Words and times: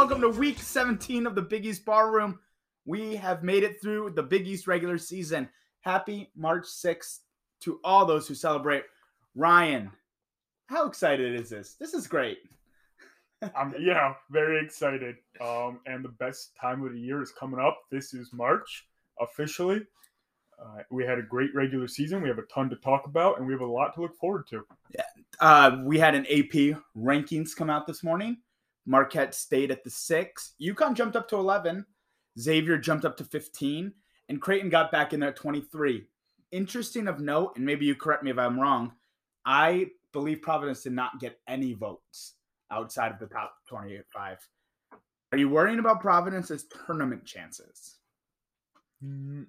Welcome 0.00 0.22
to 0.22 0.30
week 0.30 0.58
17 0.58 1.26
of 1.26 1.34
the 1.34 1.42
Big 1.42 1.66
East 1.66 1.84
Barroom. 1.84 2.38
We 2.86 3.16
have 3.16 3.42
made 3.42 3.64
it 3.64 3.82
through 3.82 4.12
the 4.12 4.22
Big 4.22 4.46
East 4.46 4.66
regular 4.66 4.96
season. 4.96 5.46
Happy 5.82 6.30
March 6.34 6.64
6th 6.64 7.18
to 7.60 7.80
all 7.84 8.06
those 8.06 8.26
who 8.26 8.34
celebrate. 8.34 8.84
Ryan, 9.34 9.90
how 10.68 10.86
excited 10.86 11.38
is 11.38 11.50
this? 11.50 11.74
This 11.74 11.92
is 11.92 12.06
great. 12.06 12.38
I'm 13.54 13.74
yeah, 13.78 14.14
very 14.30 14.64
excited. 14.64 15.16
Um, 15.38 15.80
and 15.84 16.02
the 16.02 16.08
best 16.18 16.56
time 16.58 16.82
of 16.82 16.94
the 16.94 16.98
year 16.98 17.20
is 17.20 17.32
coming 17.32 17.60
up. 17.60 17.82
This 17.90 18.14
is 18.14 18.32
March 18.32 18.86
officially. 19.20 19.82
Uh, 20.58 20.78
we 20.90 21.04
had 21.04 21.18
a 21.18 21.22
great 21.22 21.54
regular 21.54 21.86
season. 21.86 22.22
We 22.22 22.30
have 22.30 22.38
a 22.38 22.46
ton 22.46 22.70
to 22.70 22.76
talk 22.76 23.04
about, 23.04 23.36
and 23.36 23.46
we 23.46 23.52
have 23.52 23.60
a 23.60 23.66
lot 23.66 23.94
to 23.96 24.00
look 24.00 24.16
forward 24.16 24.46
to. 24.48 24.64
Uh, 25.40 25.76
we 25.82 25.98
had 25.98 26.14
an 26.14 26.24
AP 26.24 26.80
rankings 26.96 27.54
come 27.54 27.68
out 27.68 27.86
this 27.86 28.02
morning. 28.02 28.38
Marquette 28.90 29.36
stayed 29.36 29.70
at 29.70 29.84
the 29.84 29.90
six. 29.90 30.54
UConn 30.60 30.94
jumped 30.94 31.14
up 31.14 31.28
to 31.28 31.36
11. 31.36 31.86
Xavier 32.36 32.76
jumped 32.76 33.04
up 33.04 33.16
to 33.18 33.24
15. 33.24 33.92
And 34.28 34.42
Creighton 34.42 34.68
got 34.68 34.90
back 34.90 35.12
in 35.12 35.20
there 35.20 35.28
at 35.28 35.36
23. 35.36 36.08
Interesting 36.50 37.06
of 37.06 37.20
note, 37.20 37.52
and 37.54 37.64
maybe 37.64 37.86
you 37.86 37.94
correct 37.94 38.24
me 38.24 38.32
if 38.32 38.38
I'm 38.38 38.58
wrong, 38.58 38.90
I 39.46 39.90
believe 40.12 40.42
Providence 40.42 40.82
did 40.82 40.92
not 40.92 41.20
get 41.20 41.38
any 41.46 41.72
votes 41.72 42.34
outside 42.72 43.12
of 43.12 43.20
the 43.20 43.28
top 43.28 43.54
25. 43.68 44.38
Are 45.30 45.38
you 45.38 45.48
worrying 45.48 45.78
about 45.78 46.00
Providence's 46.00 46.66
tournament 46.84 47.24
chances? 47.24 47.98
Mm, 49.04 49.46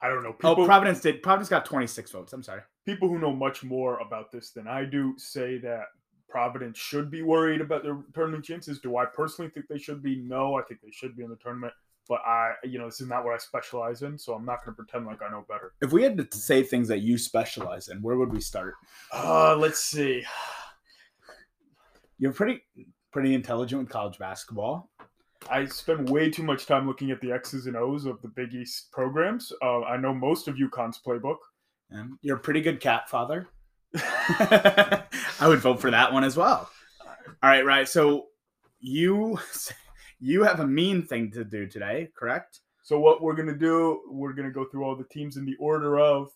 I 0.00 0.08
don't 0.08 0.22
know. 0.22 0.36
oh, 0.44 0.64
Providence 0.64 1.00
did. 1.00 1.24
Providence 1.24 1.48
got 1.48 1.64
26 1.64 2.12
votes. 2.12 2.32
I'm 2.32 2.44
sorry. 2.44 2.62
people 2.84 3.08
who 3.08 3.18
know 3.18 3.32
much 3.32 3.64
more 3.64 3.98
about 3.98 4.30
this 4.30 4.52
than 4.52 4.68
I 4.68 4.84
do 4.84 5.14
say 5.18 5.58
that 5.58 5.86
Providence 6.28 6.78
should 6.78 7.10
be 7.10 7.22
worried 7.22 7.60
about 7.60 7.82
their 7.82 7.98
tournament 8.14 8.44
chances. 8.44 8.80
Do 8.80 8.96
I 8.96 9.04
personally 9.06 9.50
think 9.50 9.66
they 9.68 9.78
should 9.78 10.02
be? 10.02 10.16
No, 10.16 10.56
I 10.56 10.62
think 10.62 10.80
they 10.82 10.90
should 10.90 11.16
be 11.16 11.22
in 11.22 11.30
the 11.30 11.36
tournament. 11.36 11.72
But 12.08 12.20
I, 12.24 12.52
you 12.62 12.78
know, 12.78 12.86
this 12.86 13.00
is 13.00 13.08
not 13.08 13.24
what 13.24 13.34
I 13.34 13.38
specialize 13.38 14.02
in, 14.02 14.16
so 14.16 14.34
I'm 14.34 14.44
not 14.44 14.64
going 14.64 14.76
to 14.76 14.82
pretend 14.82 15.06
like 15.06 15.22
I 15.22 15.30
know 15.30 15.44
better. 15.48 15.72
If 15.80 15.92
we 15.92 16.02
had 16.02 16.16
to 16.18 16.36
say 16.36 16.62
things 16.62 16.88
that 16.88 17.00
you 17.00 17.18
specialize 17.18 17.88
in, 17.88 18.00
where 18.00 18.16
would 18.16 18.32
we 18.32 18.40
start? 18.40 18.74
Uh, 19.12 19.56
let's 19.56 19.80
see. 19.80 20.24
You're 22.18 22.32
pretty 22.32 22.62
pretty 23.12 23.34
intelligent 23.34 23.82
with 23.82 23.90
college 23.90 24.18
basketball. 24.18 24.90
I 25.50 25.66
spend 25.66 26.10
way 26.10 26.30
too 26.30 26.42
much 26.42 26.66
time 26.66 26.86
looking 26.86 27.10
at 27.10 27.20
the 27.20 27.32
X's 27.32 27.66
and 27.66 27.76
O's 27.76 28.04
of 28.04 28.20
the 28.22 28.28
Big 28.28 28.54
East 28.54 28.90
programs. 28.92 29.52
Uh, 29.62 29.82
I 29.82 29.96
know 29.96 30.14
most 30.14 30.48
of 30.48 30.56
UConn's 30.56 31.00
playbook. 31.04 31.38
And 31.90 32.18
you're 32.22 32.36
a 32.36 32.40
pretty 32.40 32.60
good 32.60 32.80
cat 32.80 33.08
father. 33.08 33.48
I 35.40 35.48
would 35.48 35.60
vote 35.60 35.80
for 35.80 35.90
that 35.90 36.12
one 36.12 36.24
as 36.24 36.36
well. 36.36 36.70
All 37.42 37.50
right, 37.50 37.64
right. 37.64 37.88
So 37.88 38.26
you 38.80 39.38
you 40.20 40.42
have 40.44 40.60
a 40.60 40.66
mean 40.66 41.06
thing 41.06 41.30
to 41.32 41.44
do 41.44 41.66
today, 41.66 42.08
correct? 42.16 42.60
So 42.82 42.98
what 42.98 43.20
we're 43.20 43.34
gonna 43.34 43.56
do, 43.56 44.00
we're 44.10 44.32
gonna 44.32 44.50
go 44.50 44.64
through 44.64 44.84
all 44.84 44.96
the 44.96 45.04
teams 45.04 45.36
in 45.36 45.44
the 45.44 45.56
order 45.58 45.98
of 45.98 46.30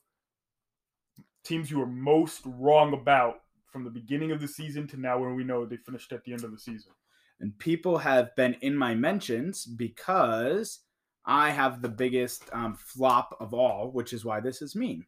teams 1.45 1.71
you 1.71 1.79
were 1.79 1.87
most 1.87 2.43
wrong 2.45 2.93
about 2.93 3.37
from 3.73 3.85
the 3.85 3.91
beginning 3.91 4.33
of 4.33 4.41
the 4.41 4.49
season 4.49 4.87
to 4.89 5.01
now, 5.01 5.19
when 5.19 5.35
we 5.35 5.45
know 5.45 5.65
they 5.65 5.77
finished 5.77 6.13
at 6.13 6.25
the 6.25 6.33
end 6.33 6.45
of 6.45 6.51
the 6.51 6.59
season. 6.59 6.93
And 7.41 7.59
people 7.59 7.99
have 7.99 8.35
been 8.37 8.55
in 8.61 8.77
my 8.77 8.95
mentions 8.95 9.65
because 9.65 10.81
I 11.25 11.51
have 11.51 11.81
the 11.81 11.89
biggest 11.89 12.51
um, 12.53 12.75
flop 12.75 13.37
of 13.41 13.55
all, 13.55 13.91
which 13.93 14.13
is 14.13 14.25
why 14.25 14.41
this 14.41 14.61
is 14.61 14.77
mean. 14.77 15.07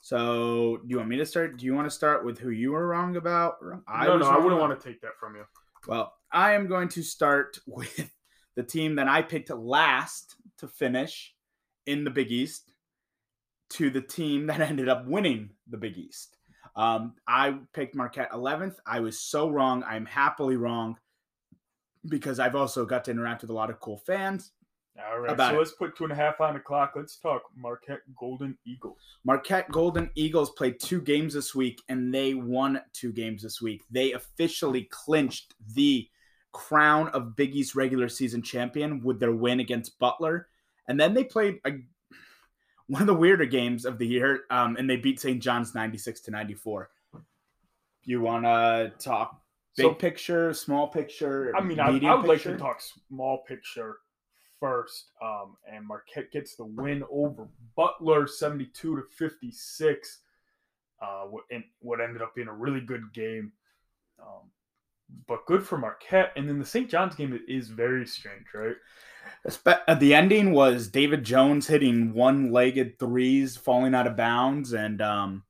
So, 0.00 0.78
do 0.78 0.86
you 0.88 0.98
want 0.98 1.08
me 1.08 1.16
to 1.16 1.26
start? 1.26 1.56
Do 1.56 1.66
you 1.66 1.74
want 1.74 1.86
to 1.86 1.94
start 1.94 2.24
with 2.24 2.38
who 2.38 2.50
you 2.50 2.72
were 2.72 2.86
wrong 2.86 3.16
about? 3.16 3.56
no, 3.62 3.78
no, 4.18 4.26
I 4.26 4.36
wouldn't 4.36 4.52
about? 4.52 4.68
want 4.68 4.80
to 4.80 4.88
take 4.88 5.00
that 5.00 5.18
from 5.18 5.34
you. 5.34 5.44
Well, 5.86 6.12
I 6.32 6.54
am 6.54 6.66
going 6.68 6.88
to 6.90 7.02
start 7.02 7.58
with 7.66 8.10
the 8.54 8.62
team 8.62 8.96
that 8.96 9.08
I 9.08 9.22
picked 9.22 9.50
last 9.50 10.36
to 10.58 10.68
finish 10.68 11.34
in 11.86 12.04
the 12.04 12.10
Big 12.10 12.30
East 12.30 12.72
to 13.70 13.90
the 13.90 14.00
team 14.00 14.46
that 14.46 14.60
ended 14.60 14.88
up 14.88 15.06
winning 15.06 15.50
the 15.68 15.76
Big 15.76 15.96
East. 15.96 16.36
Um, 16.74 17.14
I 17.26 17.56
picked 17.72 17.94
Marquette 17.94 18.32
11th. 18.32 18.76
I 18.86 19.00
was 19.00 19.18
so 19.18 19.48
wrong. 19.48 19.82
I'm 19.86 20.04
happily 20.04 20.56
wrong 20.56 20.98
because 22.06 22.38
I've 22.38 22.54
also 22.54 22.84
got 22.84 23.04
to 23.04 23.10
interact 23.10 23.42
with 23.42 23.50
a 23.50 23.54
lot 23.54 23.70
of 23.70 23.80
cool 23.80 23.96
fans. 23.96 24.52
All 25.04 25.20
right, 25.20 25.36
so 25.36 25.54
it. 25.54 25.58
let's 25.58 25.72
put 25.72 25.96
two 25.96 26.04
and 26.04 26.12
a 26.12 26.16
half 26.16 26.40
on 26.40 26.54
the 26.54 26.60
clock. 26.60 26.92
Let's 26.96 27.16
talk 27.16 27.42
Marquette 27.54 28.00
Golden 28.18 28.56
Eagles. 28.64 28.98
Marquette 29.24 29.70
Golden 29.70 30.10
Eagles 30.14 30.50
played 30.50 30.80
two 30.80 31.00
games 31.00 31.34
this 31.34 31.54
week 31.54 31.82
and 31.88 32.12
they 32.14 32.34
won 32.34 32.80
two 32.92 33.12
games 33.12 33.42
this 33.42 33.60
week. 33.60 33.82
They 33.90 34.12
officially 34.12 34.88
clinched 34.90 35.54
the 35.74 36.08
crown 36.52 37.08
of 37.08 37.36
Big 37.36 37.54
East 37.54 37.74
regular 37.74 38.08
season 38.08 38.42
champion 38.42 39.02
with 39.02 39.20
their 39.20 39.32
win 39.32 39.60
against 39.60 39.98
Butler. 39.98 40.48
And 40.88 40.98
then 40.98 41.12
they 41.12 41.24
played 41.24 41.60
a, 41.66 41.72
one 42.86 43.02
of 43.02 43.06
the 43.06 43.14
weirder 43.14 43.46
games 43.46 43.84
of 43.84 43.98
the 43.98 44.06
year 44.06 44.44
um, 44.50 44.76
and 44.76 44.88
they 44.88 44.96
beat 44.96 45.20
St. 45.20 45.42
John's 45.42 45.74
96 45.74 46.20
to 46.22 46.30
94. 46.30 46.90
You 48.04 48.20
want 48.22 48.44
to 48.44 48.92
talk 48.98 49.42
big 49.76 49.86
So- 49.86 49.94
picture, 49.94 50.54
small 50.54 50.88
picture? 50.88 51.52
I 51.54 51.60
mean, 51.60 51.80
I, 51.80 51.88
I 51.88 52.14
would 52.14 52.26
like 52.26 52.42
to 52.42 52.56
talk 52.56 52.80
small 53.08 53.38
picture 53.46 53.98
first. 54.60 55.10
Um, 55.22 55.56
and 55.70 55.86
Marquette 55.86 56.30
gets 56.32 56.56
the 56.56 56.64
win 56.64 57.02
over 57.10 57.48
Butler, 57.76 58.26
seventy-two 58.26 58.96
to 58.96 59.02
fifty-six. 59.16 60.20
Uh, 61.00 61.24
what- 61.24 61.44
in 61.50 61.62
what 61.80 62.00
ended 62.00 62.22
up 62.22 62.34
being 62.34 62.48
a 62.48 62.52
really 62.54 62.80
good 62.80 63.12
game. 63.12 63.52
Um, 64.18 64.50
but 65.28 65.44
good 65.46 65.62
for 65.64 65.76
Marquette. 65.78 66.32
And 66.36 66.48
then 66.48 66.58
the 66.58 66.64
St. 66.64 66.88
John's 66.90 67.14
game 67.14 67.38
is 67.46 67.68
very 67.68 68.06
strange, 68.06 68.46
right? 68.54 68.76
Uh, 69.86 69.94
The 69.94 70.14
ending 70.14 70.52
was 70.52 70.88
David 70.88 71.22
Jones 71.22 71.66
hitting 71.66 72.12
one-legged 72.14 72.98
threes, 72.98 73.56
falling 73.56 73.94
out 73.94 74.06
of 74.06 74.16
bounds, 74.16 74.72
and 74.72 75.00
um, 75.02 75.44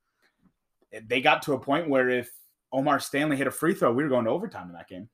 they 1.06 1.20
got 1.20 1.42
to 1.42 1.52
a 1.54 1.58
point 1.60 1.88
where 1.88 2.10
if 2.10 2.30
O'Mar 2.72 2.98
Stanley 3.00 3.36
hit 3.36 3.46
a 3.46 3.50
free 3.52 3.72
throw, 3.74 3.92
we 3.92 4.02
were 4.02 4.08
going 4.10 4.24
to 4.24 4.30
overtime 4.32 4.68
in 4.68 4.74
that 4.74 4.88
game. 4.88 5.08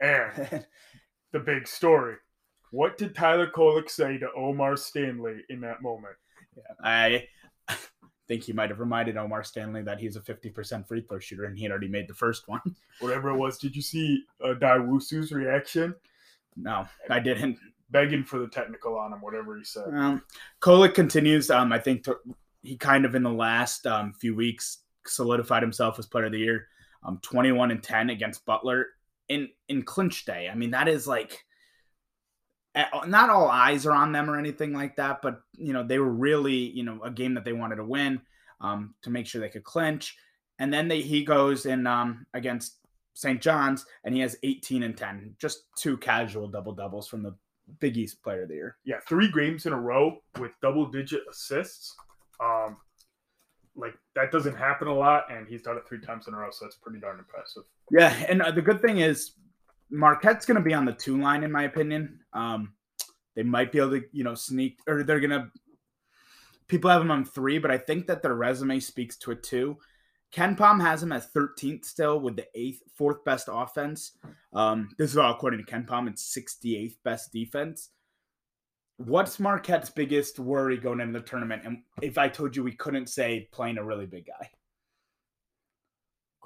And 0.00 0.66
the 1.32 1.38
big 1.38 1.66
story. 1.68 2.16
What 2.76 2.98
did 2.98 3.14
Tyler 3.14 3.50
Kolek 3.50 3.88
say 3.88 4.18
to 4.18 4.28
O'Mar 4.36 4.76
Stanley 4.76 5.36
in 5.48 5.62
that 5.62 5.80
moment? 5.80 6.14
I 6.84 7.26
think 8.28 8.42
he 8.42 8.52
might 8.52 8.68
have 8.68 8.80
reminded 8.80 9.16
O'Mar 9.16 9.44
Stanley 9.44 9.80
that 9.84 9.98
he's 9.98 10.16
a 10.16 10.20
50% 10.20 10.86
free 10.86 11.00
throw 11.00 11.18
shooter, 11.18 11.46
and 11.46 11.56
he 11.56 11.62
had 11.62 11.70
already 11.70 11.88
made 11.88 12.06
the 12.06 12.12
first 12.12 12.48
one. 12.48 12.60
Whatever 13.00 13.30
it 13.30 13.38
was, 13.38 13.56
did 13.56 13.74
you 13.74 13.80
see 13.80 14.24
uh, 14.44 14.48
Daiwusu's 14.48 15.32
reaction? 15.32 15.94
No, 16.54 16.86
I 17.08 17.18
didn't. 17.18 17.56
Begging 17.88 18.24
for 18.24 18.40
the 18.40 18.48
technical 18.48 18.98
on 18.98 19.10
him, 19.10 19.22
whatever 19.22 19.56
he 19.56 19.64
said. 19.64 19.88
Um, 19.94 20.22
Kolek 20.60 20.92
continues. 20.92 21.50
Um, 21.50 21.72
I 21.72 21.78
think 21.78 22.04
to, 22.04 22.18
he 22.62 22.76
kind 22.76 23.06
of 23.06 23.14
in 23.14 23.22
the 23.22 23.32
last 23.32 23.86
um, 23.86 24.12
few 24.12 24.36
weeks 24.36 24.80
solidified 25.06 25.62
himself 25.62 25.98
as 25.98 26.04
player 26.04 26.26
of 26.26 26.32
the 26.32 26.40
year. 26.40 26.68
Um, 27.04 27.20
21 27.22 27.70
and 27.70 27.82
10 27.82 28.10
against 28.10 28.44
Butler 28.44 28.88
in 29.30 29.48
in 29.70 29.82
clinch 29.82 30.26
day. 30.26 30.50
I 30.52 30.54
mean, 30.54 30.72
that 30.72 30.88
is 30.88 31.06
like 31.06 31.45
not 33.06 33.30
all 33.30 33.48
eyes 33.48 33.86
are 33.86 33.92
on 33.92 34.12
them 34.12 34.28
or 34.30 34.38
anything 34.38 34.72
like 34.72 34.96
that, 34.96 35.22
but 35.22 35.40
you 35.56 35.72
know 35.72 35.82
they 35.82 35.98
were 35.98 36.12
really 36.12 36.54
you 36.54 36.84
know 36.84 37.00
a 37.02 37.10
game 37.10 37.34
that 37.34 37.44
they 37.44 37.52
wanted 37.52 37.76
to 37.76 37.84
win 37.84 38.20
um, 38.60 38.94
to 39.02 39.10
make 39.10 39.26
sure 39.26 39.40
they 39.40 39.48
could 39.48 39.64
clinch. 39.64 40.16
And 40.58 40.72
then 40.72 40.88
they, 40.88 41.02
he 41.02 41.24
goes 41.24 41.66
in 41.66 41.86
um, 41.86 42.26
against 42.32 42.78
St. 43.14 43.40
John's 43.40 43.84
and 44.04 44.14
he 44.14 44.20
has 44.20 44.36
18 44.42 44.82
and 44.82 44.96
10, 44.96 45.36
just 45.38 45.64
two 45.76 45.96
casual 45.98 46.48
double 46.48 46.72
doubles 46.72 47.08
from 47.08 47.22
the 47.22 47.34
Big 47.80 47.96
East 47.96 48.22
Player 48.22 48.42
of 48.42 48.48
the 48.48 48.54
Year. 48.54 48.76
yeah, 48.84 49.00
three 49.06 49.30
games 49.30 49.66
in 49.66 49.72
a 49.72 49.80
row 49.80 50.18
with 50.38 50.52
double 50.62 50.86
digit 50.86 51.22
assists. 51.30 51.94
Um, 52.40 52.76
like 53.74 53.94
that 54.14 54.30
doesn't 54.30 54.56
happen 54.56 54.88
a 54.88 54.94
lot, 54.94 55.24
and 55.30 55.46
he's 55.46 55.62
done 55.62 55.76
it 55.76 55.82
three 55.86 56.00
times 56.00 56.28
in 56.28 56.34
a 56.34 56.36
row, 56.36 56.48
so 56.50 56.64
that's 56.64 56.76
pretty 56.76 56.98
darn 56.98 57.18
impressive. 57.18 57.64
Yeah, 57.90 58.14
and 58.28 58.40
uh, 58.40 58.50
the 58.50 58.62
good 58.62 58.80
thing 58.80 58.98
is 58.98 59.32
Marquette's 59.90 60.46
going 60.46 60.56
to 60.56 60.62
be 60.62 60.74
on 60.74 60.84
the 60.84 60.92
two 60.92 61.20
line, 61.20 61.44
in 61.44 61.52
my 61.52 61.64
opinion. 61.64 62.20
Um, 62.32 62.74
they 63.34 63.42
might 63.42 63.72
be 63.72 63.78
able 63.78 63.90
to, 63.90 64.02
you 64.12 64.24
know, 64.24 64.34
sneak, 64.34 64.78
or 64.86 65.02
they're 65.02 65.20
going 65.20 65.30
to. 65.30 65.48
People 66.68 66.90
have 66.90 67.00
them 67.00 67.12
on 67.12 67.24
three, 67.24 67.58
but 67.58 67.70
I 67.70 67.78
think 67.78 68.06
that 68.08 68.22
their 68.22 68.34
resume 68.34 68.80
speaks 68.80 69.16
to 69.18 69.30
a 69.30 69.36
two. 69.36 69.76
KenPom 70.34 70.80
has 70.82 71.02
him 71.02 71.12
at 71.12 71.32
13th 71.32 71.84
still 71.84 72.20
with 72.20 72.36
the 72.36 72.46
eighth, 72.54 72.82
fourth 72.96 73.24
best 73.24 73.48
offense. 73.50 74.12
Um, 74.52 74.88
this 74.98 75.10
is 75.10 75.16
all 75.16 75.32
according 75.32 75.64
to 75.64 75.72
KenPom. 75.72 76.08
It's 76.08 76.36
68th 76.36 76.96
best 77.04 77.32
defense. 77.32 77.90
What's 78.98 79.38
Marquette's 79.38 79.90
biggest 79.90 80.38
worry 80.38 80.78
going 80.78 81.00
into 81.00 81.20
the 81.20 81.24
tournament? 81.24 81.62
And 81.64 81.82
if 82.02 82.18
I 82.18 82.28
told 82.28 82.56
you 82.56 82.64
we 82.64 82.72
couldn't 82.72 83.08
say 83.08 83.48
playing 83.52 83.78
a 83.78 83.84
really 83.84 84.06
big 84.06 84.26
guy, 84.26 84.50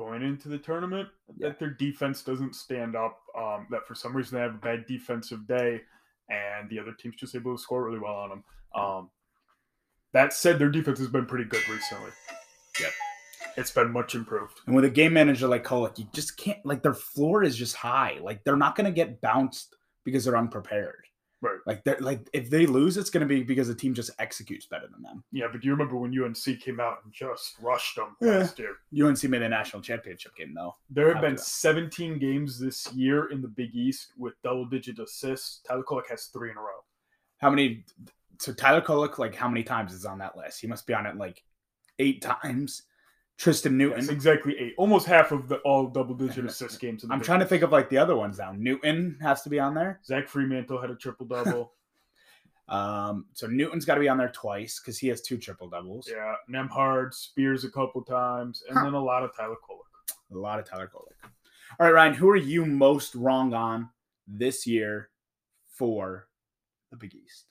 Going 0.00 0.23
into 0.23 0.49
the 0.49 0.56
tournament, 0.56 1.11
Yeah. 1.37 1.49
that 1.49 1.58
their 1.58 1.69
defense 1.75 2.23
doesn't 2.23 2.55
stand 2.55 2.97
up. 2.97 3.20
Um, 3.37 3.67
that 3.70 3.87
for 3.87 3.94
some 3.94 4.17
reason 4.17 4.37
they 4.38 4.43
have 4.43 4.55
a 4.55 4.58
bad 4.58 4.87
defensive 4.87 5.47
day, 5.47 5.82
and 6.31 6.70
the 6.70 6.79
other 6.79 6.93
team's 6.94 7.17
just 7.17 7.35
able 7.35 7.55
to 7.55 7.62
score 7.62 7.85
really 7.85 7.99
well 7.99 8.14
on 8.14 8.31
them. 8.31 8.44
Um, 8.75 9.11
that 10.14 10.32
said, 10.32 10.58
their 10.58 10.70
defense 10.70 10.99
has 11.00 11.08
been 11.08 11.26
pretty 11.26 11.44
good 11.44 11.69
recently. 11.69 12.12
Yep. 12.81 12.93
It's 13.58 13.70
been 13.73 13.93
much 13.93 14.14
improved. 14.14 14.61
and 14.67 14.75
with 14.75 14.87
a 14.87 14.91
game 14.91 15.12
manager 15.12 15.47
like 15.47 15.64
Kolek, 15.64 15.99
you 15.99 16.06
just 16.14 16.38
can't 16.38 16.64
like 16.64 16.82
their 16.82 16.94
floor 16.94 17.43
is 17.43 17.55
just 17.55 17.76
high. 17.76 18.19
Like 18.23 18.43
they're 18.43 18.56
not 18.56 18.76
going 18.76 18.87
to 18.87 18.93
get 18.93 19.20
bounced 19.20 19.76
because 20.05 20.25
they're 20.25 20.37
unprepared. 20.37 21.05
Right. 21.42 21.58
Like 21.66 21.84
they're 21.84 21.98
like 22.00 22.28
if 22.34 22.50
they 22.50 22.66
lose, 22.66 22.96
it's 22.98 23.08
going 23.08 23.22
to 23.22 23.26
be 23.26 23.42
because 23.42 23.69
the 23.69 23.75
team 23.75 23.94
just 23.94 24.10
executes 24.19 24.66
better 24.66 24.87
than 24.92 25.02
them. 25.02 25.25
Yeah, 25.32 25.46
but 25.50 25.62
do 25.62 25.66
you 25.69 25.72
remember 25.72 25.96
when 25.96 26.12
UNC 26.19 26.60
came 26.60 26.81
out 26.81 26.98
and 27.04 27.12
just 27.12 27.54
rushed 27.62 27.96
them 27.96 28.14
Yeah. 28.20 28.38
last 28.38 28.58
year? 28.58 28.76
UNC 28.92 29.22
made 29.25 29.40
the 29.40 29.48
national 29.48 29.81
championship 29.81 30.37
game 30.37 30.52
though. 30.54 30.76
There 30.90 31.12
have 31.12 31.22
been 31.22 31.38
17 31.38 32.19
games 32.19 32.58
this 32.58 32.92
year 32.92 33.31
in 33.31 33.40
the 33.40 33.48
Big 33.48 33.75
East 33.75 34.12
with 34.19 34.34
double-digit 34.42 34.98
assists. 34.98 35.60
Tyler 35.66 35.82
Kolek 35.82 36.08
has 36.10 36.26
three 36.26 36.50
in 36.50 36.56
a 36.58 36.60
row. 36.60 36.84
How 37.38 37.48
many? 37.48 37.84
So 38.38 38.52
Tyler 38.52 38.82
Kolek, 38.82 39.16
like 39.19 39.34
how 39.34 39.48
many 39.48 39.62
times 39.62 39.94
is 39.94 40.04
on 40.04 40.19
that 40.19 40.37
list? 40.37 40.60
He 40.60 40.66
must 40.66 40.87
be 40.87 40.92
on 40.92 41.06
it 41.06 41.16
like 41.16 41.42
eight 41.98 42.20
times. 42.20 42.82
Tristan 43.40 43.78
Newton. 43.78 43.98
It's 44.00 44.08
exactly 44.10 44.54
eight, 44.58 44.75
almost 44.76 45.06
half 45.06 45.32
of 45.32 45.48
the 45.48 45.56
all 45.60 45.87
double-digit 45.87 46.44
assist 46.46 46.78
games. 46.78 47.02
In 47.02 47.08
the 47.08 47.14
I'm 47.14 47.22
trying 47.22 47.40
to 47.40 47.46
think 47.46 47.62
of 47.62 47.72
like 47.72 47.88
the 47.88 47.96
other 47.96 48.14
ones 48.14 48.38
now. 48.38 48.52
Newton 48.52 49.16
has 49.22 49.40
to 49.42 49.48
be 49.48 49.58
on 49.58 49.72
there. 49.75 49.98
Zach 50.04 50.28
Freemantle 50.28 50.78
had 50.81 50.90
a 50.90 50.94
triple-double. 50.94 51.72
Um, 52.69 53.26
so 53.32 53.48
Newton's 53.48 53.84
got 53.84 53.94
to 53.96 54.00
be 54.00 54.08
on 54.08 54.16
there 54.16 54.31
twice 54.31 54.78
because 54.78 54.96
he 54.96 55.08
has 55.08 55.20
two 55.22 55.38
triple 55.38 55.69
doubles. 55.69 56.08
yeah, 56.08 56.37
Nembhard, 56.48 57.12
Spears 57.12 57.64
a 57.64 57.69
couple 57.69 58.00
times, 58.04 58.62
and 58.69 58.78
Huh. 58.78 58.84
then 58.84 58.94
a 58.94 59.02
lot 59.02 59.25
of 59.25 59.34
Tyler 59.37 59.56
Kolek. 59.69 60.14
A 60.32 60.38
lot 60.38 60.60
of 60.60 60.66
Tyler 60.66 60.87
Kolek. 60.87 61.28
All 61.81 61.87
right, 61.87 61.92
Ryan, 61.92 62.14
who 62.14 62.31
are 62.31 62.37
you 62.37 62.64
most 62.64 63.16
wrong 63.16 63.54
on 63.54 63.88
this 64.28 64.69
year 64.69 65.10
for 65.66 66.28
the 66.92 66.96
Big 66.96 67.12
East? 67.16 67.46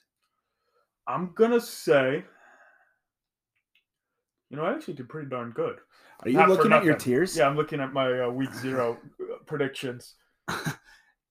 I'm 1.06 1.34
gonna 1.34 1.60
say, 1.60 2.24
you 4.50 4.56
know, 4.56 4.64
I 4.64 4.72
actually 4.72 4.94
did 4.94 5.08
pretty 5.08 5.28
darn 5.28 5.50
good. 5.52 5.78
Are 6.22 6.28
you 6.28 6.36
Not 6.36 6.48
looking 6.50 6.72
at 6.72 6.84
your 6.84 6.96
tiers? 6.96 7.36
Yeah, 7.36 7.48
I'm 7.48 7.56
looking 7.56 7.80
at 7.80 7.92
my 7.92 8.20
uh, 8.20 8.28
week 8.28 8.52
zero 8.54 8.98
uh, 9.20 9.36
predictions. 9.46 10.16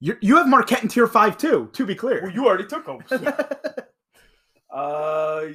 You 0.02 0.16
you 0.22 0.36
have 0.36 0.48
Marquette 0.48 0.82
in 0.82 0.88
tier 0.88 1.06
five 1.06 1.36
too. 1.36 1.68
To 1.74 1.84
be 1.84 1.94
clear. 1.94 2.22
Well, 2.22 2.32
you 2.32 2.46
already 2.46 2.66
took 2.66 2.86
them. 2.86 3.00
Uh, 4.72 5.46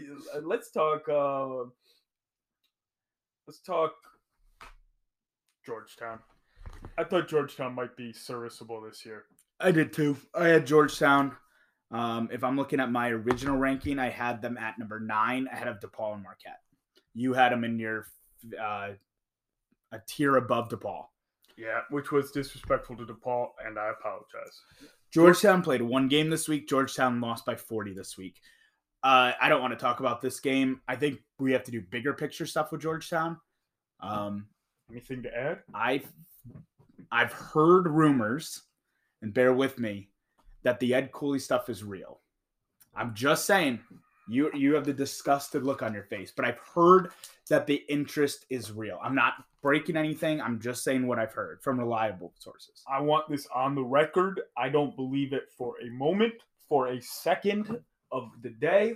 let's 0.44 0.70
talk. 0.72 1.08
Uh, 1.08 1.70
let's 3.48 3.62
talk 3.66 3.94
Georgetown. 5.66 6.20
I 6.98 7.06
thought 7.06 7.30
Georgetown 7.30 7.74
might 7.74 7.96
be 7.96 8.12
serviceable 8.12 8.82
this 8.82 9.06
year. 9.06 9.24
I 9.62 9.72
did 9.72 9.94
too. 9.94 10.18
I 10.38 10.50
had 10.50 10.68
Georgetown. 10.68 11.32
Um, 11.92 12.28
if 12.30 12.44
I'm 12.44 12.58
looking 12.58 12.82
at 12.82 12.92
my 12.92 13.08
original 13.08 13.56
ranking, 13.56 14.00
I 14.00 14.10
had 14.10 14.42
them 14.42 14.58
at 14.58 14.78
number 14.78 15.00
nine 15.00 15.48
ahead 15.50 15.70
of 15.70 15.80
DePaul 15.80 16.16
and 16.16 16.24
Marquette. 16.24 16.60
You 17.16 17.34
had 17.34 17.52
them 17.52 17.64
in 17.64 17.80
your 17.80 18.06
uh, 18.62 18.90
a 19.92 20.00
tier 20.08 20.36
above 20.36 20.70
DePaul. 20.70 21.06
Yeah, 21.58 21.82
which 21.90 22.12
was 22.12 22.32
disrespectful 22.32 22.98
to 22.98 23.06
DePaul, 23.06 23.50
and 23.66 23.80
I 23.80 23.90
apologize. 23.90 24.62
Georgetown 25.12 25.62
played 25.62 25.82
one 25.82 26.10
game 26.10 26.30
this 26.30 26.50
week. 26.50 26.68
Georgetown 26.68 27.22
lost 27.22 27.46
by 27.46 27.56
40 27.56 27.94
this 27.94 28.18
week. 28.18 28.36
Uh, 29.02 29.32
I 29.40 29.48
don't 29.48 29.62
want 29.62 29.72
to 29.72 29.80
talk 29.80 30.02
about 30.02 30.20
this 30.20 30.42
game. 30.42 30.82
I 30.88 30.98
think 30.98 31.20
we 31.40 31.54
have 31.54 31.64
to 31.64 31.72
do 31.72 31.82
bigger 31.82 32.14
picture 32.14 32.46
stuff 32.46 32.72
with 32.72 32.82
Georgetown. 32.82 33.40
Um, 34.02 34.48
Anything 34.92 35.24
to 35.24 35.36
add? 35.36 35.60
I've 35.74 36.12
I've 37.12 37.32
heard 37.32 37.88
rumors, 37.88 38.64
and 39.22 39.34
bear 39.34 39.54
with 39.54 39.80
me, 39.80 40.10
that 40.64 40.80
the 40.80 40.94
Ed 40.94 41.12
Cooley 41.12 41.40
stuff 41.40 41.70
is 41.70 41.84
real. 41.84 42.20
I'm 42.96 43.14
just 43.14 43.46
saying, 43.46 43.80
you 44.28 44.50
you 44.54 44.74
have 44.76 44.86
the 44.86 44.94
disgusted 44.94 45.64
look 45.64 45.82
on 45.82 45.94
your 45.94 46.04
face, 46.04 46.32
but 46.36 46.46
I've 46.46 46.60
heard 46.60 47.12
that 47.50 47.68
the 47.68 47.84
interest 47.90 48.46
is 48.50 48.72
real. 48.72 49.00
I'm 49.04 49.16
not 49.16 49.34
breaking 49.62 49.98
anything. 49.98 50.42
I'm 50.42 50.60
just 50.60 50.84
saying 50.84 51.06
what 51.06 51.20
I've 51.20 51.34
heard 51.34 51.62
from 51.62 51.80
reliable 51.80 52.34
sources. 52.40 52.84
I 52.88 53.02
want 53.02 53.30
this 53.30 53.48
on 53.54 53.76
the 53.76 53.84
record. 53.84 54.42
I 54.58 54.70
don't 54.70 54.96
believe 54.96 55.34
it 55.34 55.50
for 55.56 55.76
a 55.82 55.90
moment, 55.92 56.34
for 56.68 56.88
a 56.88 57.02
second 57.02 57.80
of 58.12 58.32
the 58.42 58.50
day. 58.50 58.94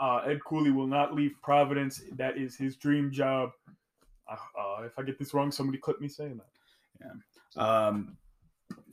Uh, 0.00 0.22
Ed 0.26 0.42
Cooley 0.44 0.70
will 0.70 0.86
not 0.86 1.14
leave 1.14 1.32
Providence. 1.42 2.02
That 2.16 2.36
is 2.36 2.56
his 2.56 2.76
dream 2.76 3.10
job. 3.10 3.50
Uh, 4.28 4.36
uh, 4.58 4.82
if 4.84 4.98
I 4.98 5.02
get 5.02 5.18
this 5.18 5.34
wrong, 5.34 5.52
somebody 5.52 5.78
clip 5.78 6.00
me 6.00 6.08
saying 6.08 6.38
that. 6.38 7.16
Yeah. 7.56 7.90
Um, 7.90 8.16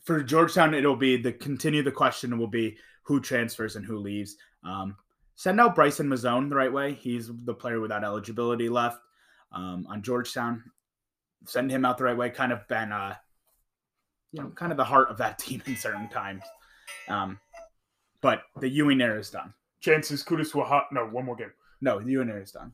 for 0.04 0.22
Georgetown, 0.24 0.74
it'll 0.74 0.96
be 0.96 1.18
the 1.18 1.32
continue 1.32 1.84
the 1.84 1.92
question 1.92 2.38
will 2.38 2.48
be 2.48 2.78
who 3.04 3.20
transfers 3.20 3.76
and 3.76 3.86
who 3.86 3.98
leaves. 3.98 4.38
Um, 4.64 4.96
send 5.40 5.58
out 5.62 5.74
Bryson 5.74 6.10
Mozone 6.10 6.50
the 6.50 6.56
right 6.58 6.72
way. 6.72 6.94
He's 6.94 7.32
the 7.46 7.54
player 7.54 7.80
without 7.80 8.04
eligibility 8.04 8.68
left 8.68 9.00
um, 9.54 9.88
on 9.90 10.02
Georgetown. 10.04 10.62
Send 11.46 11.72
him 11.72 11.86
out 11.86 11.98
the 11.98 12.04
right 12.04 12.18
way. 12.18 12.30
Kind 12.30 12.52
of 12.52 12.68
been, 12.68 12.92
uh, 12.92 13.16
you 14.34 14.42
know, 14.44 14.50
kind 14.50 14.74
of 14.74 14.78
the 14.78 14.84
heart 14.84 15.10
of 15.10 15.18
that 15.20 15.40
team 15.40 15.64
in 15.66 15.78
certain 15.78 16.10
times. 16.10 16.44
Um, 17.08 17.40
but 18.20 18.42
the 18.60 18.68
Ewing 18.68 19.00
era 19.00 19.18
is 19.18 19.30
done. 19.30 19.54
Chances 19.80 20.26
Kudus 20.26 20.54
will 20.54 20.66
hot. 20.66 20.88
No, 20.92 21.06
one 21.06 21.24
more 21.24 21.38
game. 21.38 21.54
No, 21.80 22.00
the 22.02 22.12
Ewing 22.12 22.28
era 22.30 22.42
is 22.42 22.52
done. 22.52 22.74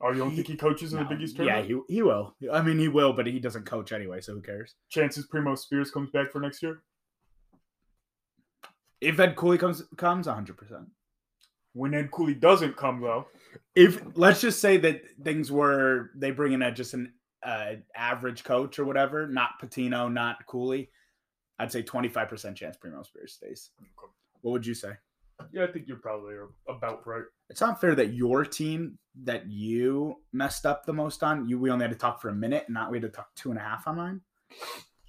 Oh, 0.00 0.10
you 0.10 0.18
don't 0.18 0.30
He- 0.30 0.36
think 0.36 0.48
he 0.48 0.56
coaches 0.56 0.92
in 0.92 0.98
No. 0.98 1.04
the 1.04 1.10
Big 1.14 1.22
East 1.22 1.38
yeah, 1.38 1.62
he, 1.62 1.78
he 1.88 2.02
will. 2.02 2.34
I 2.52 2.60
mean, 2.60 2.80
he 2.80 2.88
will, 2.88 3.12
but 3.12 3.28
he 3.28 3.38
doesn't 3.38 3.66
coach 3.66 3.92
anyway, 3.92 4.20
so 4.20 4.32
who 4.34 4.40
cares? 4.40 4.74
Chances 4.88 5.26
Primo 5.26 5.54
Spears 5.54 5.92
comes 5.92 6.10
back 6.10 6.32
for 6.32 6.40
next 6.40 6.60
year. 6.60 6.82
If 9.00 9.20
Ed 9.20 9.36
Cooley 9.36 9.58
comes, 9.58 9.84
comes 9.96 10.26
100%. 10.26 10.86
When 11.78 11.94
Ed 11.94 12.10
Cooley 12.10 12.34
doesn't 12.34 12.76
come, 12.76 13.00
though, 13.00 13.26
if 13.76 14.02
let's 14.14 14.40
just 14.40 14.60
say 14.60 14.78
that 14.78 15.02
things 15.22 15.52
were 15.52 16.10
they 16.16 16.32
bring 16.32 16.52
in 16.52 16.62
a 16.62 16.72
just 16.72 16.94
an 16.94 17.12
uh, 17.44 17.74
average 17.94 18.42
coach 18.42 18.78
or 18.78 18.84
whatever, 18.84 19.28
not 19.28 19.50
Pitino, 19.62 20.12
not 20.12 20.44
Cooley, 20.46 20.90
I'd 21.58 21.70
say 21.70 21.82
twenty 21.82 22.08
five 22.08 22.28
percent 22.28 22.56
chance 22.56 22.76
Primo 22.76 23.02
Spears 23.04 23.34
stays. 23.34 23.70
What 24.40 24.52
would 24.52 24.66
you 24.66 24.74
say? 24.74 24.92
yeah, 25.52 25.64
I 25.64 25.66
think 25.68 25.86
you're 25.86 25.98
probably 25.98 26.34
about 26.68 27.06
right. 27.06 27.22
It's 27.48 27.60
not 27.60 27.80
fair 27.80 27.94
that 27.94 28.12
your 28.12 28.44
team 28.44 28.98
that 29.24 29.48
you 29.48 30.16
messed 30.32 30.66
up 30.66 30.84
the 30.84 30.92
most 30.92 31.22
on, 31.22 31.48
you 31.48 31.58
we 31.58 31.70
only 31.70 31.84
had 31.84 31.92
to 31.92 31.98
talk 31.98 32.20
for 32.20 32.28
a 32.28 32.34
minute, 32.34 32.64
and 32.66 32.74
not 32.74 32.90
we 32.90 32.98
had 32.98 33.02
to 33.02 33.08
talk 33.08 33.28
two 33.34 33.50
and 33.50 33.58
a 33.58 33.62
half 33.62 33.86
on 33.86 33.96
mine. 33.96 34.20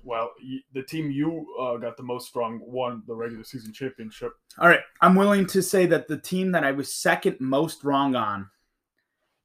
Well, 0.03 0.32
the 0.74 0.84
team 0.84 1.12
you 1.12 1.46
uh, 1.60 1.77
got 1.77 1.98
the 1.98 2.03
most 2.03 2.27
strong 2.27 2.62
won 2.63 3.03
the 3.06 3.15
regular 3.15 3.44
season 3.44 3.74
championship. 3.74 4.32
All 4.58 4.68
right, 4.68 4.79
I'm 5.01 5.15
willing 5.15 5.46
to 5.48 5.62
say 5.62 5.86
that 5.88 6.08
the 6.08 6.18
team 6.18 6.51
that 6.53 6.63
I 6.63 6.72
was 6.72 6.94
second 6.94 7.38
most 7.39 7.84
wrong 7.84 8.15
on, 8.15 8.50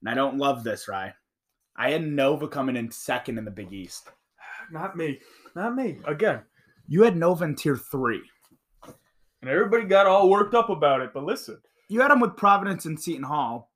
and 0.00 0.08
I 0.08 0.14
don't 0.14 0.38
love 0.38 0.64
this, 0.64 0.86
Rye. 0.88 1.14
I 1.76 1.90
had 1.90 2.06
Nova 2.06 2.46
coming 2.46 2.76
in 2.76 2.90
second 2.90 3.38
in 3.38 3.44
the 3.44 3.50
Big 3.50 3.72
East. 3.72 4.10
Not 4.70 4.96
me. 4.96 5.20
Not 5.54 5.74
me. 5.74 5.98
Again. 6.04 6.42
You 6.86 7.02
had 7.02 7.16
Nova 7.16 7.44
in 7.44 7.56
tier 7.56 7.76
three. 7.76 8.22
And 8.84 9.50
everybody 9.50 9.84
got 9.84 10.06
all 10.06 10.30
worked 10.30 10.54
up 10.54 10.70
about 10.70 11.00
it. 11.00 11.10
But 11.12 11.24
listen, 11.24 11.58
you 11.88 12.00
had 12.00 12.10
them 12.10 12.20
with 12.20 12.36
Providence 12.36 12.84
and 12.86 12.98
Seton 12.98 13.24
Hall. 13.24 13.70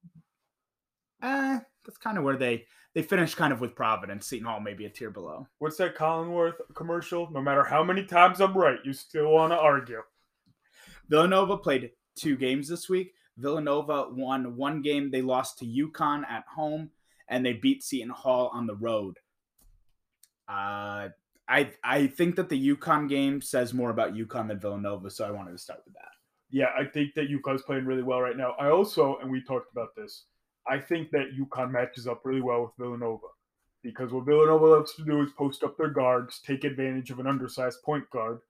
Eh, 1.23 1.59
that's 1.85 1.99
kind 1.99 2.19
of 2.19 2.25
where 2.25 2.37
they 2.37 2.65
they 2.99 3.03
finished 3.03 3.37
kind 3.37 3.53
of 3.53 3.61
with 3.61 3.77
Providence. 3.77 4.27
Seton 4.27 4.49
Hall 4.49 4.59
maybe 4.59 4.85
a 4.85 4.91
tier 4.91 5.11
below. 5.11 5.47
what's 5.61 5.77
that 5.77 5.97
Collinsworth 5.97 6.57
commercial? 6.75 7.31
No 7.31 7.41
matter 7.41 7.63
how 7.63 7.85
many 7.85 8.05
times 8.05 8.41
I'm 8.41 8.59
right, 8.59 8.81
you 8.85 8.93
still 8.93 9.31
want 9.31 9.53
to 9.53 9.57
argue. 9.57 10.03
Villanova 11.09 11.59
played 11.59 11.93
two 12.17 12.37
games 12.37 12.67
this 12.67 12.89
week. 12.89 13.15
Villanova 13.37 14.09
won 14.11 14.57
one 14.57 14.83
game. 14.83 15.13
They 15.13 15.23
lost 15.23 15.61
to 15.61 15.65
UConn 15.65 16.29
at 16.29 16.43
home, 16.53 16.91
and 17.29 17.47
they 17.47 17.53
beat 17.53 17.85
Seton 17.85 18.11
Hall 18.11 18.51
on 18.53 18.67
the 18.67 18.75
road. 18.75 19.21
Uh, 20.49 21.11
I 21.49 21.71
I 21.85 22.09
think 22.09 22.35
that 22.35 22.49
the 22.49 22.75
UConn 22.75 23.09
game 23.09 23.41
says 23.41 23.73
more 23.73 23.91
about 23.91 24.15
UConn 24.15 24.49
than 24.49 24.59
Villanova, 24.59 25.09
so 25.09 25.25
I 25.25 25.31
wanted 25.31 25.53
to 25.53 25.59
start 25.59 25.83
with 25.85 25.95
that. 25.95 26.11
Yeah, 26.51 26.71
I 26.77 26.85
think 26.85 27.15
that 27.15 27.31
UConn's 27.31 27.63
playing 27.63 27.85
really 27.85 28.03
well 28.03 28.21
right 28.21 28.37
now. 28.37 28.57
I 28.59 28.71
also, 28.71 29.19
and 29.19 29.31
we 29.31 29.41
talked 29.41 29.71
about 29.71 29.95
this, 29.95 30.25
I 30.69 30.79
think 30.79 31.11
that 31.11 31.37
UConn 31.39 31.71
matches 31.71 32.07
up 32.07 32.23
really 32.25 32.41
well 32.41 32.63
with 32.63 32.73
Villanova. 32.79 33.27
Because 33.83 34.13
what 34.13 34.27
Villanova 34.27 34.67
loves 34.67 34.95
to 34.97 35.05
do 35.05 35.23
is 35.23 35.31
post 35.39 35.63
up 35.63 35.77
their 35.79 35.91
guards, 35.91 36.41
take 36.45 36.65
advantage 36.65 37.11
of 37.11 37.21
an 37.21 37.27
undersized 37.27 37.83
point 37.85 38.09
guard. 38.11 38.41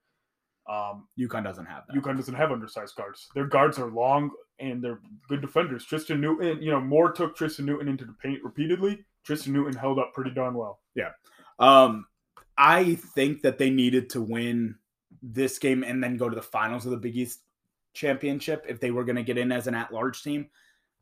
Um, 0.67 1.07
UConn 1.19 1.43
doesn't 1.43 1.65
have 1.65 1.83
that. 1.87 1.95
UConn 1.95 2.17
doesn't 2.17 2.33
have 2.33 2.51
undersized 2.51 2.95
guards. 2.95 3.27
Their 3.33 3.45
guards 3.45 3.79
are 3.79 3.89
long 3.89 4.31
and 4.59 4.83
they're 4.83 4.99
good 5.27 5.41
defenders. 5.41 5.85
Tristan 5.85 6.19
Newton, 6.21 6.61
you 6.61 6.71
know, 6.71 6.81
Moore 6.81 7.11
took 7.11 7.35
Tristan 7.35 7.65
Newton 7.65 7.87
into 7.87 8.05
the 8.05 8.13
paint 8.13 8.43
repeatedly. 8.43 9.05
Tristan 9.23 9.53
Newton 9.53 9.75
held 9.75 9.99
up 9.99 10.13
pretty 10.13 10.31
darn 10.31 10.55
well. 10.55 10.79
Yeah. 10.95 11.11
Um, 11.57 12.05
I 12.57 12.95
think 12.95 13.41
that 13.41 13.57
they 13.57 13.69
needed 13.69 14.09
to 14.11 14.21
win 14.21 14.75
this 15.21 15.59
game 15.59 15.83
and 15.83 16.03
then 16.03 16.17
go 16.17 16.29
to 16.29 16.35
the 16.35 16.41
finals 16.41 16.85
of 16.85 16.91
the 16.91 16.97
Big 16.97 17.15
East 17.15 17.41
championship 17.93 18.65
if 18.67 18.79
they 18.79 18.91
were 18.91 19.03
going 19.03 19.15
to 19.15 19.23
get 19.23 19.37
in 19.37 19.51
as 19.51 19.67
an 19.67 19.75
at-large 19.75 20.21
team. 20.23 20.49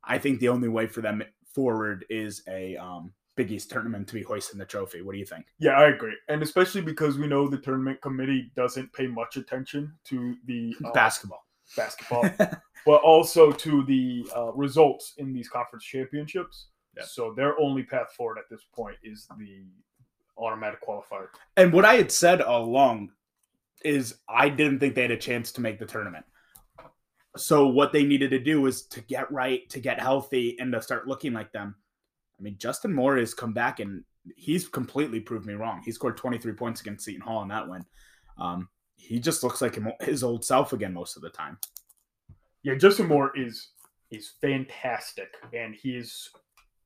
I 0.07 0.17
think 0.17 0.39
the 0.39 0.49
only 0.49 0.69
way 0.69 0.87
for 0.87 1.01
them 1.01 1.23
forward 1.53 2.05
is 2.09 2.43
a 2.47 2.75
um, 2.77 3.11
Big 3.35 3.51
East 3.51 3.69
tournament 3.69 4.07
to 4.07 4.13
be 4.13 4.23
hoisting 4.23 4.59
the 4.59 4.65
trophy. 4.65 5.01
What 5.01 5.13
do 5.13 5.19
you 5.19 5.25
think? 5.25 5.45
Yeah, 5.59 5.71
I 5.71 5.89
agree, 5.89 6.15
and 6.27 6.41
especially 6.41 6.81
because 6.81 7.17
we 7.17 7.27
know 7.27 7.47
the 7.47 7.57
tournament 7.57 8.01
committee 8.01 8.51
doesn't 8.55 8.91
pay 8.93 9.07
much 9.07 9.37
attention 9.37 9.93
to 10.05 10.35
the 10.45 10.75
uh, 10.83 10.91
Basketball. 10.91 11.45
basketball, 11.75 12.29
but 12.85 13.01
also 13.01 13.51
to 13.51 13.83
the 13.83 14.27
uh, 14.35 14.51
results 14.53 15.13
in 15.17 15.33
these 15.33 15.49
conference 15.49 15.83
championships. 15.83 16.67
Yeah. 16.95 17.03
So 17.05 17.33
their 17.33 17.59
only 17.59 17.83
path 17.83 18.11
forward 18.17 18.39
at 18.39 18.49
this 18.49 18.65
point 18.73 18.97
is 19.03 19.27
the 19.37 19.65
automatic 20.37 20.83
qualifier. 20.85 21.27
And 21.55 21.71
what 21.71 21.85
I 21.85 21.95
had 21.95 22.11
said 22.11 22.41
all 22.41 22.63
along 22.63 23.11
is 23.83 24.15
I 24.27 24.49
didn't 24.49 24.79
think 24.79 24.95
they 24.95 25.03
had 25.03 25.11
a 25.11 25.17
chance 25.17 25.51
to 25.53 25.61
make 25.61 25.79
the 25.79 25.85
tournament. 25.85 26.25
So 27.37 27.67
what 27.67 27.91
they 27.91 28.03
needed 28.03 28.31
to 28.31 28.39
do 28.39 28.61
was 28.61 28.83
to 28.87 29.01
get 29.01 29.31
right, 29.31 29.69
to 29.69 29.79
get 29.79 29.99
healthy, 29.99 30.57
and 30.59 30.71
to 30.73 30.81
start 30.81 31.07
looking 31.07 31.33
like 31.33 31.51
them. 31.51 31.75
I 32.39 32.43
mean, 32.43 32.57
Justin 32.57 32.93
Moore 32.93 33.17
has 33.17 33.33
come 33.33 33.53
back 33.53 33.79
and 33.79 34.03
he's 34.35 34.67
completely 34.67 35.19
proved 35.19 35.45
me 35.45 35.53
wrong. 35.53 35.81
He 35.83 35.91
scored 35.91 36.17
23 36.17 36.53
points 36.53 36.81
against 36.81 37.05
Seton 37.05 37.21
Hall 37.21 37.41
in 37.41 37.49
that 37.49 37.67
win. 37.67 37.85
Um, 38.37 38.69
he 38.95 39.19
just 39.19 39.43
looks 39.43 39.61
like 39.61 39.79
his 40.01 40.23
old 40.23 40.43
self 40.43 40.73
again 40.73 40.93
most 40.93 41.15
of 41.15 41.21
the 41.21 41.29
time. 41.29 41.57
Yeah, 42.63 42.75
Justin 42.75 43.07
Moore 43.07 43.31
is 43.35 43.69
is 44.09 44.33
fantastic, 44.41 45.35
and 45.53 45.75
he 45.75 45.95
is 45.95 46.29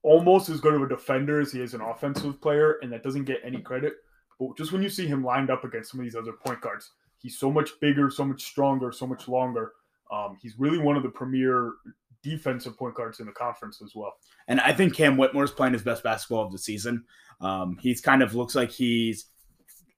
almost 0.04 0.50
as 0.50 0.60
good 0.60 0.74
of 0.74 0.82
a 0.82 0.88
defender 0.88 1.40
as 1.40 1.52
he 1.52 1.62
is 1.62 1.74
an 1.74 1.82
offensive 1.82 2.42
player, 2.42 2.80
and 2.82 2.92
that 2.92 3.04
doesn't 3.04 3.26
get 3.26 3.42
any 3.44 3.62
credit. 3.62 3.94
But 4.40 4.58
just 4.58 4.72
when 4.72 4.82
you 4.82 4.90
see 4.90 5.08
him 5.08 5.24
lined 5.24 5.50
up 5.50 5.64
against 5.64 5.92
some 5.92 6.00
of 6.00 6.04
these 6.04 6.16
other 6.16 6.34
point 6.34 6.62
guards, 6.62 6.92
he's 7.20 7.38
so 7.38 7.52
much 7.52 7.80
bigger, 7.80 8.10
so 8.10 8.26
much 8.26 8.44
stronger, 8.44 8.92
so 8.92 9.06
much 9.06 9.28
longer. 9.28 9.74
Um, 10.12 10.38
he's 10.42 10.56
really 10.60 10.78
one 10.78 10.98
of 10.98 11.04
the 11.04 11.10
premier 11.10 11.74
defensive 12.24 12.78
point 12.78 12.94
guards 12.96 13.20
in 13.20 13.26
the 13.26 13.32
conference 13.32 13.82
as 13.82 13.94
well. 13.96 14.14
And 14.48 14.60
I 14.62 14.74
think 14.74 14.94
Cam 14.96 15.18
Whitmore's 15.18 15.52
playing 15.52 15.74
his 15.74 15.82
best 15.82 16.04
basketball 16.04 16.46
of 16.46 16.52
the 16.52 16.58
season. 16.60 17.04
Um, 17.40 17.78
he's 17.82 18.02
kind 18.02 18.22
of 18.22 18.36
looks 18.36 18.54
like 18.56 18.70
he's 18.70 19.26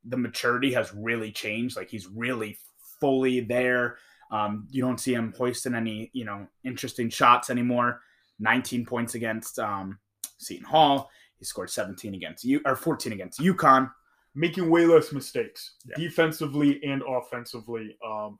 the 0.06 0.18
maturity 0.18 0.72
has 0.74 0.94
really 0.94 1.32
changed. 1.32 1.76
Like 1.76 1.90
he's 1.90 2.08
really 2.08 2.58
fully 3.00 3.40
there. 3.42 3.98
Um, 4.32 4.68
you 4.72 4.82
don't 4.82 5.00
see 5.00 5.14
him 5.14 5.34
hoisting 5.38 5.76
any, 5.76 6.10
you 6.14 6.26
know, 6.26 6.48
interesting 6.64 7.10
shots 7.10 7.50
anymore. 7.50 8.02
19 8.40 8.86
points 8.86 9.16
against 9.16 9.60
um, 9.60 10.00
Seton 10.38 10.66
Hall. 10.66 11.10
He 11.38 11.46
scored 11.46 11.70
17 11.70 12.16
against 12.16 12.44
you 12.44 12.62
or 12.66 12.76
14 12.76 13.12
against 13.14 13.40
UConn. 13.40 13.92
making 14.36 14.70
way 14.70 14.86
less 14.86 15.12
mistakes 15.12 15.76
Yeah. 15.86 15.96
defensively 15.98 16.84
and 16.84 17.04
offensively. 17.08 17.96
Um, 18.06 18.40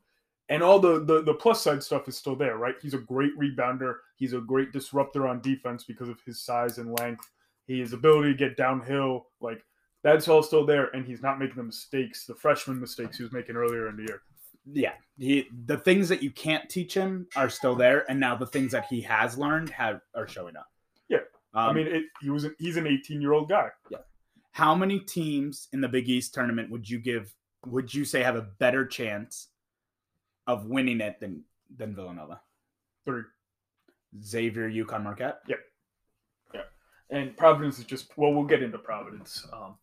and 0.50 0.62
all 0.62 0.80
the, 0.80 1.04
the 1.04 1.22
the 1.24 1.34
plus 1.34 1.62
side 1.62 1.82
stuff 1.82 2.08
is 2.08 2.18
still 2.18 2.36
there, 2.36 2.58
right? 2.58 2.76
He's 2.82 2.94
a 2.94 3.00
great 3.00 3.38
rebounder. 3.38 3.96
He's 4.16 4.34
a 4.34 4.40
great 4.40 4.72
disruptor 4.72 5.28
on 5.28 5.42
defense 5.42 5.84
because 5.84 6.10
of 6.10 6.20
his 6.26 6.42
size 6.42 6.78
and 6.78 6.98
length. 7.00 7.30
His 7.68 7.94
ability 7.94 8.34
to 8.34 8.38
get 8.38 8.58
downhill, 8.58 9.28
like 9.40 9.64
that's 10.04 10.28
all 10.28 10.44
still 10.44 10.66
there, 10.66 10.88
and 10.88 11.06
he's 11.06 11.22
not 11.22 11.40
making 11.40 11.56
the 11.56 11.64
mistakes, 11.64 12.26
the 12.26 12.36
freshman 12.36 12.80
mistakes 12.80 13.18
he 13.18 13.24
was 13.24 13.32
making 13.32 13.56
earlier 13.56 13.88
in 13.88 13.96
the 13.96 14.04
year. 14.04 14.22
Yeah, 14.66 14.94
he 15.18 15.48
the 15.66 15.78
things 15.78 16.10
that 16.10 16.22
you 16.22 16.32
can't 16.32 16.70
teach 16.70 16.94
him 16.94 17.28
are 17.36 17.50
still 17.50 17.76
there, 17.76 18.10
and 18.10 18.20
now 18.20 18.36
the 18.36 18.48
things 18.48 18.74
that 18.74 18.86
he 18.86 19.02
has 19.02 19.38
learned 19.38 19.70
have 19.70 20.02
are 20.14 20.28
showing 20.28 20.58
up. 20.58 20.68
Yeah. 21.08 21.20
um, 21.54 21.70
I 21.70 21.74
mean, 21.74 21.88
it, 21.88 22.04
he 22.22 22.30
was 22.30 22.44
an, 22.44 22.56
he's 22.60 22.78
an 22.78 22.88
18 22.88 23.22
year 23.22 23.32
old 23.32 23.48
guy. 23.48 23.70
Yeah, 23.90 24.00
how 24.52 24.76
many 24.76 25.00
teams 25.00 25.70
in 25.72 25.80
the 25.80 25.88
Big 25.88 26.10
East 26.10 26.34
tournament 26.34 26.70
would 26.70 26.90
you 26.90 27.00
give? 27.00 27.34
Would 27.66 27.94
you 27.94 28.04
say 28.04 28.24
have 28.24 28.36
a 28.36 28.42
better 28.42 28.86
chance 28.86 29.48
of 30.48 30.66
winning 30.66 31.02
it 31.02 31.20
than 31.20 31.44
than 31.76 31.96
Villanova? 31.96 32.42
Three. 33.06 33.24
Xavier, 34.22 34.70
UConn, 34.70 35.04
Marquette. 35.04 35.40
Yep. 35.48 35.60
Yep. 36.54 36.72
And 37.10 37.38
Providence 37.38 37.80
is 37.80 37.86
just 37.86 38.16
well, 38.18 38.34
we'll 38.34 38.46
get 38.46 38.62
into 38.62 38.78
Providence, 38.78 39.48
um, 39.52 39.76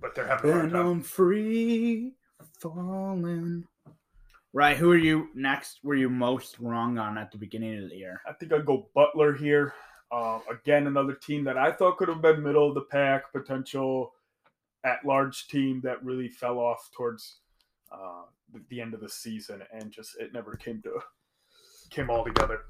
but 0.00 0.14
they're 0.14 0.26
having 0.26 0.50
a 0.50 0.52
hard 0.52 0.70
time. 0.70 0.86
I'm 0.86 1.02
free 1.02 2.12
falling. 2.58 3.64
Right. 4.52 4.76
Who 4.76 4.90
are 4.90 4.98
you 4.98 5.28
next? 5.34 5.78
Were 5.84 5.94
you 5.94 6.10
most 6.10 6.58
wrong 6.58 6.98
on 6.98 7.16
at 7.16 7.30
the 7.30 7.38
beginning 7.38 7.84
of 7.84 7.90
the 7.90 7.96
year? 7.96 8.20
I 8.28 8.32
think 8.32 8.52
I'd 8.52 8.66
go 8.66 8.88
Butler 8.94 9.34
here. 9.34 9.74
Uh, 10.10 10.40
again, 10.50 10.88
another 10.88 11.14
team 11.14 11.44
that 11.44 11.56
I 11.56 11.70
thought 11.70 11.96
could 11.96 12.08
have 12.08 12.20
been 12.20 12.42
middle 12.42 12.68
of 12.68 12.74
the 12.74 12.80
pack, 12.80 13.32
potential 13.32 14.12
at 14.82 15.04
large 15.04 15.46
team 15.46 15.80
that 15.84 16.02
really 16.02 16.28
fell 16.28 16.58
off 16.58 16.90
towards 16.92 17.36
uh, 17.92 18.22
the, 18.52 18.62
the 18.68 18.80
end 18.80 18.94
of 18.94 19.00
the 19.00 19.08
season, 19.08 19.62
and 19.72 19.90
just 19.90 20.16
it 20.18 20.32
never 20.32 20.56
came 20.56 20.80
to 20.82 21.00
came 21.90 22.10
all 22.10 22.24
together. 22.24 22.60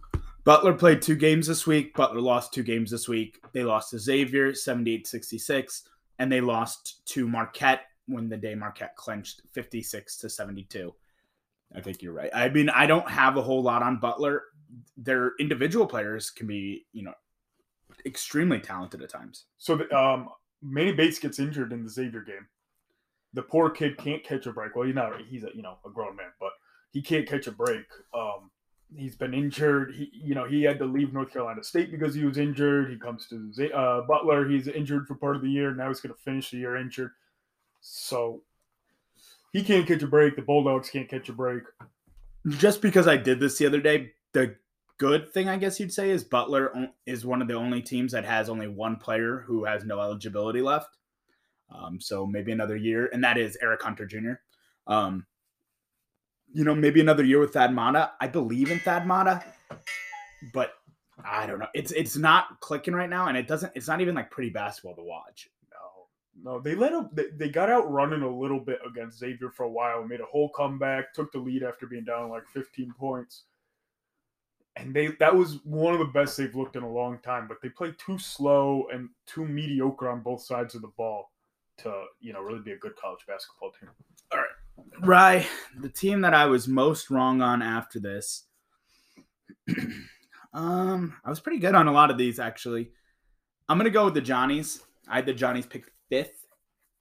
Butler 0.45 0.73
played 0.73 1.03
two 1.03 1.17
games 1.17 1.47
this 1.47 1.67
week. 1.67 1.95
Butler 1.95 2.21
lost 2.21 2.55
two 2.55 2.63
games 2.63 2.91
this 2.91 3.09
week. 3.09 3.39
They 3.53 3.63
lost 3.63 3.91
to 3.91 3.99
Xavier 3.99 4.55
78 4.55 5.07
66, 5.07 5.83
and 6.19 6.33
they 6.33 6.41
lost 6.41 7.07
to 7.07 7.29
Marquette 7.29 7.83
when 8.07 8.29
the 8.29 8.37
day 8.37 8.55
Marquette 8.55 8.97
clinched 8.97 9.43
56 9.53 10.17
to 10.19 10.31
72. 10.31 10.95
I 11.77 11.81
think 11.81 12.03
you're 12.03 12.13
right. 12.13 12.31
I 12.35 12.49
mean, 12.49 12.69
I 12.69 12.87
don't 12.87 13.09
have 13.09 13.37
a 13.37 13.43
whole 13.43 13.63
lot 13.63 13.83
on 13.83 14.01
Butler. 14.01 14.43
Their 14.97 15.33
individual 15.39 15.87
players 15.87 16.31
can 16.31 16.47
be, 16.47 16.87
you 16.93 17.05
know, 17.05 17.15
extremely 18.05 18.59
talented 18.59 19.03
at 19.03 19.11
times. 19.11 19.45
So 19.59 19.77
the, 19.77 19.97
um, 19.97 20.31
Manny 20.63 20.93
Bates 20.93 21.19
gets 21.19 21.39
injured 21.39 21.73
in 21.73 21.85
the 21.85 21.91
Xavier 21.91 22.23
game. 22.23 22.47
The 23.35 23.43
poor 23.43 23.71
kid 23.71 23.97
can't 23.97 24.25
catch 24.25 24.47
a 24.47 24.53
break. 24.53 24.75
Well, 24.75 24.87
he's 24.87 24.95
not. 24.95 25.13
He's 25.29 25.45
a 25.45 25.51
you 25.55 25.63
know 25.63 25.79
a 25.87 25.91
grown 25.91 26.17
man, 26.17 26.33
but 26.41 26.51
he 26.93 27.03
can't 27.03 27.29
catch 27.29 27.47
a 27.47 27.53
break. 27.53 27.87
Um, 28.13 28.51
he's 28.95 29.17
been 29.17 29.35
injured. 29.35 29.95
He 29.95 30.11
you 30.13 30.35
know 30.35 30.47
he 30.47 30.63
had 30.63 30.79
to 30.79 30.85
leave 30.85 31.13
North 31.13 31.33
Carolina 31.33 31.63
State 31.63 31.91
because 31.91 32.15
he 32.15 32.25
was 32.25 32.39
injured. 32.39 32.91
He 32.91 32.99
comes 32.99 33.27
to 33.29 33.73
uh, 33.73 34.03
Butler. 34.03 34.49
He's 34.49 34.69
injured 34.69 35.07
for 35.07 35.15
part 35.15 35.37
of 35.37 35.43
the 35.43 35.51
year. 35.51 35.75
Now 35.75 35.89
he's 35.89 36.01
going 36.01 36.15
to 36.15 36.21
finish 36.21 36.51
the 36.51 36.59
year 36.59 36.77
injured. 36.77 37.13
So 37.81 38.43
he 39.53 39.63
can't 39.63 39.87
catch 39.87 40.03
a 40.03 40.07
break. 40.07 40.37
The 40.37 40.43
Bulldogs 40.43 40.91
can't 40.91 41.09
catch 41.09 41.29
a 41.29 41.33
break. 41.33 41.63
Just 42.49 42.83
because 42.83 43.07
I 43.07 43.17
did 43.17 43.41
this 43.41 43.59
the 43.59 43.67
other 43.67 43.81
day, 43.81 44.13
the 44.33 44.57
good 44.99 45.33
thing 45.33 45.49
I 45.49 45.57
guess 45.57 45.81
you'd 45.81 45.93
say 45.93 46.11
is 46.11 46.25
Butler 46.25 46.91
is 47.07 47.25
one 47.25 47.43
of 47.43 47.49
the 47.49 47.55
only 47.55 47.83
teams 47.83 48.13
that 48.13 48.25
has 48.25 48.49
only 48.49 48.69
one 48.69 48.97
player 48.97 49.45
who 49.47 49.65
has 49.65 49.85
no 49.85 50.01
eligibility 50.01 50.63
left. 50.63 50.97
Um, 51.71 52.01
so 52.01 52.27
maybe 52.27 52.53
another 52.53 52.77
year, 52.77 53.09
and 53.13 53.23
that 53.23 53.39
is 53.39 53.57
Eric 53.63 53.83
Hunter 53.83 54.07
Jr. 54.07 54.33
Um, 54.87 55.27
you 56.53 56.65
know, 56.65 56.75
maybe 56.75 57.01
another 57.01 57.25
year 57.25 57.39
with 57.39 57.53
Thad 57.53 57.73
Matta. 57.73 58.13
I 58.21 58.27
believe 58.27 58.71
in 58.71 58.81
Thad 58.81 59.07
Matta, 59.07 59.45
but 60.53 60.75
I 61.25 61.47
don't 61.47 61.59
know. 61.59 61.69
It's 61.75 61.93
it's 61.93 62.17
not 62.17 62.61
clicking 62.61 62.95
right 62.95 63.11
now, 63.11 63.29
and 63.29 63.37
it 63.37 63.47
doesn't. 63.47 63.73
It's 63.77 63.89
not 63.89 64.01
even 64.01 64.15
like 64.15 64.31
pretty 64.31 64.51
basketball 64.51 64.97
to 64.97 65.03
watch. 65.03 65.49
No, 65.71 66.53
no, 66.53 66.61
they 66.61 66.75
let 66.75 66.93
him. 66.93 67.09
They, 67.13 67.27
they 67.37 67.49
got 67.49 67.71
out 67.71 67.91
running 67.91 68.23
a 68.23 68.37
little 68.37 68.61
bit 68.61 68.81
against 68.87 69.19
Xavier 69.19 69.51
for 69.51 69.65
a 69.65 69.71
while. 69.71 70.05
Made 70.05 70.21
a 70.21 70.27
whole 70.27 70.51
comeback. 70.51 71.15
Took 71.15 71.31
the 71.33 71.39
lead 71.39 71.63
after 71.63 71.87
being 71.87 72.05
down 72.05 72.31
like 72.31 72.49
15 72.53 72.93
points. 72.99 73.45
And 74.77 74.95
they 74.95 75.09
that 75.21 75.35
was 75.35 75.59
one 75.65 75.93
of 75.93 76.01
the 76.01 76.07
best 76.07 76.37
they've 76.37 76.55
looked 76.55 76.77
in 76.77 76.83
a 76.83 76.93
long 76.93 77.19
time. 77.19 77.47
But 77.47 77.59
they 77.63 77.69
played 77.69 77.95
too 77.99 78.19
slow 78.19 78.87
and 78.93 79.09
too 79.27 79.45
mediocre 79.45 80.09
on 80.09 80.21
both 80.23 80.43
sides 80.43 80.75
of 80.75 80.83
the 80.83 80.93
ball 80.97 81.31
to 81.83 82.05
you 82.21 82.33
know 82.33 82.41
really 82.41 82.61
be 82.61 82.73
a 82.73 82.79
good 82.79 82.97
college 82.97 83.21
basketball 83.27 83.71
team. 83.79 83.91
Right. 85.03 85.47
The 85.81 85.89
team 85.89 86.21
that 86.23 86.35
I 86.35 86.47
was 86.47 86.69
most 86.69 87.11
wrong 87.11 87.43
on 87.43 87.63
after 87.63 87.99
this. 87.99 88.47
um, 90.55 91.15
I 91.25 91.31
was 91.31 91.41
pretty 91.41 91.59
good 91.59 91.75
on 91.75 91.89
a 91.89 91.93
lot 91.93 92.11
of 92.11 92.19
these 92.19 92.39
actually. 92.39 92.91
I'm 93.69 93.79
gonna 93.79 93.91
go 93.91 94.07
with 94.07 94.15
the 94.15 94.21
Johnnies. 94.21 94.83
I 95.09 95.17
had 95.17 95.27
the 95.27 95.35
Johnnies 95.35 95.67
picked 95.67 95.91
fifth 96.09 96.47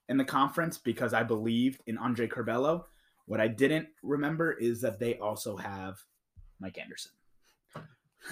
in 0.07 0.17
the 0.17 0.25
conference 0.25 0.77
because 0.77 1.13
I 1.13 1.23
believed 1.23 1.81
in 1.87 1.97
Andre 1.97 2.27
Curbelo. 2.27 2.83
What 3.25 3.39
I 3.39 3.47
didn't 3.47 3.87
remember 4.01 4.53
is 4.53 4.81
that 4.81 4.99
they 4.99 5.17
also 5.19 5.55
have 5.55 5.99
Mike 6.59 6.79
Anderson. 6.79 7.11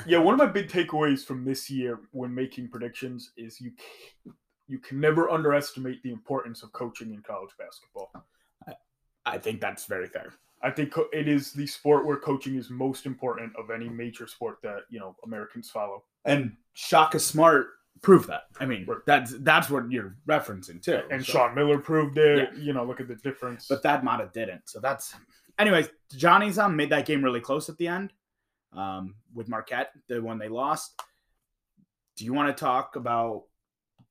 Yeah, 0.05 0.17
one 0.17 0.33
of 0.33 0.39
my 0.39 0.47
big 0.47 0.69
takeaways 0.69 1.23
from 1.23 1.45
this 1.45 1.69
year 1.69 1.99
when 2.11 2.33
making 2.33 2.69
predictions 2.69 3.31
is 3.37 3.61
you 3.61 3.71
c- 3.79 4.31
you 4.67 4.79
can 4.79 4.99
never 4.99 5.29
underestimate 5.29 6.01
the 6.03 6.11
importance 6.11 6.63
of 6.63 6.71
coaching 6.73 7.13
in 7.13 7.21
college 7.21 7.51
basketball. 7.57 8.11
I 9.25 9.37
think 9.37 9.59
that's 9.61 9.85
very 9.85 10.07
fair. 10.07 10.33
I 10.63 10.71
think 10.71 10.91
co- 10.91 11.09
it 11.13 11.27
is 11.27 11.51
the 11.51 11.67
sport 11.67 12.05
where 12.05 12.17
coaching 12.17 12.55
is 12.55 12.69
most 12.69 13.05
important 13.05 13.53
of 13.57 13.69
any 13.69 13.89
major 13.89 14.25
sport 14.27 14.57
that 14.63 14.81
you 14.89 14.99
know 14.99 15.15
Americans 15.25 15.69
follow. 15.69 16.03
And 16.25 16.55
Shaka 16.73 17.19
Smart 17.19 17.67
proved 18.01 18.27
that. 18.29 18.43
I 18.59 18.65
mean, 18.65 18.85
Right. 18.85 18.97
that's 19.05 19.33
that's 19.39 19.69
what 19.69 19.91
you're 19.91 20.15
referencing 20.27 20.81
too. 20.81 21.01
And 21.11 21.23
So- 21.25 21.33
Sean 21.33 21.55
Miller 21.55 21.77
proved 21.77 22.17
it. 22.17 22.53
You 22.55 22.73
know, 22.73 22.83
look 22.85 22.99
at 22.99 23.07
the 23.07 23.15
difference. 23.15 23.67
but 23.67 23.83
Thad 23.83 24.03
Matta 24.03 24.29
didn't. 24.33 24.69
So 24.69 24.79
that's, 24.79 25.15
anyways. 25.59 25.89
Johnny's 26.15 26.57
um 26.57 26.75
made 26.75 26.89
that 26.91 27.05
game 27.05 27.21
really 27.23 27.41
close 27.41 27.69
at 27.69 27.77
the 27.77 27.87
end. 27.87 28.13
um, 28.73 29.15
with 29.33 29.47
Marquette, 29.47 29.91
the 30.07 30.21
one 30.21 30.37
they 30.37 30.49
lost. 30.49 30.99
Do 32.15 32.25
you 32.25 32.33
want 32.33 32.55
to 32.55 32.59
talk 32.59 32.95
about 32.95 33.43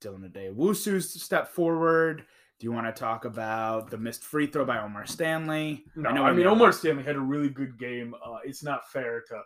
Dylan 0.00 0.31
Addae-Wusu's 0.31 1.23
step 1.23 1.49
forward? 1.49 2.25
Do 2.59 2.65
you 2.65 2.73
want 2.73 2.87
to 2.87 2.99
talk 2.99 3.26
about 3.26 3.91
the 3.91 3.99
missed 3.99 4.25
free 4.25 4.47
throw 4.47 4.65
by 4.65 4.79
O'Mar 4.79 5.07
Stanley? 5.07 5.85
No, 5.95 6.11
know 6.11 6.25
I, 6.25 6.33
mean 6.33 6.47
O'Mar 6.47 6.73
Stanley 6.73 7.03
had 7.03 7.17
a 7.17 7.21
really 7.21 7.50
good 7.50 7.79
game. 7.79 8.15
Uh, 8.25 8.38
it's 8.45 8.62
not 8.62 8.91
fair 8.91 9.23
to 9.29 9.43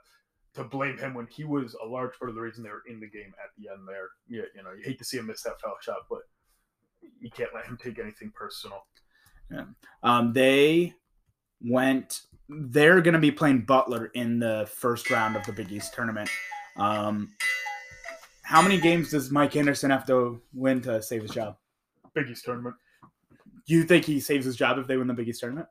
to 0.55 0.65
blame 0.65 0.99
him 0.99 1.15
when 1.15 1.27
he 1.27 1.45
was 1.45 1.77
a 1.83 1.87
large 1.87 2.19
part 2.19 2.29
of 2.29 2.35
the 2.35 2.41
reason 2.41 2.65
they 2.65 2.71
were 2.71 2.83
in 2.89 2.99
the 2.99 3.09
game 3.09 3.33
at 3.43 3.51
the 3.57 3.69
end 3.69 3.87
there. 3.87 4.09
Yeah, 4.29 4.43
you 4.55 4.63
know, 4.63 4.73
you 4.73 4.83
hate 4.85 4.99
to 4.99 5.05
see 5.05 5.19
him 5.19 5.27
miss 5.27 5.43
that 5.43 5.61
foul 5.61 5.77
shot, 5.81 6.03
but 6.09 6.21
you 7.21 7.31
can't 7.31 7.55
let 7.55 7.67
him 7.67 7.79
take 7.83 7.99
anything 7.99 8.33
personal. 8.35 8.85
Yeah. 9.51 9.65
Um, 10.03 10.33
they 10.33 10.95
went. 11.61 12.21
They're 12.49 13.01
going 13.01 13.15
to 13.15 13.21
be 13.21 13.31
playing 13.31 13.63
Butler 13.63 14.07
in 14.15 14.39
the 14.39 14.69
first 14.73 15.11
round 15.11 15.37
of 15.37 15.45
the 15.47 15.53
Big 15.53 15.71
East 15.71 15.95
tournament. 15.95 16.29
Um, 16.77 17.29
how 18.51 18.61
many 18.61 18.81
games 18.81 19.13
does 19.13 19.31
Mike 19.31 19.55
Anderson 19.55 19.91
have 19.91 20.05
to 20.09 20.43
win 20.53 20.81
to 20.81 21.01
save 21.01 21.23
his 21.23 21.31
job? 21.31 21.57
Big 22.15 22.29
East 22.29 22.45
tournament. 22.45 22.75
You 23.67 23.85
think 23.85 24.05
he 24.05 24.19
saves 24.19 24.45
his 24.45 24.57
job 24.57 24.77
if 24.79 24.89
they 24.89 24.97
win 24.97 25.07
the 25.07 25.15
Big 25.15 25.29
East 25.29 25.39
tournament? 25.39 25.69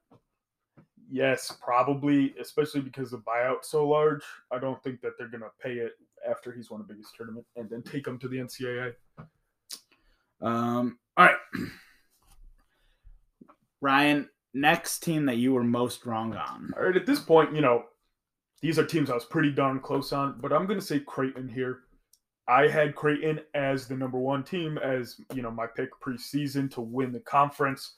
Yes, 1.12 1.54
probably, 1.62 2.34
especially 2.40 2.80
because 2.80 3.12
the 3.12 3.18
buyout's 3.18 3.70
so 3.70 3.86
large. 3.86 4.24
I 4.50 4.60
don't 4.60 4.82
think 4.82 5.02
that 5.02 5.18
they're 5.18 5.28
gonna 5.28 5.48
pay 5.62 5.74
it 5.74 5.92
after 6.26 6.54
he's 6.54 6.72
won 6.72 6.80
a 6.80 6.86
Big 6.86 7.00
East 7.02 7.14
tournament 7.18 7.46
and 7.58 7.70
then 7.70 7.82
take 7.82 8.08
him 8.08 8.18
to 8.18 8.30
the 8.30 8.38
NCAA. 8.38 8.94
Um, 10.42 11.00
all 11.18 11.26
right, 11.26 11.36
Ryan. 13.82 14.30
Next 14.54 15.00
team 15.00 15.26
that 15.26 15.36
you 15.36 15.54
were 15.54 15.66
most 15.66 16.06
wrong 16.06 16.34
on. 16.34 16.74
All 16.78 16.84
right, 16.84 16.96
at 16.96 17.06
this 17.06 17.20
point, 17.20 17.54
you 17.54 17.62
know, 17.62 17.84
these 18.62 18.80
are 18.80 18.86
teams 18.86 19.10
I 19.10 19.16
was 19.16 19.26
pretty 19.26 19.52
darn 19.52 19.82
close 19.82 20.14
on, 20.14 20.40
but 20.40 20.54
I'm 20.54 20.66
gonna 20.66 20.80
say 20.80 21.02
Creighton 21.02 21.50
here. 21.50 21.82
I 22.50 22.68
had 22.68 22.96
Creighton 22.96 23.42
as 23.54 23.88
the 23.88 23.96
number 23.96 24.18
one 24.18 24.44
team, 24.44 24.80
as 24.80 25.22
you 25.36 25.44
know, 25.44 25.52
my 25.52 25.68
pick 25.68 25.90
preseason 26.02 26.70
to 26.72 26.82
win 26.82 27.12
the 27.12 27.20
conference. 27.20 27.94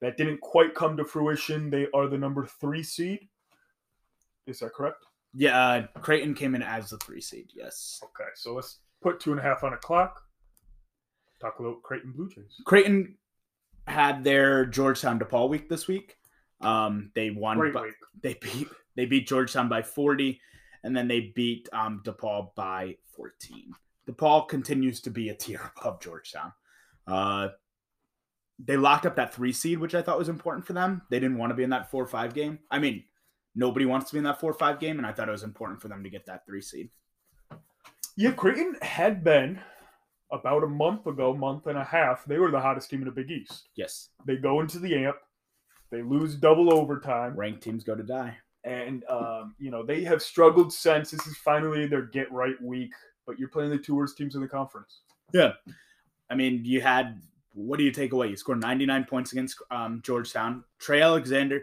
That 0.00 0.16
didn't 0.16 0.40
quite 0.40 0.76
come 0.76 0.96
to 0.96 1.04
fruition. 1.04 1.70
They 1.70 1.88
are 1.92 2.06
the 2.06 2.16
number 2.16 2.46
three 2.46 2.84
seed. 2.84 3.28
Is 4.46 4.60
that 4.60 4.72
correct? 4.72 5.04
Yeah, 5.34 5.58
uh, 5.58 5.86
Creighton 6.00 6.34
came 6.34 6.54
in 6.54 6.62
as 6.62 6.90
the 6.90 6.98
three 6.98 7.20
seed. 7.20 7.50
Yes, 7.54 8.00
Okay, 8.04 8.30
so 8.36 8.54
let's 8.54 8.78
put 9.02 9.18
two 9.18 9.32
and 9.32 9.40
a 9.40 9.42
half 9.42 9.64
on 9.64 9.72
a 9.72 9.76
clock. 9.76 10.22
Talk 11.40 11.58
about 11.58 11.82
Creighton 11.82 12.12
Blue 12.12 12.28
Jays. 12.28 12.60
Creighton 12.64 13.16
had 13.88 14.22
their 14.22 14.64
Georgetown 14.64 15.18
DePaul 15.18 15.48
week 15.48 15.68
this 15.68 15.88
week. 15.88 16.16
Um, 16.60 17.10
they 17.16 17.30
won, 17.30 17.58
Great 17.58 17.74
but 17.74 17.82
week. 17.82 17.94
they 18.22 18.34
beat 18.34 18.68
they 18.94 19.06
beat 19.06 19.26
Georgetown 19.26 19.68
by 19.68 19.82
40, 19.82 20.40
and 20.84 20.96
then 20.96 21.08
they 21.08 21.32
beat 21.34 21.68
um, 21.72 22.00
DePaul 22.04 22.54
by 22.54 22.96
14. 23.16 23.74
DePaul 24.08 24.48
continues 24.48 25.00
to 25.02 25.10
be 25.10 25.28
a 25.28 25.34
tier 25.34 25.72
above 25.80 26.00
Georgetown. 26.00 26.52
Uh, 27.06 27.48
they 28.58 28.76
locked 28.76 29.06
up 29.06 29.16
that 29.16 29.32
three 29.34 29.52
seed, 29.52 29.78
which 29.78 29.94
I 29.94 30.02
thought 30.02 30.18
was 30.18 30.28
important 30.28 30.66
for 30.66 30.72
them. 30.72 31.02
They 31.10 31.20
didn't 31.20 31.38
want 31.38 31.50
to 31.50 31.54
be 31.54 31.62
in 31.62 31.70
that 31.70 31.90
four 31.90 32.06
five 32.06 32.34
game. 32.34 32.58
I 32.70 32.78
mean, 32.78 33.04
nobody 33.54 33.86
wants 33.86 34.08
to 34.10 34.14
be 34.14 34.18
in 34.18 34.24
that 34.24 34.40
four 34.40 34.52
five 34.52 34.80
game, 34.80 34.98
and 34.98 35.06
I 35.06 35.12
thought 35.12 35.28
it 35.28 35.32
was 35.32 35.44
important 35.44 35.80
for 35.80 35.88
them 35.88 36.02
to 36.02 36.10
get 36.10 36.26
that 36.26 36.44
three 36.46 36.60
seed. 36.62 36.90
Yeah, 38.16 38.32
Creighton 38.32 38.76
had 38.82 39.22
been 39.22 39.60
about 40.32 40.64
a 40.64 40.68
month 40.68 41.06
ago, 41.06 41.32
month 41.34 41.68
and 41.68 41.78
a 41.78 41.84
half. 41.84 42.24
They 42.24 42.38
were 42.38 42.50
the 42.50 42.60
hottest 42.60 42.90
team 42.90 43.00
in 43.00 43.06
the 43.06 43.12
Big 43.12 43.30
East. 43.30 43.68
Yes, 43.76 44.08
They 44.26 44.36
go 44.36 44.60
into 44.60 44.78
the 44.80 44.94
amp, 45.06 45.16
they 45.90 46.02
lose 46.02 46.34
double 46.34 46.74
overtime, 46.74 47.36
ranked 47.36 47.62
teams 47.62 47.84
go 47.84 47.94
to 47.94 48.02
die. 48.02 48.36
and 48.64 49.04
um, 49.08 49.54
you 49.60 49.70
know 49.70 49.84
they 49.84 50.02
have 50.02 50.20
struggled 50.20 50.72
since. 50.72 51.12
This 51.12 51.26
is 51.28 51.36
finally 51.38 51.86
their 51.86 52.02
get 52.02 52.30
right 52.32 52.60
week. 52.60 52.90
But 53.28 53.38
you're 53.38 53.50
playing 53.50 53.70
the 53.70 53.78
two 53.78 53.94
worst 53.94 54.16
teams 54.16 54.34
in 54.34 54.40
the 54.40 54.48
conference. 54.48 55.00
Yeah. 55.34 55.52
I 56.30 56.34
mean, 56.34 56.64
you 56.64 56.80
had 56.80 57.20
what 57.52 57.78
do 57.78 57.84
you 57.84 57.90
take 57.90 58.12
away? 58.12 58.28
You 58.28 58.36
scored 58.36 58.60
99 58.60 59.04
points 59.04 59.32
against 59.32 59.60
um, 59.70 60.00
Georgetown. 60.02 60.64
Trey 60.78 61.02
Alexander. 61.02 61.62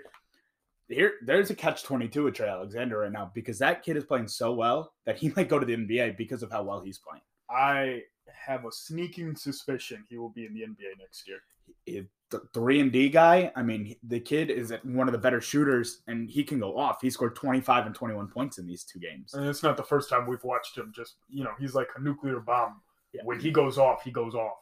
Here, 0.88 1.14
there's 1.24 1.50
a 1.50 1.56
catch 1.56 1.84
22 1.84 2.26
with 2.26 2.36
Trey 2.36 2.48
Alexander 2.48 3.00
right 3.00 3.12
now 3.12 3.32
because 3.34 3.58
that 3.60 3.82
kid 3.82 3.98
is 3.98 4.04
playing 4.04 4.28
so 4.28 4.54
well 4.54 4.94
that 5.06 5.18
he 5.18 5.30
might 5.36 5.50
go 5.50 5.58
to 5.58 5.66
the 5.66 5.76
NBA 5.76 6.18
because 6.18 6.44
of 6.44 6.52
how 6.52 6.62
well 6.62 6.82
he's 6.82 7.00
playing. 7.00 7.24
I 7.50 8.04
have 8.28 8.66
a 8.66 8.72
sneaking 8.72 9.36
suspicion 9.36 10.04
he 10.08 10.18
will 10.18 10.30
be 10.30 10.46
in 10.46 10.54
the 10.54 10.62
NBA 10.62 11.00
next 11.00 11.28
year. 11.28 11.40
It- 11.88 12.08
the 12.42 12.48
three 12.54 12.80
and 12.80 12.92
D 12.92 13.10
guy. 13.10 13.52
I 13.56 13.64
mean, 13.64 13.96
the 14.04 14.20
kid 14.20 14.50
is 14.50 14.74
one 14.84 15.08
of 15.08 15.12
the 15.12 15.18
better 15.18 15.42
shooters, 15.42 16.02
and 16.08 16.30
he 16.30 16.44
can 16.44 16.60
go 16.60 16.78
off. 16.78 17.02
He 17.02 17.10
scored 17.10 17.36
25 17.36 17.86
and 17.86 17.96
21 17.96 18.28
points 18.28 18.58
in 18.58 18.66
these 18.66 18.84
two 18.84 19.00
games. 19.00 19.34
And 19.34 19.48
it's 19.48 19.64
not 19.64 19.78
the 19.78 19.84
first 19.84 20.10
time 20.10 20.28
we've 20.28 20.44
watched 20.44 20.78
him. 20.78 20.92
Just 20.96 21.16
you 21.30 21.44
know, 21.44 21.52
he's 21.60 21.74
like 21.74 21.88
a 21.96 22.02
nuclear 22.02 22.40
bomb. 22.40 22.82
Yeah. 23.14 23.22
When 23.24 23.40
he 23.40 23.52
goes 23.52 23.78
off, 23.78 24.04
he 24.04 24.12
goes 24.12 24.36
off. 24.36 24.58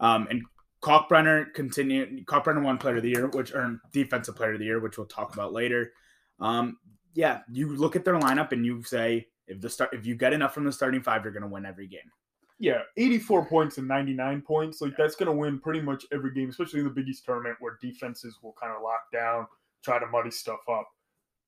Um, 0.00 0.26
and 0.30 0.42
Kalkbrenner 0.82 1.52
continued. 1.54 2.26
Kalkbrenner 2.26 2.62
won 2.62 2.78
Player 2.78 2.96
of 2.96 3.02
the 3.02 3.10
Year, 3.10 3.26
which 3.28 3.54
earned 3.54 3.80
Defensive 3.92 4.36
Player 4.36 4.54
of 4.54 4.58
the 4.58 4.66
Year, 4.66 4.80
which 4.80 4.98
we'll 4.98 5.06
talk 5.06 5.32
about 5.34 5.52
later. 5.52 5.92
Um, 6.40 6.78
yeah, 7.14 7.40
you 7.50 7.74
look 7.74 7.96
at 7.96 8.04
their 8.04 8.18
lineup 8.18 8.52
and 8.52 8.66
you 8.66 8.82
say 8.82 9.28
if 9.46 9.60
the 9.60 9.70
start 9.70 9.90
if 9.92 10.04
you 10.06 10.14
get 10.14 10.32
enough 10.32 10.52
from 10.52 10.64
the 10.64 10.72
starting 10.72 11.02
five, 11.02 11.24
you're 11.24 11.32
going 11.32 11.42
to 11.42 11.48
win 11.48 11.64
every 11.64 11.86
game. 11.86 12.10
Yeah, 12.58 12.82
84 12.96 13.46
points 13.46 13.78
and 13.78 13.88
99 13.88 14.42
points. 14.42 14.80
Like 14.80 14.96
that's 14.96 15.16
going 15.16 15.26
to 15.26 15.36
win 15.36 15.58
pretty 15.58 15.80
much 15.80 16.04
every 16.12 16.32
game, 16.32 16.50
especially 16.50 16.80
in 16.80 16.86
the 16.86 16.92
Big 16.92 17.08
East 17.08 17.24
tournament 17.24 17.56
where 17.60 17.78
defenses 17.82 18.38
will 18.42 18.54
kind 18.60 18.72
of 18.74 18.82
lock 18.82 19.10
down, 19.12 19.46
try 19.82 19.98
to 19.98 20.06
muddy 20.06 20.30
stuff 20.30 20.60
up. 20.70 20.88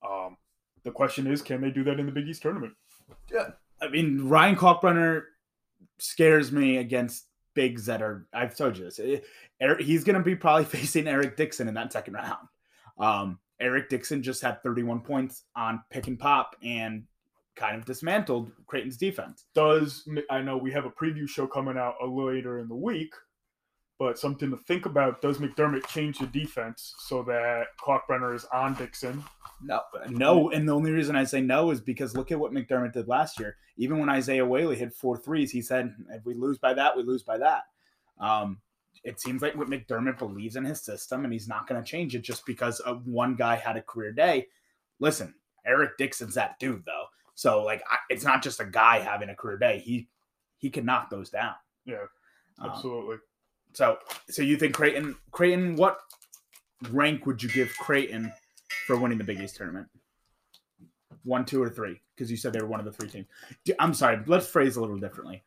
Um, 0.08 0.36
the 0.82 0.90
question 0.90 1.26
is, 1.26 1.42
can 1.42 1.60
they 1.60 1.70
do 1.70 1.84
that 1.84 2.00
in 2.00 2.06
the 2.06 2.12
Big 2.12 2.28
East 2.28 2.42
tournament? 2.42 2.74
Yeah. 3.32 3.50
I 3.80 3.88
mean, 3.88 4.28
Ryan 4.28 4.56
Kalkbrenner 4.56 5.22
scares 5.98 6.50
me 6.52 6.78
against 6.78 7.26
bigs 7.54 7.86
that 7.86 8.02
are. 8.02 8.26
I've 8.32 8.56
told 8.56 8.76
you 8.76 8.84
this. 8.84 8.98
Eh, 8.98 9.18
Eric, 9.60 9.80
he's 9.80 10.04
going 10.04 10.16
to 10.16 10.22
be 10.22 10.36
probably 10.36 10.64
facing 10.78 11.06
Eric 11.06 11.36
Dixon 11.36 11.68
in 11.68 11.74
that 11.74 11.92
second 11.92 12.14
round. 12.14 12.48
Um, 12.98 13.38
Eric 13.60 13.88
Dixon 13.88 14.22
just 14.22 14.42
had 14.42 14.62
31 14.62 15.00
points 15.00 15.44
on 15.54 15.82
pick 15.90 16.06
and 16.08 16.18
pop 16.18 16.56
and 16.62 17.04
kind 17.56 17.76
of 17.76 17.84
dismantled 17.84 18.52
Creighton's 18.66 18.96
defense. 18.96 19.46
Does 19.54 20.08
I 20.30 20.40
know 20.40 20.56
we 20.56 20.72
have 20.72 20.84
a 20.84 20.90
preview 20.90 21.28
show 21.28 21.46
coming 21.46 21.76
out 21.76 21.94
a 22.02 22.06
little 22.06 22.32
later 22.32 22.60
in 22.60 22.68
the 22.68 22.76
week, 22.76 23.12
but 23.98 24.18
something 24.18 24.50
to 24.50 24.56
think 24.56 24.86
about: 24.86 25.22
Does 25.22 25.38
McDermott 25.38 25.86
change 25.86 26.18
the 26.18 26.26
defense 26.26 26.94
so 26.98 27.22
that 27.24 27.68
Kalkbrenner 27.82 28.34
is 28.34 28.44
on 28.52 28.74
Dixon? 28.74 29.24
No, 29.62 29.80
no, 30.08 30.50
and 30.50 30.68
the 30.68 30.74
only 30.74 30.92
reason 30.92 31.16
I 31.16 31.24
say 31.24 31.40
no 31.40 31.70
is 31.70 31.80
because 31.80 32.14
look 32.14 32.30
at 32.30 32.38
what 32.38 32.52
McDermott 32.52 32.92
did 32.92 33.08
last 33.08 33.40
year. 33.40 33.56
Even 33.78 33.98
when 33.98 34.10
Isaiah 34.10 34.46
Whaley 34.46 34.76
hit 34.76 34.94
four 34.94 35.16
threes, 35.16 35.50
he 35.50 35.62
said, 35.62 35.94
"If 36.10 36.24
we 36.24 36.34
lose 36.34 36.58
by 36.58 36.74
that, 36.74 36.96
we 36.96 37.02
lose 37.02 37.22
by 37.22 37.38
that." 37.38 37.62
Um, 38.20 38.60
it 39.04 39.20
seems 39.20 39.42
like 39.42 39.56
what 39.56 39.68
McDermott 39.68 40.18
believes 40.18 40.56
in 40.56 40.64
his 40.64 40.82
system, 40.82 41.24
and 41.24 41.32
he's 41.32 41.48
not 41.48 41.66
going 41.66 41.82
to 41.82 41.88
change 41.88 42.14
it 42.14 42.22
just 42.22 42.44
because 42.44 42.80
of 42.80 43.06
one 43.06 43.34
guy 43.36 43.56
had 43.56 43.76
a 43.76 43.82
career 43.82 44.12
day. 44.12 44.48
Listen, 44.98 45.34
Eric 45.66 45.96
Dixon's 45.98 46.34
that 46.34 46.58
dude, 46.58 46.84
though. 46.84 47.06
So 47.36 47.62
like, 47.62 47.82
I, 47.88 47.98
it's 48.10 48.24
not 48.24 48.42
just 48.42 48.58
a 48.60 48.64
guy 48.64 48.98
having 48.98 49.28
a 49.28 49.34
career 49.36 49.58
day. 49.58 49.78
He 49.78 50.08
he 50.58 50.70
can 50.70 50.84
knock 50.84 51.10
those 51.10 51.30
down. 51.30 51.52
Yeah, 51.84 52.06
Um, 52.58 52.70
absolutely. 52.70 53.16
so 53.74 53.98
so 54.28 54.42
you 54.42 54.56
think 54.56 54.74
Creighton? 54.74 55.14
Creighton, 55.30 55.76
what 55.76 55.98
rank 56.90 57.26
would 57.26 57.42
you 57.42 57.48
give 57.50 57.72
Creighton 57.78 58.32
for 58.86 58.96
winning 58.98 59.18
the 59.18 59.24
Big 59.24 59.38
East 59.40 59.56
tournament? 59.56 59.86
One, 61.24 61.44
two, 61.44 61.62
or 61.62 61.68
three? 61.68 62.00
Because 62.14 62.30
you 62.30 62.36
said 62.36 62.52
they 62.52 62.60
were 62.60 62.66
one 62.68 62.80
of 62.80 62.86
the 62.86 62.92
three 62.92 63.08
teams. 63.08 63.26
I'm 63.78 63.92
sorry. 63.94 64.20
Let's 64.26 64.46
phrase 64.46 64.76
a 64.76 64.80
little 64.80 64.96
differently. 64.98 65.42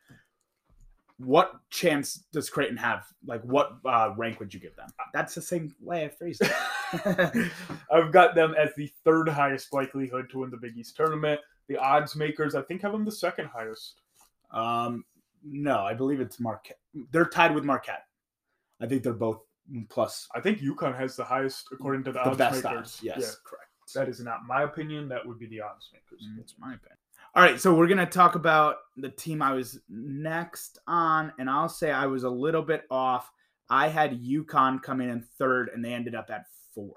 What 1.18 1.60
chance 1.70 2.24
does 2.32 2.50
Creighton 2.50 2.78
have? 2.78 3.06
Like, 3.26 3.42
what 3.44 3.78
uh, 3.86 4.14
rank 4.16 4.40
would 4.40 4.54
you 4.54 4.60
give 4.60 4.76
them? 4.76 4.88
That's 5.14 5.36
the 5.36 5.42
same 5.42 5.74
way 5.82 6.06
I 6.06 6.10
phrased 6.10 6.42
it. 6.44 7.52
I've 7.92 8.12
got 8.14 8.36
them 8.36 8.56
as 8.58 8.70
the 8.78 8.90
third 9.04 9.28
highest 9.28 9.74
likelihood 9.74 10.30
to 10.32 10.40
win 10.40 10.50
the 10.50 10.58
Big 10.58 10.78
East 10.78 10.96
tournament. 10.96 11.42
The 11.70 11.78
odds 11.78 12.16
makers, 12.16 12.56
I 12.56 12.62
think, 12.64 12.82
have 12.82 12.92
them 12.92 13.06
the 13.06 13.12
second 13.12 13.50
highest. 13.54 14.02
um, 14.52 15.06
no, 15.42 15.80
I 15.80 15.94
believe 15.94 16.20
it's 16.20 16.38
Marquette. 16.38 16.80
They're 17.12 17.26
tied 17.26 17.56
with 17.56 17.64
Marquette. 17.64 18.04
I 18.82 18.88
think 18.88 19.04
they're 19.04 19.14
both 19.14 19.40
plus 19.90 20.28
I 20.34 20.40
think 20.40 20.60
UConn 20.60 20.98
has 20.98 21.16
the 21.16 21.24
highest 21.24 21.68
according 21.72 22.04
to 22.06 22.12
the, 22.12 22.20
the 22.20 22.30
odds 22.30 22.38
best 22.38 22.64
makers. 22.64 22.78
odds. 22.78 23.00
Yes, 23.02 23.38
correct. 23.46 23.66
That 23.96 24.10
is 24.10 24.20
not 24.20 24.40
my 24.48 24.64
opinion. 24.64 25.10
That 25.10 25.26
would 25.26 25.40
be 25.40 25.48
the 25.48 25.62
odds 25.62 25.90
makers. 25.94 26.26
It's 26.40 26.56
my 26.60 26.74
opinion. 26.74 26.98
All 27.36 27.44
right, 27.44 27.60
so 27.60 27.74
we're 27.74 27.88
gonna 27.88 28.06
talk 28.06 28.36
about 28.36 28.78
the 28.98 29.10
team 29.10 29.42
I 29.42 29.54
was 29.54 29.80
next 29.90 30.80
on, 30.88 31.32
and 31.40 31.50
I'll 31.50 31.70
say 31.70 31.92
I 31.92 32.08
was 32.08 32.24
a 32.24 32.30
little 32.30 32.64
bit 32.64 32.84
off. 32.90 33.32
I 33.70 33.88
had 33.88 34.22
UConn 34.22 34.82
coming 34.82 35.10
in 35.10 35.24
third, 35.38 35.70
and 35.74 35.86
they 35.86 35.94
ended 35.94 36.16
up 36.16 36.30
at 36.32 36.46
fourth, 36.74 36.96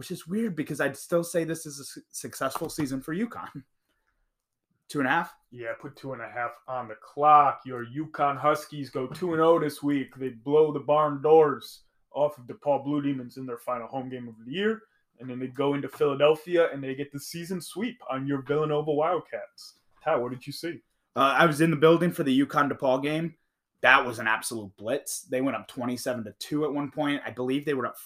which 0.00 0.10
is 0.10 0.26
weird 0.26 0.56
because 0.56 0.80
I'd 0.80 0.96
still 0.96 1.22
say 1.22 1.44
this 1.44 1.66
is 1.66 1.78
a 1.78 1.84
su- 1.84 2.00
successful 2.10 2.70
season 2.70 3.02
for 3.02 3.14
UConn. 3.14 3.50
Two 4.88 5.00
and 5.00 5.06
a 5.06 5.10
half. 5.10 5.34
Yeah, 5.50 5.72
put 5.78 5.94
two 5.94 6.14
and 6.14 6.22
a 6.22 6.28
half 6.28 6.52
on 6.66 6.88
the 6.88 6.94
clock. 6.94 7.60
Your 7.66 7.84
UConn 7.84 8.38
Huskies 8.38 8.88
go 8.88 9.06
two 9.06 9.34
and 9.34 9.36
zero 9.36 9.60
this 9.60 9.82
week. 9.82 10.16
They 10.16 10.30
blow 10.30 10.72
the 10.72 10.80
barn 10.80 11.20
doors 11.20 11.82
off 12.12 12.38
of 12.38 12.46
DePaul 12.46 12.82
Blue 12.82 13.02
Demons 13.02 13.36
in 13.36 13.44
their 13.44 13.58
final 13.58 13.86
home 13.86 14.08
game 14.08 14.26
of 14.26 14.34
the 14.44 14.50
year, 14.50 14.82
and 15.20 15.28
then 15.28 15.38
they 15.38 15.48
go 15.48 15.74
into 15.74 15.88
Philadelphia 15.88 16.70
and 16.72 16.82
they 16.82 16.94
get 16.94 17.12
the 17.12 17.20
season 17.20 17.60
sweep 17.60 18.00
on 18.10 18.26
your 18.26 18.42
Villanova 18.42 18.90
Wildcats. 18.90 19.74
Ty, 20.02 20.16
what 20.16 20.32
did 20.32 20.46
you 20.46 20.52
see? 20.52 20.80
Uh, 21.14 21.36
I 21.38 21.44
was 21.44 21.60
in 21.60 21.70
the 21.70 21.76
building 21.76 22.10
for 22.10 22.24
the 22.24 22.40
UConn 22.40 22.72
DePaul 22.72 23.02
game. 23.02 23.34
That 23.82 24.04
was 24.04 24.18
an 24.18 24.26
absolute 24.26 24.74
blitz. 24.76 25.22
They 25.22 25.42
went 25.42 25.56
up 25.56 25.68
27 25.68 26.24
to 26.24 26.32
2 26.40 26.64
at 26.64 26.72
one 26.72 26.90
point. 26.90 27.22
I 27.24 27.30
believe 27.30 27.64
they 27.64 27.74
were 27.74 27.86
up 27.86 27.98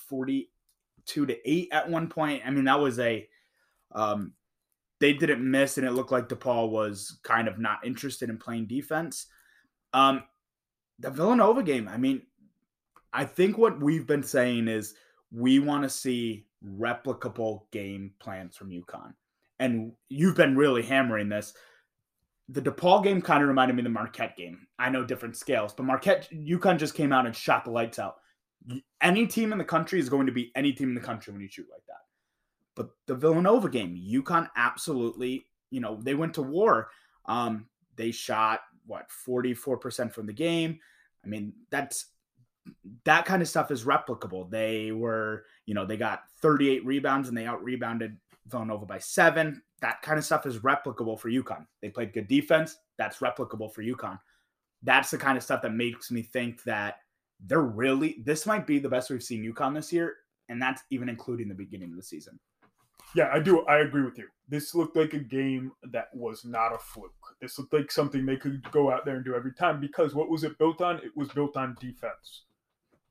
42 1.06 1.26
to 1.26 1.50
8 1.50 1.68
at 1.72 1.90
one 1.90 2.08
point. 2.08 2.42
I 2.44 2.50
mean, 2.50 2.64
that 2.64 2.80
was 2.80 2.98
a 2.98 3.26
um, 3.92 4.32
they 5.00 5.12
didn't 5.12 5.48
miss, 5.48 5.78
and 5.78 5.86
it 5.86 5.92
looked 5.92 6.12
like 6.12 6.28
DePaul 6.28 6.70
was 6.70 7.18
kind 7.22 7.48
of 7.48 7.58
not 7.58 7.84
interested 7.84 8.30
in 8.30 8.38
playing 8.38 8.66
defense. 8.66 9.26
Um, 9.92 10.24
the 10.98 11.10
Villanova 11.10 11.62
game, 11.62 11.88
I 11.88 11.96
mean, 11.96 12.22
I 13.12 13.24
think 13.24 13.58
what 13.58 13.80
we've 13.80 14.06
been 14.06 14.22
saying 14.22 14.68
is 14.68 14.94
we 15.30 15.58
want 15.58 15.82
to 15.82 15.88
see 15.88 16.46
replicable 16.78 17.62
game 17.70 18.12
plans 18.18 18.56
from 18.56 18.70
UConn. 18.70 19.14
And 19.60 19.92
you've 20.08 20.36
been 20.36 20.56
really 20.56 20.82
hammering 20.82 21.28
this. 21.28 21.54
The 22.48 22.62
DePaul 22.62 23.02
game 23.04 23.22
kind 23.22 23.42
of 23.42 23.48
reminded 23.48 23.74
me 23.76 23.80
of 23.80 23.84
the 23.84 23.90
Marquette 23.90 24.36
game. 24.36 24.66
I 24.78 24.90
know 24.90 25.04
different 25.04 25.36
scales, 25.36 25.72
but 25.72 25.84
Marquette, 25.84 26.28
UConn 26.32 26.78
just 26.78 26.94
came 26.94 27.12
out 27.12 27.26
and 27.26 27.34
shot 27.34 27.64
the 27.64 27.70
lights 27.70 27.98
out. 27.98 28.16
Any 29.00 29.26
team 29.26 29.52
in 29.52 29.58
the 29.58 29.64
country 29.64 30.00
is 30.00 30.08
going 30.08 30.26
to 30.26 30.32
be 30.32 30.50
any 30.54 30.72
team 30.72 30.88
in 30.88 30.94
the 30.94 31.00
country 31.00 31.32
when 31.32 31.42
you 31.42 31.48
shoot 31.48 31.66
like 31.70 31.84
that. 31.86 31.94
But 32.74 32.90
the 33.06 33.14
Villanova 33.14 33.68
game, 33.68 33.96
UConn 33.96 34.48
absolutely, 34.56 35.46
you 35.70 35.80
know, 35.80 36.00
they 36.02 36.14
went 36.14 36.34
to 36.34 36.42
war. 36.42 36.88
Um, 37.26 37.66
they 37.96 38.10
shot 38.10 38.60
what 38.86 39.08
44% 39.26 40.12
from 40.12 40.26
the 40.26 40.32
game. 40.32 40.78
I 41.24 41.28
mean, 41.28 41.52
that's 41.70 42.06
that 43.04 43.24
kind 43.26 43.42
of 43.42 43.48
stuff 43.48 43.70
is 43.70 43.84
replicable. 43.84 44.50
They 44.50 44.92
were, 44.92 45.44
you 45.66 45.74
know, 45.74 45.84
they 45.84 45.96
got 45.96 46.22
38 46.40 46.84
rebounds 46.84 47.28
and 47.28 47.36
they 47.36 47.46
out 47.46 47.62
rebounded 47.62 48.16
Villanova 48.46 48.86
by 48.86 48.98
seven. 48.98 49.62
That 49.80 50.02
kind 50.02 50.18
of 50.18 50.24
stuff 50.24 50.46
is 50.46 50.58
replicable 50.58 51.18
for 51.18 51.28
UConn. 51.28 51.66
They 51.82 51.90
played 51.90 52.12
good 52.12 52.28
defense. 52.28 52.76
That's 52.96 53.18
replicable 53.18 53.72
for 53.72 53.82
UConn. 53.82 54.18
That's 54.82 55.10
the 55.10 55.18
kind 55.18 55.36
of 55.36 55.44
stuff 55.44 55.62
that 55.62 55.74
makes 55.74 56.10
me 56.10 56.22
think 56.22 56.62
that 56.64 56.98
they're 57.46 57.62
really, 57.62 58.16
this 58.24 58.46
might 58.46 58.66
be 58.66 58.78
the 58.78 58.88
best 58.88 59.10
we've 59.10 59.22
seen 59.22 59.44
UConn 59.44 59.74
this 59.74 59.92
year. 59.92 60.14
And 60.48 60.60
that's 60.60 60.82
even 60.90 61.08
including 61.08 61.48
the 61.48 61.54
beginning 61.54 61.90
of 61.90 61.96
the 61.96 62.02
season. 62.02 62.38
Yeah, 63.14 63.30
I 63.32 63.38
do. 63.38 63.64
I 63.66 63.78
agree 63.78 64.02
with 64.02 64.18
you. 64.18 64.26
This 64.48 64.74
looked 64.74 64.96
like 64.96 65.14
a 65.14 65.18
game 65.18 65.72
that 65.92 66.08
was 66.12 66.44
not 66.44 66.74
a 66.74 66.78
fluke. 66.78 67.12
This 67.40 67.58
looked 67.58 67.72
like 67.72 67.90
something 67.90 68.26
they 68.26 68.36
could 68.36 68.68
go 68.72 68.90
out 68.90 69.04
there 69.04 69.16
and 69.16 69.24
do 69.24 69.34
every 69.34 69.54
time 69.54 69.80
because 69.80 70.14
what 70.14 70.28
was 70.28 70.44
it 70.44 70.58
built 70.58 70.82
on? 70.82 70.96
It 70.96 71.16
was 71.16 71.28
built 71.28 71.56
on 71.56 71.76
defense. 71.80 72.44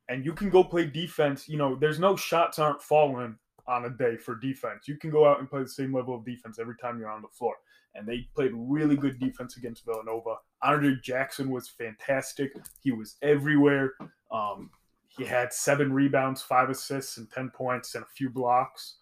And 0.08 0.24
you 0.24 0.34
can 0.34 0.50
go 0.50 0.62
play 0.62 0.86
defense. 0.86 1.48
You 1.48 1.56
know, 1.56 1.74
there's 1.74 1.98
no 1.98 2.16
shots 2.16 2.58
aren't 2.58 2.82
falling 2.82 3.36
on 3.66 3.86
a 3.86 3.90
day 3.90 4.16
for 4.16 4.34
defense. 4.34 4.86
You 4.86 4.96
can 4.98 5.10
go 5.10 5.26
out 5.26 5.40
and 5.40 5.48
play 5.48 5.62
the 5.62 5.68
same 5.68 5.94
level 5.94 6.14
of 6.14 6.24
defense 6.24 6.58
every 6.58 6.76
time 6.76 6.98
you're 6.98 7.10
on 7.10 7.22
the 7.22 7.28
floor. 7.28 7.54
And 7.94 8.06
they 8.06 8.28
played 8.34 8.52
really 8.54 8.96
good 8.96 9.18
defense 9.18 9.56
against 9.56 9.84
Villanova. 9.86 10.36
Andre 10.64 10.96
Jackson 11.02 11.50
was 11.50 11.68
fantastic. 11.68 12.56
He 12.80 12.90
was 12.90 13.16
everywhere. 13.22 13.92
Um, 14.32 14.70
he 15.08 15.24
had 15.24 15.52
seven 15.52 15.92
rebounds, 15.92 16.42
five 16.42 16.70
assists, 16.70 17.18
and 17.18 17.30
10 17.30 17.50
points, 17.50 17.94
and 17.94 18.02
a 18.02 18.08
few 18.08 18.30
blocks. 18.30 18.96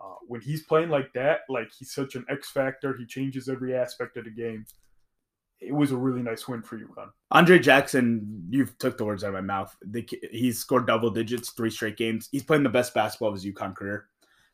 Uh, 0.00 0.14
when 0.28 0.40
he's 0.40 0.62
playing 0.62 0.90
like 0.90 1.12
that, 1.14 1.40
like 1.48 1.72
he's 1.76 1.92
such 1.92 2.14
an 2.14 2.24
X 2.30 2.50
factor, 2.50 2.94
he 2.96 3.04
changes 3.04 3.48
every 3.48 3.74
aspect 3.74 4.16
of 4.16 4.24
the 4.24 4.30
game. 4.30 4.64
It 5.60 5.74
was 5.74 5.90
a 5.90 5.96
really 5.96 6.22
nice 6.22 6.46
win 6.46 6.62
for 6.62 6.78
UConn. 6.78 7.08
Andre 7.32 7.58
Jackson, 7.58 8.46
you've 8.48 8.78
took 8.78 8.96
the 8.96 9.04
words 9.04 9.24
out 9.24 9.28
of 9.28 9.34
my 9.34 9.40
mouth. 9.40 9.74
The, 9.84 10.08
he's 10.30 10.60
scored 10.60 10.86
double 10.86 11.10
digits 11.10 11.50
three 11.50 11.70
straight 11.70 11.96
games. 11.96 12.28
He's 12.30 12.44
playing 12.44 12.62
the 12.62 12.68
best 12.68 12.94
basketball 12.94 13.30
of 13.30 13.34
his 13.34 13.44
UConn 13.44 13.74
career. 13.74 14.06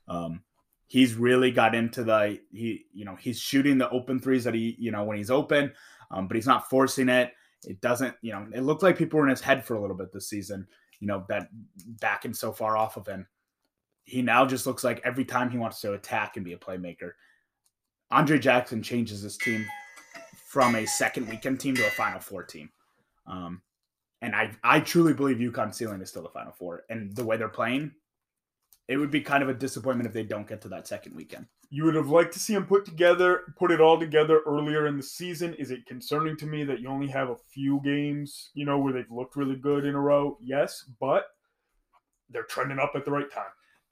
Um, 0.09 0.43
he's 0.87 1.14
really 1.14 1.51
got 1.51 1.75
into 1.75 2.05
the 2.05 2.38
he, 2.51 2.87
you 2.93 3.05
know, 3.05 3.17
he's 3.17 3.38
shooting 3.38 3.77
the 3.77 3.90
open 3.90 4.19
threes 4.19 4.45
that 4.45 4.55
he, 4.55 4.77
you 4.79 4.93
know, 4.93 5.05
when 5.05 5.19
he's 5.19 5.31
open, 5.31 5.73
um, 6.11 6.29
but 6.29 6.37
he's 6.37 6.47
not 6.47 6.69
forcing 6.69 7.09
it. 7.09 7.33
It 7.67 7.81
doesn't, 7.81 8.14
you 8.23 8.33
know, 8.33 8.47
it 8.53 8.61
looked 8.61 8.83
like 8.83 8.99
people 8.99 9.19
were 9.19 9.25
in 9.25 9.31
his 9.31 9.40
head 9.40 9.64
for 9.64 9.75
a 9.75 9.81
little 9.81 9.97
bit 9.97 10.12
this 10.12 10.29
season. 10.29 10.67
You 11.01 11.07
know, 11.07 11.25
that 11.29 11.49
backing 12.01 12.35
so 12.35 12.53
far 12.53 12.77
off 12.77 12.97
of 12.97 13.07
him 13.07 13.27
he 14.05 14.23
now 14.23 14.47
just 14.47 14.67
looks 14.67 14.85
like 14.85 15.01
every 15.05 15.25
time 15.25 15.51
he 15.51 15.59
wants 15.59 15.81
to 15.81 15.95
attack 15.95 16.37
and 16.37 16.45
be 16.45 16.53
a 16.53 16.59
playmaker. 16.59 17.12
Andre 18.11 18.38
Jackson 18.38 18.83
changes 18.83 19.23
his 19.23 19.38
team 19.38 19.67
from 20.47 20.77
a 20.77 20.87
second 20.87 21.29
weekend 21.29 21.59
team 21.59 21.75
to 21.75 21.87
a 21.87 21.90
Final 21.90 22.21
Four 22.21 22.45
team. 22.45 22.71
Um, 23.27 23.62
and 24.21 24.37
I, 24.37 24.51
I 24.62 24.81
truly 24.81 25.14
believe 25.14 25.38
UConn 25.38 25.75
ceiling 25.75 26.01
is 26.01 26.11
still 26.11 26.23
the 26.23 26.29
Final 26.29 26.53
Four. 26.53 26.85
And 26.90 27.14
the 27.17 27.25
way 27.25 27.37
they're 27.37 27.49
playing, 27.49 27.93
it 28.88 28.97
would 28.97 29.11
be 29.11 29.20
kind 29.20 29.42
of 29.42 29.49
a 29.49 29.55
disappointment 29.55 30.07
if 30.07 30.12
they 30.12 30.23
don't 30.23 30.49
get 30.49 30.61
to 30.62 30.68
that 30.68 30.87
second 30.87 31.14
weekend. 31.14 31.47
You 31.70 31.85
would 31.85 31.94
have 31.94 32.09
liked 32.09 32.33
to 32.35 32.38
see 32.38 32.55
him 32.55 32.66
put 32.66 32.85
together, 32.85 33.42
put 33.57 33.70
it 33.70 33.81
all 33.81 33.99
together 33.99 34.40
earlier 34.47 34.87
in 34.87 34.97
the 34.97 35.03
season. 35.03 35.55
Is 35.55 35.70
it 35.70 35.87
concerning 35.87 36.37
to 36.37 36.47
me 36.47 36.64
that 36.64 36.81
you 36.81 36.88
only 36.88 37.09
have 37.09 37.31
a 37.31 37.37
few 37.53 37.81
games, 37.83 38.51
you 38.55 38.64
know, 38.64 38.79
where 38.79 38.92
they've 38.92 39.11
looked 39.11 39.37
really 39.37 39.57
good 39.57 39.85
in 39.85 39.94
a 39.94 40.01
row? 40.01 40.37
Yes, 40.40 40.85
but 41.01 41.25
they're 42.31 42.44
trending 42.44 42.79
up 42.79 42.92
at 42.94 43.05
the 43.05 43.11
right 43.11 43.31
time 43.31 43.44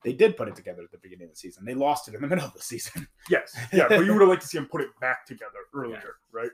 they 0.05 0.13
did 0.13 0.37
put 0.37 0.49
it 0.49 0.57
together 0.57 0.83
at 0.83 0.91
the 0.91 0.99
beginning 0.99 1.25
of 1.25 1.31
the 1.31 1.37
season. 1.37 1.65
They 1.65 1.75
lost 1.75 2.09
it 2.09 2.15
in 2.15 2.23
the 2.23 2.27
middle 2.29 2.45
of 2.45 2.55
the 2.55 2.63
season. 2.63 3.07
Yes, 3.31 3.57
yeah, 3.73 3.89
but 3.89 4.01
you 4.01 4.13
would 4.13 4.21
have 4.21 4.29
liked 4.29 4.43
to 4.43 4.49
see 4.49 4.59
them 4.59 4.69
put 4.71 4.81
it 4.81 4.89
back 5.01 5.27
together 5.27 5.51
earlier, 5.75 5.95
yeah. 5.95 6.41
right? 6.41 6.51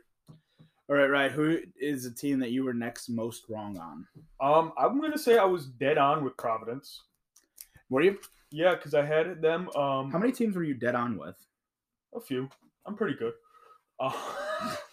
All 0.91 0.97
right, 0.97 1.07
right. 1.07 1.31
Who 1.31 1.59
is 1.79 2.05
the 2.05 2.11
team 2.11 2.39
that 2.41 2.51
you 2.51 2.65
were 2.65 2.73
next 2.73 3.11
most 3.11 3.45
wrong 3.51 3.79
on? 3.79 4.07
Um, 4.41 4.73
I'm 4.79 5.01
gonna 5.01 5.19
say 5.19 5.39
I 5.39 5.45
was 5.45 5.67
dead 5.67 5.99
on 5.99 6.25
with 6.25 6.37
Providence. 6.37 7.03
Were 7.91 8.03
you? 8.03 8.19
Yeah, 8.51 8.75
because 8.75 8.95
I 8.95 9.05
had 9.05 9.43
them. 9.43 9.69
Um, 9.71 10.11
how 10.11 10.19
many 10.19 10.33
teams 10.33 10.57
were 10.57 10.65
you 10.65 10.75
dead 10.75 10.95
on 10.95 11.19
with? 11.19 11.37
A 12.15 12.21
few. 12.21 12.49
I'm 12.87 12.97
pretty 12.97 13.17
good. 13.17 13.35
Uh, 14.01 14.13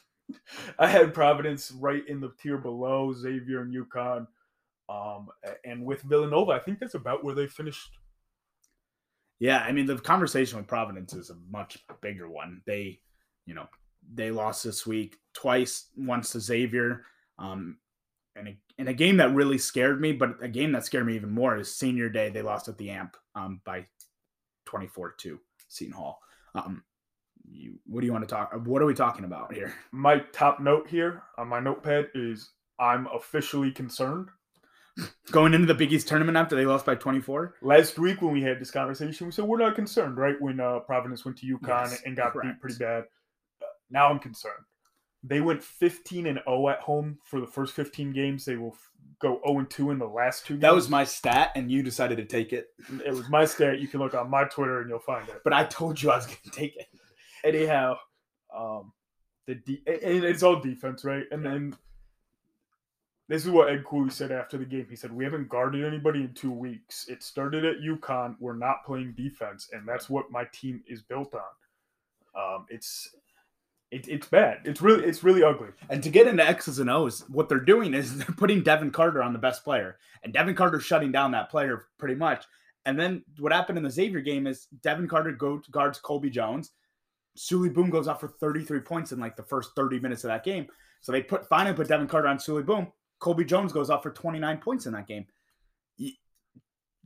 I 0.79 0.87
had 0.87 1.13
Providence 1.13 1.71
right 1.71 2.05
in 2.07 2.19
the 2.19 2.31
tier 2.41 2.57
below 2.57 3.13
Xavier 3.13 3.61
and 3.61 3.73
UConn. 3.73 4.27
Um, 4.87 5.27
and 5.63 5.83
with 5.85 6.01
Villanova, 6.03 6.51
I 6.51 6.59
think 6.59 6.79
that's 6.79 6.95
about 6.95 7.23
where 7.23 7.35
they 7.35 7.47
finished 7.47 7.89
yeah, 9.39 9.59
I 9.59 9.71
mean 9.71 9.85
the 9.85 9.97
conversation 9.97 10.57
with 10.57 10.67
Providence 10.67 11.13
is 11.13 11.29
a 11.29 11.35
much 11.49 11.77
bigger 12.01 12.29
one. 12.29 12.61
They, 12.65 12.99
you 13.45 13.53
know, 13.53 13.67
they 14.13 14.31
lost 14.31 14.63
this 14.63 14.85
week 14.85 15.17
twice, 15.33 15.89
once 15.97 16.31
to 16.31 16.39
Xavier, 16.39 17.03
um, 17.37 17.77
and 18.35 18.49
a, 18.49 18.57
in 18.77 18.87
a 18.87 18.93
game 18.93 19.17
that 19.17 19.33
really 19.33 19.57
scared 19.57 20.01
me, 20.01 20.11
but 20.11 20.35
a 20.41 20.47
game 20.47 20.71
that 20.73 20.85
scared 20.85 21.05
me 21.05 21.15
even 21.15 21.31
more 21.31 21.57
is 21.57 21.73
Senior 21.73 22.09
Day. 22.09 22.29
They 22.29 22.41
lost 22.41 22.67
at 22.67 22.77
the 22.77 22.89
Amp 22.89 23.15
um, 23.35 23.61
by 23.65 23.85
twenty 24.65 24.87
four 24.87 25.11
to 25.19 25.39
Seton 25.67 25.93
Hall. 25.93 26.19
Um, 26.53 26.83
you, 27.49 27.75
what 27.85 28.01
do 28.01 28.07
you 28.07 28.13
want 28.13 28.27
to 28.27 28.33
talk? 28.33 28.51
What 28.65 28.81
are 28.81 28.85
we 28.85 28.93
talking 28.93 29.25
about 29.25 29.53
here? 29.53 29.73
My 29.91 30.19
top 30.33 30.59
note 30.59 30.87
here 30.87 31.23
on 31.37 31.47
my 31.47 31.59
notepad 31.59 32.09
is 32.13 32.51
I'm 32.79 33.07
officially 33.07 33.71
concerned 33.71 34.29
going 35.31 35.53
into 35.53 35.67
the 35.67 35.73
Big 35.73 35.91
East 35.93 36.07
tournament 36.07 36.37
after 36.37 36.55
they 36.55 36.65
lost 36.65 36.85
by 36.85 36.95
24. 36.95 37.55
Last 37.61 37.99
week 37.99 38.21
when 38.21 38.33
we 38.33 38.41
had 38.41 38.59
this 38.59 38.71
conversation, 38.71 39.27
we 39.27 39.31
said 39.31 39.45
we're 39.45 39.57
not 39.57 39.75
concerned, 39.75 40.17
right? 40.17 40.35
When 40.39 40.59
uh, 40.59 40.79
Providence 40.79 41.25
went 41.25 41.37
to 41.39 41.45
UConn 41.45 41.91
yes, 41.91 42.01
and 42.05 42.15
got 42.15 42.33
correct. 42.33 42.47
beat 42.47 42.61
pretty 42.61 42.77
bad. 42.77 43.05
Now 43.89 44.09
I'm 44.09 44.19
concerned. 44.19 44.65
They 45.27 45.41
went 45.41 45.63
15 45.63 46.27
and 46.27 46.39
0 46.47 46.69
at 46.69 46.79
home 46.79 47.17
for 47.23 47.39
the 47.41 47.47
first 47.47 47.73
15 47.73 48.13
games. 48.13 48.45
They 48.45 48.57
will 48.57 48.73
f- 48.73 48.91
go 49.19 49.41
0 49.45 49.59
and 49.59 49.69
2 49.69 49.91
in 49.91 49.97
the 49.97 50.07
last 50.07 50.45
two. 50.45 50.53
Games. 50.55 50.61
That 50.61 50.75
was 50.75 50.89
my 50.89 51.03
stat, 51.03 51.51
and 51.55 51.71
you 51.71 51.81
decided 51.81 52.17
to 52.17 52.25
take 52.25 52.53
it. 52.53 52.69
It 53.03 53.11
was 53.11 53.29
my 53.29 53.45
stat. 53.45 53.79
You 53.79 53.87
can 53.87 53.99
look 54.01 54.13
on 54.13 54.29
my 54.29 54.43
Twitter 54.43 54.81
and 54.81 54.89
you'll 54.89 54.99
find 54.99 55.27
it. 55.29 55.41
But 55.43 55.53
I 55.53 55.63
told 55.65 56.01
you 56.01 56.11
I 56.11 56.17
was 56.17 56.27
going 56.27 56.37
to 56.43 56.51
take 56.51 56.75
it. 56.75 56.87
Anyhow, 57.43 57.97
um, 58.55 58.91
the 59.47 59.55
de- 59.55 59.81
it's 59.85 60.43
all 60.43 60.59
defense, 60.59 61.03
right? 61.03 61.25
And 61.31 61.45
then 61.45 61.75
this 63.27 63.43
is 63.43 63.51
what 63.51 63.69
Ed 63.69 63.83
Cooley 63.85 64.11
said 64.11 64.31
after 64.31 64.57
the 64.57 64.65
game. 64.65 64.85
He 64.89 64.95
said, 64.95 65.11
We 65.11 65.23
haven't 65.23 65.49
guarded 65.49 65.83
anybody 65.83 66.21
in 66.21 66.33
two 66.33 66.51
weeks. 66.51 67.07
It 67.07 67.23
started 67.23 67.65
at 67.65 67.77
UConn. 67.79 68.35
We're 68.39 68.55
not 68.55 68.85
playing 68.85 69.13
defense, 69.17 69.69
and 69.73 69.87
that's 69.87 70.09
what 70.09 70.31
my 70.31 70.45
team 70.51 70.83
is 70.87 71.01
built 71.01 71.33
on. 71.33 71.41
Um, 72.35 72.65
it's 72.69 73.15
it, 73.95 74.09
it's 74.09 74.27
bad. 74.27 74.59
It's 74.65 74.81
really 74.81 75.05
it's 75.05 75.23
really 75.23 75.41
ugly. 75.41 75.69
And 75.89 76.03
to 76.03 76.09
get 76.09 76.27
into 76.27 76.45
X's 76.45 76.79
and 76.79 76.89
O's, 76.89 77.21
what 77.29 77.47
they're 77.47 77.59
doing 77.59 77.93
is 77.93 78.17
they're 78.19 78.35
putting 78.35 78.61
Devin 78.61 78.91
Carter 78.91 79.23
on 79.23 79.31
the 79.31 79.39
best 79.39 79.63
player, 79.63 79.97
and 80.23 80.33
Devin 80.33 80.55
Carter 80.55 80.81
shutting 80.81 81.11
down 81.11 81.31
that 81.31 81.49
player 81.49 81.85
pretty 81.97 82.15
much. 82.15 82.45
And 82.85 82.99
then 82.99 83.23
what 83.39 83.53
happened 83.53 83.77
in 83.77 83.83
the 83.83 83.89
Xavier 83.89 84.19
game 84.19 84.45
is 84.45 84.67
Devin 84.83 85.07
Carter 85.07 85.31
go 85.31 85.61
guards 85.71 85.97
Colby 85.97 86.29
Jones. 86.29 86.71
Souley 87.37 87.73
Boum 87.73 87.89
goes 87.89 88.07
off 88.07 88.19
for 88.19 88.27
33 88.27 88.81
points 88.81 89.11
in 89.11 89.19
like 89.19 89.35
the 89.35 89.43
first 89.43 89.71
30 89.75 89.99
minutes 89.99 90.23
of 90.23 90.29
that 90.29 90.43
game. 90.43 90.67
So 91.01 91.11
they 91.11 91.21
put 91.21 91.47
finally 91.47 91.75
put 91.75 91.87
Devin 91.87 92.07
Carter 92.07 92.27
on 92.27 92.37
Souley 92.37 92.65
Boum. 92.65 92.87
Colby 93.19 93.45
Jones 93.45 93.71
goes 93.71 93.89
off 93.89 94.03
for 94.03 94.11
29 94.11 94.57
points 94.57 94.85
in 94.85 94.93
that 94.93 95.07
game. 95.07 95.25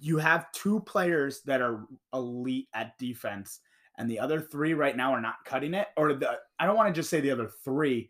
You 0.01 0.17
have 0.17 0.51
two 0.53 0.79
players 0.81 1.41
that 1.41 1.61
are 1.61 1.85
elite 2.13 2.69
at 2.73 2.97
defense, 2.97 3.59
and 3.99 4.09
the 4.09 4.19
other 4.19 4.39
three 4.39 4.73
right 4.73 4.95
now 4.95 5.13
are 5.13 5.21
not 5.21 5.35
cutting 5.45 5.73
it. 5.73 5.89
Or 5.97 6.13
the 6.13 6.39
I 6.59 6.65
don't 6.65 6.77
want 6.77 6.87
to 6.87 6.99
just 6.99 7.09
say 7.09 7.19
the 7.19 7.31
other 7.31 7.51
three 7.63 8.09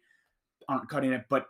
aren't 0.69 0.87
cutting 0.87 1.11
it, 1.11 1.25
but 1.29 1.47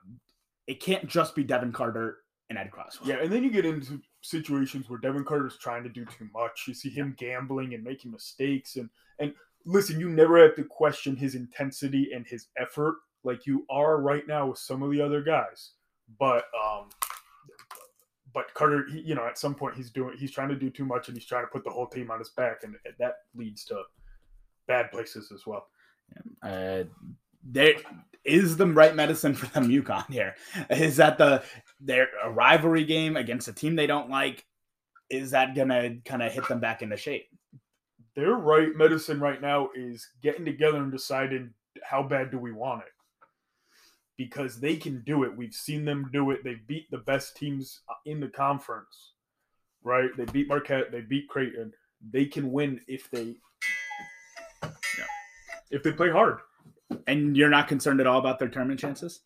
it 0.65 0.81
can't 0.81 1.07
just 1.07 1.35
be 1.35 1.43
Devin 1.43 1.73
Carter 1.73 2.19
and 2.49 2.57
Ed 2.57 2.71
Croswell. 2.71 3.07
Yeah, 3.07 3.21
and 3.21 3.31
then 3.31 3.43
you 3.43 3.51
get 3.51 3.65
into 3.65 4.01
situations 4.21 4.89
where 4.89 4.97
Devin 4.99 5.25
Carter's 5.25 5.57
trying 5.57 5.83
to 5.83 5.89
do 5.89 6.05
too 6.05 6.27
much. 6.33 6.65
You 6.67 6.73
see 6.73 6.89
him 6.89 7.15
gambling 7.17 7.73
and 7.73 7.83
making 7.83 8.11
mistakes, 8.11 8.77
and 8.77 8.89
and 9.19 9.33
listen, 9.65 9.99
you 9.99 10.09
never 10.09 10.41
have 10.41 10.55
to 10.55 10.63
question 10.63 11.15
his 11.17 11.35
intensity 11.35 12.11
and 12.15 12.25
his 12.25 12.47
effort 12.57 12.95
like 13.25 13.45
you 13.45 13.65
are 13.69 14.01
right 14.01 14.25
now 14.25 14.47
with 14.47 14.57
some 14.57 14.81
of 14.81 14.91
the 14.91 15.01
other 15.01 15.21
guys. 15.21 15.73
But 16.17 16.45
um, 16.65 16.87
but 18.33 18.53
Carter, 18.53 18.85
he, 18.89 19.01
you 19.01 19.15
know, 19.15 19.27
at 19.27 19.37
some 19.37 19.53
point 19.53 19.75
he's 19.75 19.91
doing 19.91 20.15
he's 20.17 20.31
trying 20.31 20.49
to 20.49 20.55
do 20.55 20.69
too 20.69 20.85
much 20.85 21.09
and 21.09 21.17
he's 21.17 21.27
trying 21.27 21.43
to 21.43 21.51
put 21.51 21.65
the 21.65 21.69
whole 21.69 21.87
team 21.87 22.09
on 22.09 22.19
his 22.19 22.29
back, 22.29 22.63
and 22.63 22.75
that 22.99 23.15
leads 23.35 23.65
to 23.65 23.83
bad 24.69 24.89
places 24.91 25.33
as 25.33 25.45
well. 25.45 25.67
Uh, 26.41 26.83
there 27.43 27.73
is 28.23 28.55
the 28.55 28.67
right 28.67 28.95
medicine 28.95 29.33
for 29.33 29.47
them 29.47 29.67
UConn 29.69 30.09
here. 30.09 30.35
Is 30.69 30.95
that 30.97 31.17
the 31.17 31.43
their 31.81 32.07
a 32.23 32.29
rivalry 32.29 32.85
game 32.85 33.17
against 33.17 33.49
a 33.49 33.53
team 33.53 33.75
they 33.75 33.87
don't 33.87 34.09
like? 34.09 34.45
Is 35.09 35.31
that 35.31 35.55
gonna 35.55 35.97
kind 36.05 36.23
of 36.23 36.31
hit 36.31 36.47
them 36.47 36.61
back 36.61 36.81
into 36.81 36.95
shape? 36.95 37.27
Their 38.15 38.35
right 38.35 38.75
medicine 38.75 39.19
right 39.19 39.41
now 39.41 39.69
is 39.75 40.07
getting 40.21 40.45
together 40.45 40.77
and 40.77 40.91
deciding 40.91 41.53
how 41.83 42.03
bad 42.03 42.31
do 42.31 42.39
we 42.39 42.51
want 42.51 42.83
it 42.83 42.93
because 44.19 44.59
they 44.59 44.75
can 44.75 45.01
do 45.05 45.23
it. 45.23 45.35
We've 45.35 45.53
seen 45.53 45.85
them 45.85 46.09
do 46.11 46.31
it. 46.31 46.43
They 46.43 46.55
beat 46.67 46.91
the 46.91 46.97
best 46.97 47.37
teams 47.37 47.79
in 48.05 48.19
the 48.19 48.27
conference, 48.27 49.13
right? 49.81 50.09
They 50.17 50.25
beat 50.25 50.49
Marquette. 50.49 50.91
They 50.91 50.99
beat 50.99 51.29
Creighton. 51.29 51.71
They 52.11 52.25
can 52.25 52.51
win 52.51 52.81
if 52.87 53.09
they. 53.11 53.35
If 55.71 55.83
they 55.83 55.91
play 55.91 56.09
hard. 56.09 56.39
And 57.07 57.37
you're 57.37 57.49
not 57.49 57.67
concerned 57.67 57.99
at 57.99 58.07
all 58.07 58.19
about 58.19 58.39
their 58.39 58.47
tournament 58.47 58.79
chances? 58.79 59.21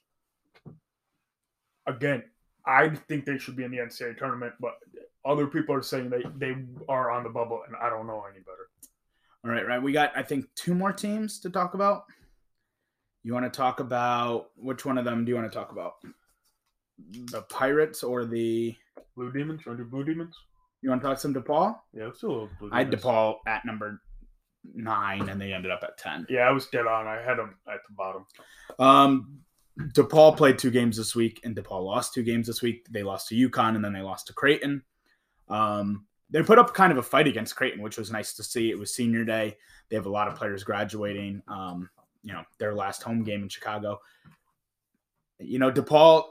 Again, 1.86 2.24
I 2.66 2.90
think 2.90 3.26
they 3.26 3.38
should 3.38 3.56
be 3.56 3.64
in 3.64 3.72
the 3.72 3.78
NCAA 3.78 4.18
tournament, 4.18 4.54
but 4.60 4.74
other 5.26 5.48
people 5.48 5.76
are 5.76 5.82
saying 5.82 6.10
they, 6.10 6.24
they 6.38 6.56
are 6.90 7.12
on 7.12 7.24
the 7.24 7.30
bubble, 7.30 7.62
and 7.68 7.76
I 7.76 7.90
don't 7.90 8.08
know 8.08 8.24
any 8.30 8.40
better. 8.40 8.70
All 9.46 9.52
right, 9.52 9.68
right. 9.68 9.82
We 9.82 9.92
got, 9.92 10.12
I 10.16 10.24
think, 10.24 10.46
two 10.56 10.74
more 10.74 10.94
teams 10.94 11.40
to 11.42 11.50
talk 11.50 11.74
about. 11.74 12.06
You 13.24 13.34
want 13.34 13.46
to 13.46 13.58
talk 13.58 13.80
about 13.80 14.50
which 14.56 14.86
one 14.86 14.98
of 14.98 15.06
them 15.06 15.26
do 15.26 15.30
you 15.30 15.36
want 15.36 15.52
to 15.52 15.58
talk 15.58 15.72
about? 15.72 15.96
The 17.32 17.42
Pirates 17.44 18.04
or 18.04 18.26
the 18.26 18.76
Blue 19.16 19.32
Demons? 19.32 19.62
Under 19.68 19.84
Blue 19.84 20.04
Demons? 20.04 20.36
You 20.82 20.90
want 20.90 21.02
to 21.02 21.08
talk 21.08 21.20
some 21.20 21.34
DePaul? 21.34 21.78
Yeah, 21.94 22.10
still 22.14 22.50
Blue 22.60 22.70
I 22.72 22.80
had 22.80 22.92
DePaul 22.92 23.38
at 23.48 23.66
number 23.66 24.02
nine, 24.74 25.30
and 25.30 25.40
they 25.40 25.54
ended 25.54 25.72
up 25.72 25.84
at 25.84 25.98
ten. 25.98 26.26
Yeah, 26.30 26.42
I 26.42 26.52
was 26.52 26.68
dead 26.68 26.88
on. 26.88 27.08
I 27.08 27.22
had 27.22 27.38
them 27.38 27.56
at 27.68 27.80
the 27.88 27.94
bottom. 27.96 28.26
Um, 28.80 29.40
DePaul 29.80 30.38
played 30.38 30.58
two 30.58 30.72
games 30.72 30.98
this 30.98 31.16
week, 31.16 31.42
and 31.44 31.56
DePaul 31.56 31.84
lost 31.84 32.14
two 32.14 32.24
games 32.24 32.48
this 32.48 32.62
week. 32.62 32.86
They 32.90 33.04
lost 33.04 33.30
to 33.30 33.50
UConn, 33.50 33.76
and 33.76 33.84
then 33.84 33.94
they 33.94 34.02
lost 34.02 34.28
to 34.28 34.34
Creighton. 34.34 34.84
Um, 35.50 36.06
they 36.30 36.42
put 36.44 36.60
up 36.60 36.74
kind 36.74 36.92
of 36.92 36.98
a 36.98 37.04
fight 37.04 37.28
against 37.28 37.56
Creighton, 37.56 37.82
which 37.82 37.98
was 37.98 38.12
nice 38.12 38.34
to 38.34 38.44
see. 38.44 38.70
It 38.70 38.80
was 38.80 38.94
senior 38.94 39.24
day. 39.24 39.58
They 39.90 39.96
have 39.96 40.06
a 40.06 40.12
lot 40.12 40.28
of 40.28 40.36
players 40.36 40.64
graduating. 40.64 41.42
Um, 41.48 41.90
you 42.24 42.34
know, 42.34 42.44
their 42.58 42.74
last 42.74 43.04
home 43.04 43.24
game 43.24 43.44
in 43.44 43.50
Chicago. 43.50 44.00
You 45.40 45.60
know, 45.60 45.72
DePaul, 45.72 46.26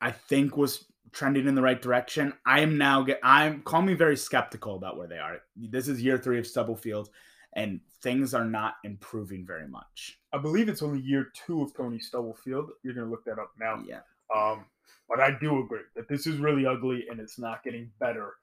I 0.00 0.10
think 0.10 0.56
was 0.56 0.84
trending 1.12 1.46
in 1.46 1.54
the 1.54 1.62
right 1.62 1.80
direction. 1.80 2.34
I 2.44 2.60
am 2.60 2.76
now 2.76 3.02
get 3.02 3.18
I'm 3.22 3.62
call 3.62 3.82
me 3.82 3.94
very 3.94 4.16
skeptical 4.16 4.76
about 4.76 4.98
where 4.98 5.08
they 5.08 5.18
are. 5.18 5.38
This 5.56 5.88
is 5.88 6.02
year 6.02 6.18
three 6.18 6.38
of 6.38 6.46
Stubblefield, 6.46 7.08
and 7.56 7.80
things 8.02 8.34
are 8.34 8.44
not 8.44 8.74
improving 8.84 9.44
very 9.44 9.66
much. 9.66 10.18
I 10.32 10.38
believe 10.38 10.68
it's 10.68 10.82
only 10.82 11.00
year 11.00 11.32
two 11.34 11.62
of 11.62 11.74
Tony 11.74 11.98
Stubblefield. 11.98 12.70
You're 12.84 12.94
gonna 12.94 13.10
look 13.10 13.24
that 13.24 13.38
up 13.40 13.50
now. 13.58 13.82
Yeah. 13.84 14.00
Um, 14.34 14.66
but 15.08 15.18
I 15.20 15.36
do 15.40 15.60
agree 15.60 15.80
that 15.96 16.06
this 16.08 16.26
is 16.28 16.36
really 16.38 16.66
ugly 16.66 17.06
and 17.10 17.18
it's 17.18 17.38
not 17.38 17.64
getting 17.64 17.90
better 17.98 18.34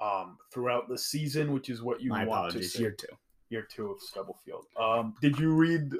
um, 0.00 0.36
throughout 0.52 0.88
the 0.88 0.98
season, 0.98 1.52
which 1.52 1.70
is 1.70 1.82
what 1.82 2.00
you 2.02 2.10
My 2.10 2.24
want 2.24 2.48
apologies, 2.48 2.72
to 2.72 2.76
see. 2.78 2.82
year 2.82 2.92
two. 2.92 3.06
Year 3.50 3.66
two 3.70 3.92
of 3.92 4.00
Stubblefield. 4.00 4.66
Um, 4.78 5.14
did 5.22 5.38
you 5.38 5.52
read 5.52 5.92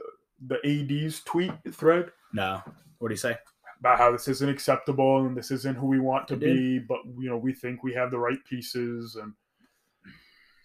the 0.46 0.58
AD's 0.66 1.20
tweet 1.24 1.52
thread 1.72 2.10
No. 2.32 2.60
What 2.98 3.08
do 3.08 3.12
you 3.14 3.18
say? 3.18 3.36
about 3.80 3.96
how 3.98 4.10
this 4.10 4.26
isn't 4.26 4.48
acceptable 4.48 5.24
and 5.24 5.36
this 5.36 5.52
isn't 5.52 5.76
who 5.76 5.86
we 5.86 6.00
want 6.00 6.26
to 6.26 6.34
I 6.34 6.38
did. 6.38 6.56
be, 6.56 6.78
but 6.80 6.98
you 7.18 7.28
know 7.30 7.36
we 7.36 7.52
think 7.52 7.84
we 7.84 7.94
have 7.94 8.10
the 8.10 8.18
right 8.18 8.44
pieces 8.44 9.14
and 9.16 9.32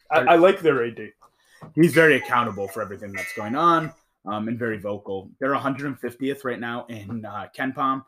I, 0.09 0.33
I 0.33 0.35
like 0.35 0.61
their 0.61 0.83
AD. 0.83 1.11
He's 1.75 1.93
very 1.93 2.15
accountable 2.17 2.67
for 2.67 2.81
everything 2.81 3.11
that's 3.13 3.33
going 3.33 3.55
on 3.55 3.91
um, 4.25 4.47
and 4.47 4.57
very 4.57 4.77
vocal. 4.77 5.29
They're 5.39 5.53
150th 5.53 6.43
right 6.43 6.59
now 6.59 6.85
in 6.87 7.25
uh, 7.25 7.47
KenPom. 7.57 8.03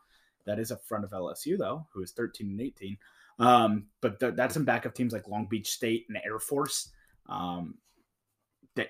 That 0.46 0.60
is 0.60 0.72
a 0.72 0.78
front 0.78 1.04
of 1.04 1.12
LSU, 1.12 1.58
though, 1.58 1.86
who 1.92 2.02
is 2.04 2.12
13 2.12 2.50
and 2.52 2.62
18. 2.62 2.98
Um, 3.40 3.88
but 4.02 4.20
th- 4.20 4.36
that's 4.36 4.56
in 4.56 4.64
back 4.64 4.86
of 4.86 4.94
teams 4.94 5.12
like 5.12 5.28
Long 5.28 5.46
Beach 5.48 5.72
State 5.72 6.06
and 6.08 6.18
Air 6.24 6.40
Force. 6.40 6.92
Um, 7.28 7.76
that 8.76 8.90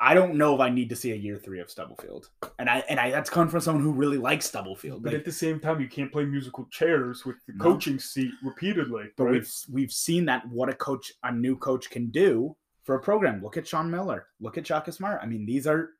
I 0.00 0.14
don't 0.14 0.34
know 0.34 0.54
if 0.54 0.60
I 0.60 0.68
need 0.68 0.88
to 0.88 0.96
see 0.96 1.12
a 1.12 1.16
year 1.16 1.38
three 1.38 1.60
of 1.60 1.70
Stubblefield, 1.70 2.28
and 2.58 2.68
I 2.68 2.82
and 2.88 2.98
I 2.98 3.10
that's 3.10 3.30
coming 3.30 3.48
from 3.50 3.60
someone 3.60 3.84
who 3.84 3.92
really 3.92 4.18
likes 4.18 4.46
Stubblefield. 4.46 5.02
But 5.02 5.12
Like, 5.12 5.20
at 5.20 5.24
the 5.24 5.32
same 5.32 5.60
time, 5.60 5.80
you 5.80 5.88
can't 5.88 6.10
play 6.10 6.24
musical 6.24 6.66
chairs 6.70 7.24
with 7.24 7.36
the 7.46 7.52
No. 7.54 7.64
coaching 7.64 7.98
seat 7.98 8.32
repeatedly. 8.42 9.10
but 9.16 9.24
right? 9.24 9.32
we've 9.32 9.52
we've 9.70 9.92
seen 9.92 10.24
that 10.26 10.46
what 10.48 10.68
a 10.68 10.74
coach, 10.74 11.12
a 11.22 11.30
new 11.32 11.56
coach, 11.56 11.88
can 11.90 12.10
do 12.10 12.56
for 12.84 12.94
a 12.96 13.00
program. 13.00 13.42
Look 13.42 13.56
at 13.56 13.66
Sean 13.66 13.90
Miller. 13.90 14.26
Look 14.40 14.58
at 14.58 14.66
Shaka 14.66 14.92
Smart. 14.92 15.20
I 15.22 15.26
mean, 15.26 15.46
these 15.46 15.66
are 15.66 15.90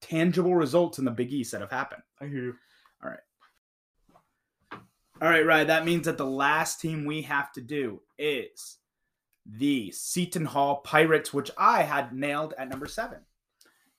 tangible 0.00 0.54
results 0.54 0.98
in 0.98 1.04
the 1.04 1.10
Big 1.10 1.32
East 1.32 1.52
that 1.52 1.60
have 1.60 1.70
happened. 1.70 2.02
I 2.20 2.26
hear 2.26 2.42
you. 2.44 2.54
All 3.02 3.10
right. 3.10 3.20
All 5.22 5.28
right, 5.28 5.46
right. 5.46 5.66
That 5.66 5.84
means 5.84 6.06
that 6.06 6.18
the 6.18 6.26
last 6.26 6.80
team 6.80 7.04
we 7.04 7.22
have 7.22 7.52
to 7.52 7.60
do 7.60 8.00
is 8.18 8.78
the 9.46 9.90
Seton 9.92 10.44
Hall 10.44 10.76
Pirates, 10.78 11.32
which 11.32 11.50
I 11.56 11.82
had 11.82 12.12
nailed 12.12 12.54
at 12.58 12.68
number 12.68 12.86
seven. 12.86 13.18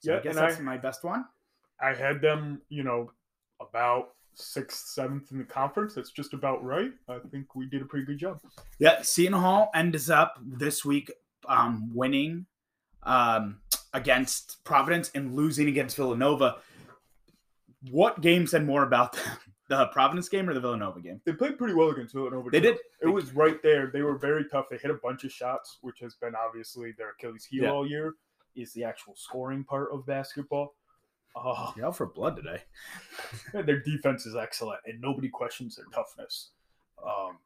So 0.00 0.12
Yeah, 0.12 0.18
I 0.18 0.22
guess 0.22 0.36
and 0.36 0.44
I- 0.44 0.48
that's 0.48 0.60
my 0.62 0.76
best 0.76 1.04
one. 1.04 1.24
I 1.80 1.94
had 1.94 2.20
them, 2.22 2.62
you 2.70 2.82
know, 2.82 3.12
about 3.60 4.14
sixth, 4.34 4.86
seventh 4.88 5.30
in 5.32 5.38
the 5.38 5.44
conference. 5.44 5.94
That's 5.94 6.10
just 6.10 6.32
about 6.34 6.62
right. 6.64 6.90
I 7.08 7.18
think 7.30 7.54
we 7.54 7.66
did 7.66 7.82
a 7.82 7.84
pretty 7.86 8.06
good 8.06 8.18
job. 8.18 8.40
Yeah, 8.78 9.02
Seton 9.02 9.34
Hall 9.34 9.70
ends 9.74 10.08
up 10.10 10.38
this 10.42 10.84
week 10.84 11.10
um, 11.48 11.90
winning 11.94 12.46
um, 13.02 13.60
against 13.92 14.62
Providence 14.64 15.10
and 15.14 15.34
losing 15.34 15.68
against 15.68 15.96
Villanova. 15.96 16.56
What 17.90 18.20
game 18.20 18.46
said 18.46 18.64
more 18.66 18.82
about 18.82 19.12
them? 19.14 19.24
The 19.68 19.86
Providence 19.88 20.28
game 20.28 20.48
or 20.48 20.54
the 20.54 20.60
Villanova 20.60 21.00
game? 21.00 21.20
They 21.26 21.32
played 21.32 21.58
pretty 21.58 21.74
well 21.74 21.90
against 21.90 22.14
Villanova. 22.14 22.50
They 22.50 22.60
did. 22.60 22.76
It 23.02 23.08
was 23.08 23.34
right 23.34 23.60
there. 23.64 23.90
They 23.92 24.02
were 24.02 24.16
very 24.16 24.44
tough. 24.48 24.66
They 24.70 24.76
hit 24.76 24.92
a 24.92 24.98
bunch 25.02 25.24
of 25.24 25.32
shots, 25.32 25.78
which 25.80 25.98
has 25.98 26.14
been 26.14 26.34
obviously 26.36 26.92
their 26.96 27.10
Achilles 27.18 27.44
heel 27.44 27.64
Yeah. 27.64 27.70
all 27.72 27.84
year. 27.84 28.14
Is 28.54 28.72
the 28.74 28.84
actual 28.84 29.14
scoring 29.16 29.64
part 29.64 29.88
of 29.92 30.06
basketball. 30.06 30.76
Uh, 31.34 31.72
You're 31.76 31.86
out 31.86 31.96
for 31.96 32.06
blood 32.06 32.36
today. 32.36 32.62
their 33.52 33.80
defense 33.80 34.24
is 34.24 34.36
excellent, 34.36 34.78
and 34.86 35.00
nobody 35.00 35.28
questions 35.28 35.74
their 35.74 35.86
toughness. 35.92 36.50
Um, 37.04 37.38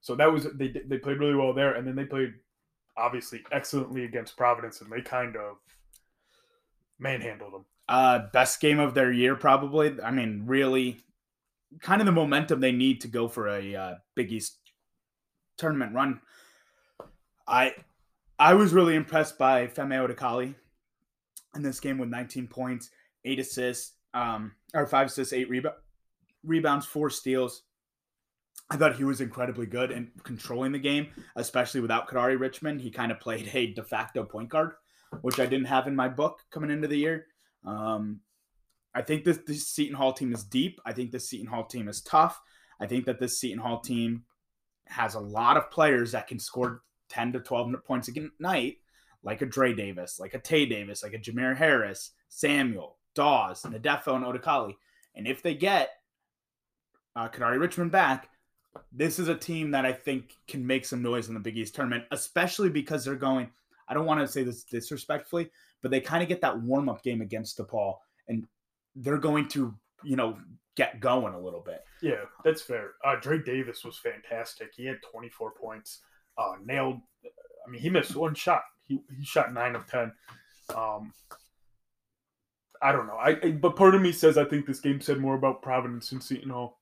so 0.00 0.14
that 0.14 0.32
was 0.32 0.46
they 0.54 0.68
they 0.68 0.98
played 0.98 1.18
really 1.18 1.34
well 1.34 1.52
there, 1.52 1.74
and 1.74 1.84
then 1.84 1.96
they 1.96 2.04
played 2.04 2.34
obviously 2.96 3.42
excellently 3.52 4.04
against 4.04 4.36
Providence, 4.36 4.80
and 4.80 4.90
they 4.90 5.00
kind 5.00 5.36
of 5.36 5.56
manhandled 6.98 7.52
them. 7.52 7.64
Uh, 7.88 8.20
best 8.32 8.60
game 8.60 8.78
of 8.78 8.94
their 8.94 9.12
year, 9.12 9.36
probably. 9.36 9.94
I 10.02 10.10
mean, 10.10 10.44
really, 10.46 11.00
kind 11.80 12.00
of 12.00 12.06
the 12.06 12.12
momentum 12.12 12.60
they 12.60 12.72
need 12.72 13.00
to 13.02 13.08
go 13.08 13.28
for 13.28 13.48
a 13.48 13.74
uh, 13.74 13.94
Big 14.14 14.32
East 14.32 14.58
tournament 15.58 15.94
run. 15.94 16.20
I 17.46 17.74
I 18.38 18.54
was 18.54 18.72
really 18.72 18.96
impressed 18.96 19.38
by 19.38 19.66
Femi 19.66 20.08
Odukale 20.08 20.54
in 21.54 21.62
this 21.62 21.80
game 21.80 21.98
with 21.98 22.08
19 22.08 22.48
points, 22.48 22.90
eight 23.24 23.38
assists, 23.38 23.92
um, 24.12 24.52
or 24.72 24.86
five 24.86 25.08
assists, 25.08 25.32
eight 25.32 25.48
reba- 25.48 25.76
rebounds, 26.42 26.86
four 26.86 27.10
steals. 27.10 27.62
I 28.70 28.76
thought 28.76 28.96
he 28.96 29.04
was 29.04 29.20
incredibly 29.20 29.66
good 29.66 29.90
in 29.90 30.10
controlling 30.22 30.72
the 30.72 30.78
game, 30.78 31.08
especially 31.36 31.80
without 31.80 32.08
Kadary 32.08 32.38
Richmond. 32.38 32.80
He 32.80 32.90
kind 32.90 33.12
of 33.12 33.20
played 33.20 33.50
a 33.52 33.72
de 33.72 33.82
facto 33.82 34.24
point 34.24 34.48
guard, 34.48 34.72
which 35.20 35.38
I 35.38 35.46
didn't 35.46 35.66
have 35.66 35.86
in 35.86 35.94
my 35.94 36.08
book 36.08 36.40
coming 36.50 36.70
into 36.70 36.88
the 36.88 36.96
year. 36.96 37.26
Um, 37.64 38.20
I 38.94 39.02
think 39.02 39.24
this, 39.24 39.38
this 39.46 39.68
Seton 39.68 39.96
Hall 39.96 40.12
team 40.12 40.32
is 40.32 40.44
deep. 40.44 40.80
I 40.86 40.92
think 40.92 41.10
this 41.10 41.28
Seton 41.28 41.46
Hall 41.46 41.64
team 41.64 41.88
is 41.88 42.00
tough. 42.02 42.40
I 42.80 42.86
think 42.86 43.04
that 43.06 43.18
this 43.18 43.38
Seton 43.38 43.58
Hall 43.58 43.80
team 43.80 44.24
has 44.86 45.14
a 45.14 45.20
lot 45.20 45.56
of 45.56 45.70
players 45.70 46.12
that 46.12 46.26
can 46.26 46.38
score 46.38 46.82
10 47.10 47.32
to 47.32 47.40
12 47.40 47.74
points 47.84 48.08
a 48.08 48.12
night, 48.38 48.76
like 49.22 49.42
a 49.42 49.46
Dre 49.46 49.74
Davis, 49.74 50.18
like 50.18 50.34
a 50.34 50.38
Tay 50.38 50.66
Davis, 50.66 51.02
like 51.02 51.14
a 51.14 51.18
Jamir 51.18 51.56
Harris, 51.56 52.12
Samuel, 52.28 52.98
Dawes, 53.14 53.62
Ndefo, 53.62 54.14
and 54.14 54.24
Odukale. 54.24 54.74
And 55.14 55.26
if 55.26 55.42
they 55.42 55.54
get 55.54 55.90
uh, 57.16 57.28
Kadary 57.28 57.60
Richmond 57.60 57.92
back, 57.92 58.28
this 58.92 59.18
is 59.18 59.28
a 59.28 59.34
team 59.34 59.70
that 59.72 59.84
I 59.84 59.92
think 59.92 60.36
can 60.48 60.66
make 60.66 60.84
some 60.84 61.02
noise 61.02 61.28
in 61.28 61.34
the 61.34 61.40
Big 61.40 61.56
East 61.56 61.74
tournament, 61.74 62.04
especially 62.10 62.70
because 62.70 63.04
they're 63.04 63.14
going. 63.14 63.50
I 63.88 63.94
don't 63.94 64.06
want 64.06 64.20
to 64.20 64.28
say 64.28 64.42
this 64.42 64.64
disrespectfully, 64.64 65.50
but 65.82 65.90
they 65.90 66.00
kind 66.00 66.22
of 66.22 66.28
get 66.28 66.40
that 66.40 66.60
warm 66.60 66.88
up 66.88 67.02
game 67.02 67.20
against 67.20 67.58
DePaul, 67.58 67.96
and 68.28 68.46
they're 68.96 69.18
going 69.18 69.48
to, 69.48 69.74
you 70.02 70.16
know, 70.16 70.38
get 70.76 71.00
going 71.00 71.34
a 71.34 71.38
little 71.38 71.60
bit. 71.60 71.84
Yeah, 72.02 72.24
that's 72.44 72.62
fair. 72.62 72.92
Uh, 73.04 73.16
Drake 73.20 73.44
Davis 73.44 73.84
was 73.84 73.98
fantastic. 73.98 74.70
He 74.74 74.86
had 74.86 74.96
24 75.10 75.52
points, 75.52 76.00
uh, 76.38 76.54
nailed. 76.64 77.00
I 77.66 77.70
mean, 77.70 77.80
he 77.80 77.90
missed 77.90 78.16
one 78.16 78.34
shot. 78.34 78.62
He, 78.86 79.00
he 79.16 79.24
shot 79.24 79.52
nine 79.52 79.74
of 79.74 79.86
10. 79.86 80.12
Um, 80.74 81.12
I 82.82 82.92
don't 82.92 83.06
know. 83.06 83.16
I, 83.16 83.38
I 83.42 83.50
but 83.52 83.76
part 83.76 83.94
of 83.94 84.02
me 84.02 84.12
says 84.12 84.36
I 84.36 84.44
think 84.44 84.66
this 84.66 84.80
game 84.80 85.00
said 85.00 85.18
more 85.18 85.34
about 85.34 85.62
Providence 85.62 86.12
and 86.12 86.22
Seton 86.22 86.50
Hall. 86.50 86.78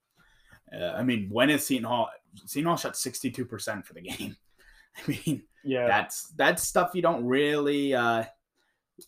Uh, 0.75 0.93
I 0.97 1.03
mean, 1.03 1.29
when 1.31 1.51
is 1.51 1.67
Seton 1.67 1.85
Hall? 1.85 2.09
Seton 2.47 2.67
Hall 2.67 2.77
shot 2.77 2.95
62% 2.95 3.85
for 3.85 3.95
the 3.95 4.01
game. 4.03 4.37
I 4.97 5.11
mean, 5.27 5.43
Yeah, 5.65 5.87
that's 5.87 6.31
that's 6.37 6.63
stuff 6.63 6.91
you 6.95 7.03
don't 7.03 7.25
really 7.25 7.95
uh 7.95 8.25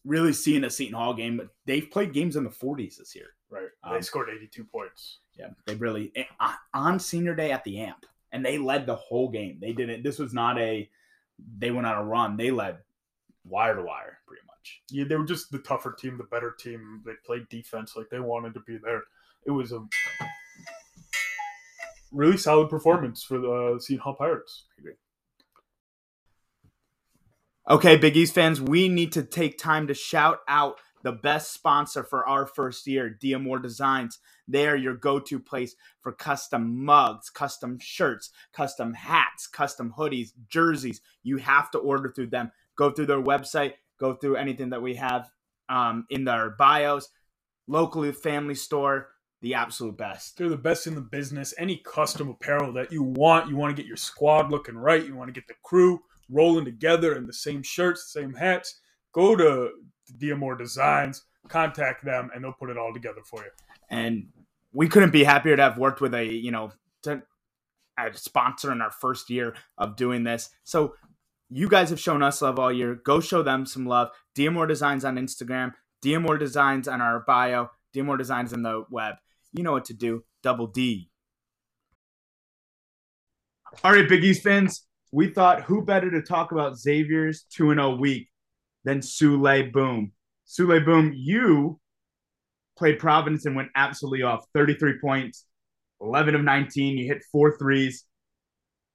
really 0.04 0.32
see 0.32 0.56
in 0.56 0.64
a 0.64 0.70
Seton 0.70 0.94
Hall 0.94 1.14
game, 1.14 1.36
but 1.36 1.48
they've 1.66 1.90
played 1.90 2.12
games 2.12 2.36
in 2.36 2.44
the 2.44 2.50
40s 2.50 2.96
this 2.98 3.14
year. 3.14 3.28
right. 3.50 3.68
They 3.90 3.96
Um, 3.96 4.02
scored 4.02 4.28
82 4.30 4.64
points. 4.64 5.18
Yeah, 5.38 5.48
they 5.66 5.74
really 5.74 6.12
eh, 6.16 6.24
on- 6.40 6.54
on 6.72 6.98
senior 6.98 7.34
day 7.34 7.50
at 7.52 7.64
the 7.64 7.80
amp, 7.80 8.06
and 8.32 8.44
they 8.44 8.56
led 8.58 8.86
the 8.86 8.94
whole 8.96 9.28
game. 9.28 9.58
They 9.60 9.72
didn't. 9.72 10.02
This 10.02 10.18
was 10.18 10.32
not 10.32 10.58
a. 10.58 10.88
They 11.58 11.70
went 11.72 11.86
on 11.86 11.98
a 11.98 12.04
run. 12.04 12.36
They 12.36 12.50
led 12.52 12.78
wire 13.44 13.74
to 13.74 13.82
wire, 13.82 14.18
pretty 14.26 14.42
much. 14.46 14.82
Yeah, 14.90 15.04
they 15.04 15.16
were 15.16 15.24
just 15.26 15.50
the 15.50 15.58
tougher 15.58 15.92
team, 15.92 16.16
the 16.16 16.24
better 16.24 16.52
team. 16.52 17.02
They 17.04 17.12
played 17.26 17.48
defense 17.48 17.96
like 17.96 18.08
they 18.10 18.20
wanted 18.20 18.54
to 18.54 18.60
be 18.60 18.78
there. 18.78 19.02
It 19.44 19.50
was 19.50 19.72
a 19.72 19.80
really 22.14 22.36
solid 22.36 22.70
performance 22.70 23.22
for 23.22 23.38
the 23.38 23.78
Seton 23.80 24.02
Hall 24.02 24.14
Pirates. 24.14 24.64
Okay, 27.68 27.96
Big 27.96 28.16
East 28.16 28.34
fans, 28.34 28.60
we 28.60 28.88
need 28.88 29.12
to 29.12 29.22
take 29.22 29.56
time 29.56 29.86
to 29.86 29.94
shout 29.94 30.40
out 30.46 30.76
the 31.02 31.12
best 31.12 31.52
sponsor 31.52 32.02
for 32.02 32.26
our 32.26 32.46
first 32.46 32.86
year, 32.86 33.08
D'Amore 33.08 33.58
Designs. 33.58 34.18
They 34.46 34.68
are 34.68 34.76
your 34.76 34.94
go 34.94 35.18
to 35.20 35.38
place 35.38 35.74
for 36.02 36.12
custom 36.12 36.84
mugs, 36.84 37.30
custom 37.30 37.78
shirts, 37.80 38.30
custom 38.52 38.92
hats, 38.92 39.46
custom 39.46 39.94
hoodies, 39.96 40.32
jerseys. 40.48 41.00
You 41.22 41.38
have 41.38 41.70
to 41.70 41.78
order 41.78 42.12
through 42.14 42.28
them. 42.28 42.52
Go 42.76 42.90
through 42.90 43.06
their 43.06 43.22
website, 43.22 43.74
go 43.98 44.14
through 44.14 44.36
anything 44.36 44.70
that 44.70 44.82
we 44.82 44.96
have 44.96 45.30
um, 45.68 46.06
in 46.10 46.24
their 46.24 46.50
bios. 46.50 47.08
Locally, 47.66 48.12
family 48.12 48.54
store, 48.54 49.08
the 49.44 49.54
absolute 49.54 49.96
best. 49.98 50.38
They're 50.38 50.48
the 50.48 50.56
best 50.56 50.86
in 50.86 50.94
the 50.94 51.02
business. 51.02 51.54
Any 51.58 51.76
custom 51.84 52.30
apparel 52.30 52.72
that 52.72 52.90
you 52.90 53.02
want, 53.02 53.48
you 53.48 53.56
want 53.56 53.76
to 53.76 53.80
get 53.80 53.86
your 53.86 53.96
squad 53.98 54.50
looking 54.50 54.76
right, 54.76 55.06
you 55.06 55.14
want 55.14 55.28
to 55.28 55.38
get 55.40 55.46
the 55.46 55.54
crew 55.62 56.00
rolling 56.30 56.64
together 56.64 57.14
in 57.14 57.26
the 57.26 57.32
same 57.32 57.62
shirts, 57.62 58.12
same 58.12 58.34
hats. 58.34 58.80
Go 59.12 59.36
to 59.36 59.70
D'Amore 60.18 60.56
Designs, 60.56 61.22
contact 61.48 62.04
them, 62.04 62.30
and 62.34 62.42
they'll 62.42 62.52
put 62.54 62.70
it 62.70 62.78
all 62.78 62.92
together 62.94 63.20
for 63.24 63.44
you. 63.44 63.50
and 63.90 64.26
we 64.72 64.88
couldn't 64.88 65.12
be 65.12 65.24
happier 65.24 65.56
to 65.56 65.62
have 65.62 65.78
worked 65.78 66.00
with 66.00 66.14
a 66.14 66.24
you 66.24 66.50
know 66.50 66.72
to, 67.02 67.22
a 67.98 68.12
sponsor 68.14 68.72
in 68.72 68.82
our 68.82 68.90
first 68.90 69.30
year 69.30 69.54
of 69.78 69.96
doing 69.96 70.24
this 70.24 70.50
so 70.64 70.94
you 71.50 71.68
guys 71.68 71.90
have 71.90 72.00
shown 72.00 72.22
us 72.22 72.42
love 72.42 72.58
all 72.58 72.72
year 72.72 72.94
go 72.94 73.20
show 73.20 73.42
them 73.42 73.64
some 73.66 73.86
love 73.86 74.10
D'Amore 74.34 74.66
designs 74.66 75.04
on 75.04 75.16
instagram 75.16 75.72
D'Amore 76.02 76.38
designs 76.38 76.88
on 76.88 77.00
our 77.00 77.20
bio 77.20 77.70
D'Amore 77.92 78.16
designs 78.16 78.52
on 78.52 78.62
the 78.62 78.84
web 78.90 79.14
you 79.54 79.62
know 79.62 79.72
what 79.72 79.86
to 79.86 79.94
do 79.94 80.22
double 80.42 80.66
d 80.66 81.08
all 83.82 83.92
right 83.92 84.08
big 84.08 84.22
east 84.22 84.42
fans 84.42 84.86
we 85.12 85.28
thought 85.28 85.62
who 85.62 85.82
better 85.82 86.10
to 86.10 86.20
talk 86.20 86.52
about 86.52 86.76
xavier's 86.76 87.46
2-0 87.58 87.98
week 87.98 88.28
than 88.84 89.00
Souley 89.00 89.72
Boum 89.72 90.12
Souley 90.46 90.84
Boum 90.84 91.12
you 91.14 91.80
played 92.76 92.98
Providence 92.98 93.46
and 93.46 93.56
went 93.56 93.70
absolutely 93.74 94.22
off. 94.22 94.44
33 94.54 94.94
points, 95.00 95.46
11 96.00 96.34
of 96.34 96.42
19. 96.42 96.98
You 96.98 97.06
hit 97.06 97.22
four 97.30 97.56
threes. 97.58 98.04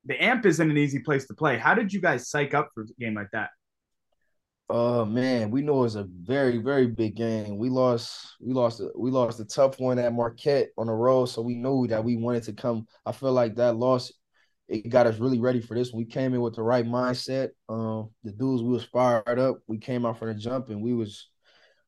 The 0.05 0.21
AMP 0.21 0.45
isn't 0.45 0.69
an 0.69 0.77
easy 0.77 0.99
place 0.99 1.25
to 1.27 1.33
play. 1.33 1.57
How 1.57 1.73
did 1.73 1.93
you 1.93 2.01
guys 2.01 2.29
psych 2.29 2.53
up 2.53 2.69
for 2.73 2.83
a 2.83 2.87
game 2.99 3.15
like 3.15 3.29
that? 3.33 3.49
Oh 4.71 5.03
man, 5.03 5.49
we 5.49 5.63
know 5.63 5.84
it's 5.84 5.95
a 5.95 6.05
very, 6.08 6.60
very 6.60 6.86
big 6.86 7.15
game. 7.15 7.58
We 7.58 7.69
lost, 7.69 8.36
we 8.39 8.53
lost, 8.53 8.84
we 8.95 9.10
lost 9.10 9.39
a 9.39 9.45
tough 9.45 9.79
one 9.79 9.97
at 9.97 10.13
Marquette 10.13 10.69
on 10.77 10.86
the 10.86 10.93
road, 10.93 11.25
so 11.25 11.41
we 11.41 11.55
knew 11.55 11.88
that 11.88 12.03
we 12.03 12.17
wanted 12.17 12.43
to 12.43 12.53
come. 12.53 12.86
I 13.03 13.12
feel 13.12 13.34
like 13.34 13.55
that 13.55 13.77
loss, 13.77 14.12
it 14.67 14.88
got 14.89 15.08
us 15.08 15.17
really 15.17 15.39
ready 15.39 15.60
for 15.60 15.73
this. 15.73 15.91
We 15.91 16.05
came 16.05 16.36
in 16.36 16.41
with 16.41 16.55
the 16.55 16.62
right 16.62 16.86
mindset. 16.86 17.49
Um, 17.67 18.12
the 18.23 18.32
dudes 18.32 18.62
we 18.62 18.69
was 18.69 18.84
fired 18.86 19.39
up. 19.39 19.58
We 19.65 19.79
came 19.79 20.05
out 20.05 20.19
from 20.19 20.27
the 20.27 20.36
jump, 20.36 20.69
and 20.69 20.84
we 20.84 20.93
was, 20.93 21.29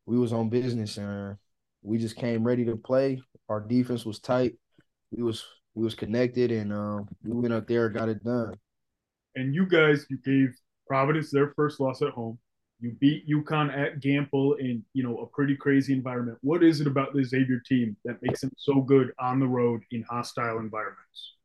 we 0.07 0.17
was 0.17 0.33
on 0.33 0.49
business, 0.49 0.97
and 0.97 1.37
we 1.83 1.99
just 1.99 2.15
came 2.15 2.43
ready 2.43 2.65
to 2.65 2.77
play. 2.77 3.21
Our 3.47 3.61
defense 3.61 4.07
was 4.07 4.19
tight. 4.19 4.53
We 5.11 5.21
was, 5.21 5.45
we 5.75 5.83
was 5.83 5.93
connected, 5.93 6.51
and 6.51 6.73
um, 6.73 7.07
we 7.23 7.31
went 7.31 7.53
up 7.53 7.67
there, 7.67 7.85
and 7.85 7.95
got 7.95 8.09
it 8.09 8.23
done. 8.23 8.55
And 9.35 9.53
you 9.53 9.67
guys, 9.67 10.07
you 10.09 10.17
gave 10.25 10.55
Providence 10.87 11.29
their 11.29 11.53
first 11.55 11.79
loss 11.79 12.01
at 12.01 12.09
home. 12.09 12.39
You 12.81 12.91
beat 12.99 13.29
UConn 13.29 13.71
at 13.77 13.99
Gampel 13.99 14.59
in 14.59 14.83
you 14.93 15.03
know 15.03 15.19
a 15.19 15.27
pretty 15.27 15.55
crazy 15.55 15.93
environment. 15.93 16.39
What 16.41 16.63
is 16.63 16.81
it 16.81 16.87
about 16.87 17.13
the 17.13 17.23
Xavier 17.23 17.61
team 17.63 17.95
that 18.05 18.21
makes 18.23 18.41
them 18.41 18.51
so 18.57 18.81
good 18.81 19.13
on 19.19 19.39
the 19.39 19.47
road 19.47 19.81
in 19.91 20.03
hostile 20.09 20.57
environments? 20.57 21.35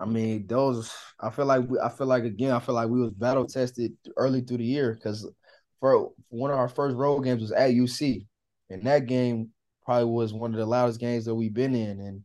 I 0.00 0.06
mean, 0.06 0.46
those. 0.46 0.92
I 1.20 1.28
feel 1.28 1.44
like 1.44 1.68
we, 1.68 1.78
I 1.78 1.90
feel 1.90 2.06
like 2.06 2.24
again. 2.24 2.52
I 2.52 2.58
feel 2.58 2.74
like 2.74 2.88
we 2.88 3.00
was 3.00 3.12
battle 3.12 3.46
tested 3.46 3.92
early 4.16 4.40
through 4.40 4.58
the 4.58 4.64
year 4.64 4.94
because 4.94 5.30
for 5.78 6.10
one 6.28 6.50
of 6.50 6.56
our 6.58 6.68
first 6.68 6.96
road 6.96 7.20
games 7.20 7.42
was 7.42 7.52
at 7.52 7.72
UC, 7.72 8.26
and 8.70 8.82
that 8.84 9.06
game 9.06 9.50
probably 9.84 10.10
was 10.10 10.32
one 10.32 10.52
of 10.54 10.58
the 10.58 10.66
loudest 10.66 11.00
games 11.00 11.26
that 11.26 11.34
we've 11.34 11.52
been 11.54 11.74
in. 11.74 12.00
And 12.00 12.24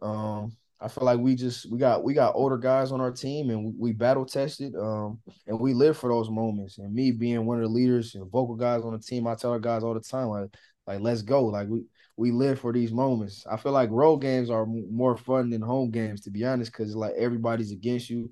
um, 0.00 0.56
I 0.80 0.86
feel 0.88 1.04
like 1.04 1.18
we 1.18 1.34
just 1.34 1.70
we 1.70 1.78
got 1.78 2.04
we 2.04 2.14
got 2.14 2.36
older 2.36 2.56
guys 2.56 2.92
on 2.92 3.00
our 3.00 3.10
team, 3.10 3.50
and 3.50 3.64
we, 3.64 3.72
we 3.78 3.92
battle 3.92 4.24
tested. 4.24 4.74
Um, 4.76 5.18
and 5.46 5.58
we 5.58 5.74
live 5.74 5.96
for 5.96 6.08
those 6.08 6.30
moments. 6.30 6.78
And 6.78 6.94
me 6.94 7.10
being 7.10 7.44
one 7.46 7.58
of 7.58 7.64
the 7.64 7.68
leaders 7.68 8.14
and 8.14 8.30
vocal 8.30 8.54
guys 8.54 8.84
on 8.84 8.92
the 8.92 8.98
team, 9.00 9.26
I 9.26 9.34
tell 9.34 9.50
our 9.50 9.58
guys 9.58 9.82
all 9.82 9.94
the 9.94 10.00
time, 10.00 10.28
like 10.28 10.50
like 10.86 11.00
let's 11.00 11.22
go, 11.22 11.44
like 11.46 11.68
we 11.68 11.84
we 12.16 12.30
live 12.30 12.60
for 12.60 12.72
these 12.72 12.92
moments. 12.92 13.44
I 13.50 13.56
feel 13.56 13.72
like 13.72 13.90
road 13.90 14.18
games 14.18 14.50
are 14.50 14.66
more 14.66 15.16
fun 15.16 15.50
than 15.50 15.62
home 15.62 15.90
games, 15.90 16.22
to 16.22 16.30
be 16.30 16.44
honest, 16.44 16.72
because 16.72 16.94
like 16.94 17.14
everybody's 17.16 17.72
against 17.72 18.08
you, 18.08 18.30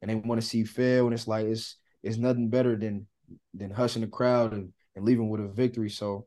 and 0.00 0.10
they 0.10 0.14
want 0.14 0.40
to 0.40 0.46
see 0.46 0.64
fail, 0.64 1.06
and 1.06 1.14
it's 1.14 1.28
like 1.28 1.46
it's 1.46 1.76
it's 2.02 2.16
nothing 2.16 2.48
better 2.48 2.76
than 2.76 3.06
than 3.54 3.70
hushing 3.70 4.02
the 4.02 4.08
crowd 4.08 4.52
and, 4.52 4.72
and 4.94 5.04
leaving 5.04 5.28
with 5.28 5.40
a 5.40 5.48
victory. 5.48 5.90
So, 5.90 6.26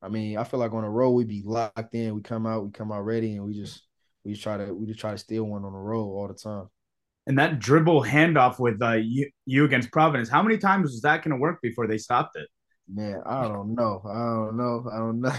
I 0.00 0.08
mean, 0.08 0.38
I 0.38 0.44
feel 0.44 0.60
like 0.60 0.72
on 0.72 0.84
a 0.84 0.90
road 0.90 1.10
we 1.10 1.24
be 1.24 1.42
locked 1.44 1.94
in. 1.94 2.14
We 2.14 2.22
come 2.22 2.46
out, 2.46 2.64
we 2.64 2.70
come 2.70 2.92
out 2.92 3.04
ready, 3.04 3.36
and 3.36 3.44
we 3.44 3.54
just 3.54 3.85
we 4.26 4.32
just 4.32 4.42
try 4.42 4.56
to 4.56 4.74
we 4.74 4.86
just 4.86 4.98
try 4.98 5.12
to 5.12 5.18
steal 5.18 5.44
one 5.44 5.64
on 5.64 5.72
the 5.72 5.78
road 5.78 6.08
all 6.08 6.26
the 6.26 6.34
time. 6.34 6.68
And 7.28 7.38
that 7.38 7.60
dribble 7.60 8.02
handoff 8.02 8.58
with 8.58 8.82
uh, 8.82 8.94
you, 8.94 9.30
you 9.46 9.64
against 9.64 9.92
Providence, 9.92 10.28
how 10.28 10.42
many 10.42 10.58
times 10.58 10.90
was 10.90 11.00
that 11.02 11.22
going 11.22 11.30
to 11.30 11.40
work 11.40 11.60
before 11.62 11.86
they 11.86 11.98
stopped 11.98 12.36
it? 12.36 12.48
Man, 12.92 13.20
I 13.24 13.42
don't 13.42 13.74
know. 13.74 14.02
I 14.04 14.14
don't 14.14 14.56
know. 14.56 14.90
I 14.92 14.98
don't 14.98 15.20
know. 15.20 15.32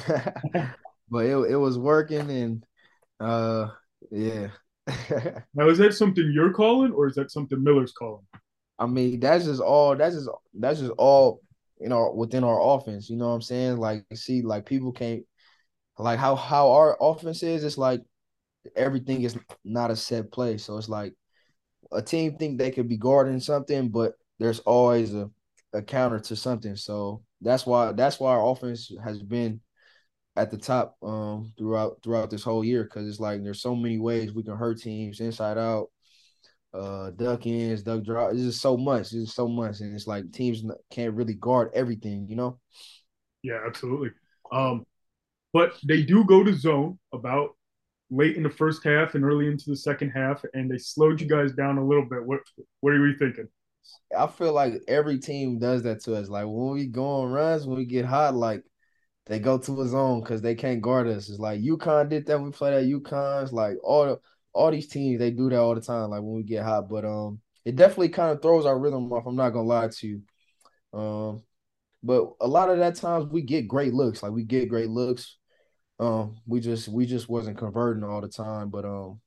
but 1.09 1.25
it 1.25 1.51
it 1.51 1.55
was 1.55 1.77
working, 1.77 2.29
and 2.29 2.65
uh, 3.19 3.67
yeah. 4.09 4.47
Now, 5.53 5.67
is 5.67 5.77
that 5.79 5.93
something 5.93 6.31
you're 6.33 6.53
calling, 6.53 6.93
or 6.93 7.07
is 7.07 7.15
that 7.15 7.31
something 7.31 7.61
Miller's 7.61 7.91
calling? 7.91 8.25
I 8.79 8.85
mean, 8.85 9.19
that's 9.19 9.45
just 9.45 9.61
all. 9.61 9.97
That's 9.97 10.15
just 10.15 10.29
that's 10.53 10.79
just 10.79 10.93
all 10.97 11.41
you 11.79 11.89
know 11.89 12.13
within 12.13 12.45
our 12.45 12.61
offense. 12.75 13.09
You 13.09 13.17
know 13.17 13.27
what 13.27 13.35
I'm 13.35 13.41
saying? 13.41 13.77
Like, 13.77 14.05
see, 14.13 14.41
like 14.41 14.65
people 14.65 14.93
can't 14.93 15.23
like 15.97 16.19
how 16.19 16.35
how 16.35 16.71
our 16.71 16.97
offense 17.01 17.43
is. 17.43 17.65
It's 17.65 17.77
like 17.77 18.01
everything 18.75 19.21
is 19.23 19.37
not 19.63 19.91
a 19.91 19.95
set 19.95 20.31
play. 20.31 20.57
So 20.57 20.77
it's 20.77 20.89
like 20.89 21.13
a 21.91 22.01
team 22.01 22.37
think 22.37 22.57
they 22.57 22.71
could 22.71 22.89
be 22.89 22.97
guarding 22.97 23.39
something, 23.39 23.89
but 23.89 24.13
there's 24.39 24.59
always 24.59 25.13
a 25.13 25.29
a 25.73 25.81
counter 25.81 26.19
to 26.19 26.35
something. 26.35 26.75
So 26.75 27.23
that's 27.41 27.65
why 27.65 27.91
that's 27.93 28.19
why 28.19 28.31
our 28.33 28.49
offense 28.51 28.91
has 29.03 29.21
been 29.21 29.61
at 30.35 30.51
the 30.51 30.57
top 30.57 30.95
um 31.03 31.51
throughout 31.57 31.97
throughout 32.03 32.29
this 32.29 32.43
whole 32.43 32.63
year 32.63 32.83
because 32.83 33.07
it's 33.07 33.19
like 33.19 33.43
there's 33.43 33.61
so 33.61 33.75
many 33.75 33.97
ways 33.97 34.33
we 34.33 34.43
can 34.43 34.55
hurt 34.55 34.79
teams 34.79 35.19
inside 35.19 35.57
out 35.57 35.87
uh 36.73 37.11
duck 37.11 37.45
ins 37.47 37.83
duck 37.83 38.03
drop 38.03 38.31
it's 38.33 38.41
just 38.41 38.61
so 38.61 38.77
much 38.77 39.13
it's 39.13 39.33
so 39.33 39.47
much 39.47 39.79
and 39.81 39.95
it's 39.95 40.07
like 40.07 40.31
teams 40.31 40.63
can't 40.91 41.15
really 41.15 41.33
guard 41.33 41.71
everything 41.73 42.27
you 42.29 42.35
know 42.35 42.59
Yeah, 43.43 43.59
absolutely. 43.65 44.11
Um, 44.51 44.85
but 45.53 45.73
they 45.87 46.03
do 46.03 46.25
go 46.25 46.43
to 46.43 46.53
zone 46.55 46.99
about 47.13 47.56
late 48.09 48.37
in 48.37 48.43
the 48.43 48.49
first 48.49 48.83
half 48.83 49.15
and 49.15 49.23
early 49.23 49.47
into 49.47 49.69
the 49.69 49.75
second 49.75 50.11
half, 50.11 50.43
and 50.53 50.69
they 50.69 50.77
slowed 50.77 51.19
you 51.19 51.27
guys 51.27 51.53
down 51.53 51.77
a 51.77 51.85
little 51.85 52.05
bit. 52.05 52.25
What 52.25 52.39
what 52.81 52.93
are 52.93 53.07
you 53.07 53.17
thinking? 53.17 53.47
i 54.17 54.27
feel 54.27 54.53
like 54.53 54.73
every 54.87 55.17
team 55.19 55.59
does 55.59 55.83
that 55.83 56.01
to 56.01 56.15
us. 56.15 56.29
Like 56.29 56.45
when 56.45 56.71
we 56.71 56.87
go 56.87 57.05
on 57.21 57.31
runs 57.31 57.65
when 57.65 57.77
we 57.77 57.85
get 57.85 58.05
hot 58.05 58.35
like 58.35 58.63
they 59.25 59.39
go 59.39 59.57
to 59.57 59.81
a 59.81 59.87
zone 59.87 60.21
because 60.21 60.41
they 60.41 60.55
can't 60.55 60.81
guard 60.81 61.07
us. 61.07 61.29
It's 61.29 61.39
like 61.39 61.61
UConn 61.61 62.09
did 62.09 62.25
that. 62.27 62.41
We 62.41 62.51
played 62.51 62.73
at 62.73 62.85
UConn. 62.85 63.43
It's 63.43 63.51
like 63.51 63.77
all 63.83 64.21
all 64.53 64.71
these 64.71 64.87
teams 64.87 65.19
they 65.19 65.31
do 65.31 65.49
that 65.49 65.59
all 65.59 65.75
the 65.75 65.81
time 65.81 66.09
like 66.09 66.21
when 66.21 66.35
we 66.35 66.43
get 66.43 66.63
hot. 66.63 66.89
But 66.89 67.05
um 67.05 67.41
it 67.65 67.75
definitely 67.75 68.09
kind 68.09 68.31
of 68.31 68.41
throws 68.41 68.65
our 68.65 68.79
rhythm 68.79 69.11
off 69.11 69.25
i'm 69.25 69.35
not 69.35 69.49
gonna 69.49 69.67
lie 69.67 69.89
to 69.89 70.07
you. 70.07 70.21
Um 70.93 71.43
but 72.03 72.33
a 72.39 72.47
lot 72.47 72.69
of 72.69 72.77
that 72.77 72.95
times 72.95 73.25
we 73.31 73.41
get 73.41 73.67
great 73.67 73.93
looks. 73.93 74.23
Like 74.23 74.31
we 74.31 74.43
get 74.43 74.69
great 74.69 74.89
looks 74.89 75.37
Um, 75.99 76.37
we 76.45 76.59
just 76.59 76.87
we 76.87 77.05
just 77.05 77.27
wasn't 77.27 77.57
converting 77.57 78.03
all 78.03 78.21
the 78.21 78.27
time, 78.27 78.69
but 78.69 78.85
um, 78.85 79.19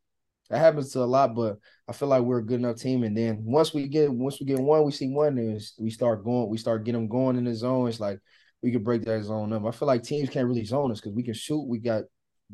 that 0.49 0.59
happens 0.59 0.93
to 0.93 1.01
a 1.01 1.05
lot. 1.05 1.35
But 1.35 1.59
I 1.89 1.93
feel 1.93 2.09
like 2.09 2.23
we're 2.23 2.39
a 2.39 2.47
good 2.47 2.61
enough 2.61 2.77
team, 2.77 3.03
and 3.03 3.17
then 3.17 3.43
once 3.45 3.75
we 3.75 3.89
get 3.89 4.13
once 4.13 4.39
we 4.41 4.47
get 4.47 4.61
one, 4.61 4.85
we 4.85 4.93
see 4.93 5.09
one, 5.09 5.39
and 5.39 5.61
we 5.79 5.91
start 5.91 6.25
going, 6.25 6.49
we 6.49 6.59
start 6.59 6.85
getting 6.85 7.01
them 7.01 7.09
going 7.09 7.37
in 7.37 7.45
the 7.45 7.55
zone. 7.55 7.89
It's 7.89 8.01
like 8.01 8.19
we 8.63 8.71
can 8.71 8.85
break 8.85 9.03
that 9.03 9.25
zone 9.25 9.53
up. 9.53 9.65
I 9.65 9.71
feel 9.71 9.89
like 9.89 10.03
teams 10.03 10.29
can't 10.29 10.47
really 10.47 10.65
zone 10.65 10.93
us 10.93 11.01
because 11.01 11.15
we 11.15 11.23
can 11.23 11.35
shoot. 11.35 11.67
We 11.67 11.79
got 11.79 12.05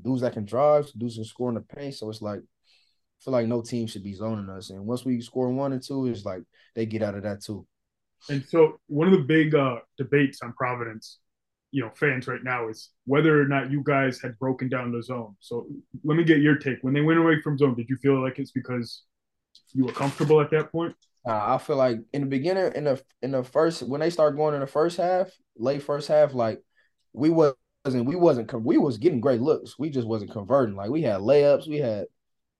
dudes 0.00 0.22
that 0.22 0.34
can 0.34 0.44
drive, 0.44 0.90
dudes 0.96 1.16
can 1.16 1.24
score 1.24 1.48
in 1.48 1.56
the 1.56 1.60
paint. 1.62 1.94
So 1.94 2.08
it's 2.10 2.22
like 2.22 2.40
I 2.40 3.24
feel 3.24 3.32
like 3.32 3.46
no 3.46 3.62
team 3.62 3.86
should 3.86 4.04
be 4.04 4.14
zoning 4.14 4.48
us. 4.48 4.70
And 4.70 4.86
once 4.86 5.04
we 5.04 5.20
score 5.20 5.50
one 5.50 5.72
and 5.72 5.82
two, 5.82 6.06
it's 6.06 6.24
like 6.24 6.42
they 6.74 6.86
get 6.86 7.02
out 7.02 7.14
of 7.14 7.22
that 7.22 7.42
too. 7.42 7.66
And 8.28 8.44
so 8.44 8.80
one 8.86 9.08
of 9.08 9.12
the 9.12 9.24
big 9.24 9.54
uh, 9.54 9.76
debates 9.98 10.42
on 10.42 10.52
Providence, 10.54 11.18
you 11.70 11.82
know, 11.82 11.90
fans 11.94 12.26
right 12.26 12.42
now 12.42 12.68
is 12.68 12.90
whether 13.04 13.40
or 13.40 13.46
not 13.46 13.70
you 13.70 13.82
guys 13.84 14.20
had 14.20 14.38
broken 14.38 14.68
down 14.68 14.92
the 14.92 15.02
zone. 15.02 15.36
So 15.40 15.66
let 16.04 16.16
me 16.16 16.24
get 16.24 16.40
your 16.40 16.56
take. 16.56 16.78
When 16.82 16.94
they 16.94 17.00
went 17.00 17.18
away 17.18 17.40
from 17.42 17.58
zone, 17.58 17.74
did 17.74 17.88
you 17.88 17.96
feel 17.96 18.22
like 18.22 18.38
it's 18.38 18.52
because 18.52 19.02
you 19.72 19.84
were 19.84 19.92
comfortable 19.92 20.40
at 20.40 20.50
that 20.50 20.70
point? 20.72 20.94
Uh, 21.26 21.54
I 21.54 21.58
feel 21.58 21.76
like 21.76 21.98
in 22.12 22.22
the 22.22 22.28
beginning, 22.28 22.72
in 22.74 22.84
the 22.84 23.02
in 23.20 23.32
the 23.32 23.42
first 23.42 23.82
when 23.82 24.00
they 24.00 24.10
start 24.10 24.36
going 24.36 24.54
in 24.54 24.60
the 24.60 24.66
first 24.66 24.96
half, 24.96 25.28
late 25.56 25.82
first 25.82 26.08
half, 26.08 26.34
like 26.34 26.62
we 27.12 27.30
wasn't 27.30 27.56
we 28.06 28.14
wasn't 28.14 28.52
we 28.62 28.78
was 28.78 28.98
getting 28.98 29.20
great 29.20 29.40
looks. 29.40 29.78
We 29.78 29.90
just 29.90 30.06
wasn't 30.06 30.30
converting. 30.30 30.76
Like 30.76 30.90
we 30.90 31.02
had 31.02 31.20
layups, 31.20 31.68
we 31.68 31.78
had 31.78 32.06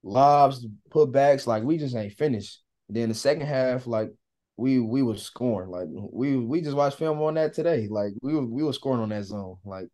lobs, 0.03 0.67
putbacks. 0.91 1.47
Like 1.47 1.63
we 1.63 1.79
just 1.79 1.95
ain't 1.95 2.15
finished. 2.15 2.61
then 2.89 3.09
the 3.09 3.15
second 3.15 3.47
half, 3.47 3.87
like 3.87 4.11
we 4.57 4.79
we 4.79 5.03
were 5.03 5.17
scoring. 5.17 5.71
Like 5.71 5.89
we 5.91 6.37
we 6.37 6.61
just 6.61 6.77
watched 6.77 6.99
film 6.99 7.21
on 7.21 7.35
that 7.35 7.55
today. 7.55 7.89
Like 7.89 8.13
we 8.23 8.35
were 8.35 8.45
we 8.45 8.63
were 8.63 8.73
scoring 8.73 9.03
on 9.03 9.11
that 9.11 9.25
zone. 9.25 9.57
Like 9.65 9.89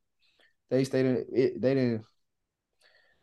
they 0.71 0.85
stayed 0.85 1.03
didn't 1.03 1.27
it, 1.33 1.61
they 1.61 1.75
didn't 1.75 2.05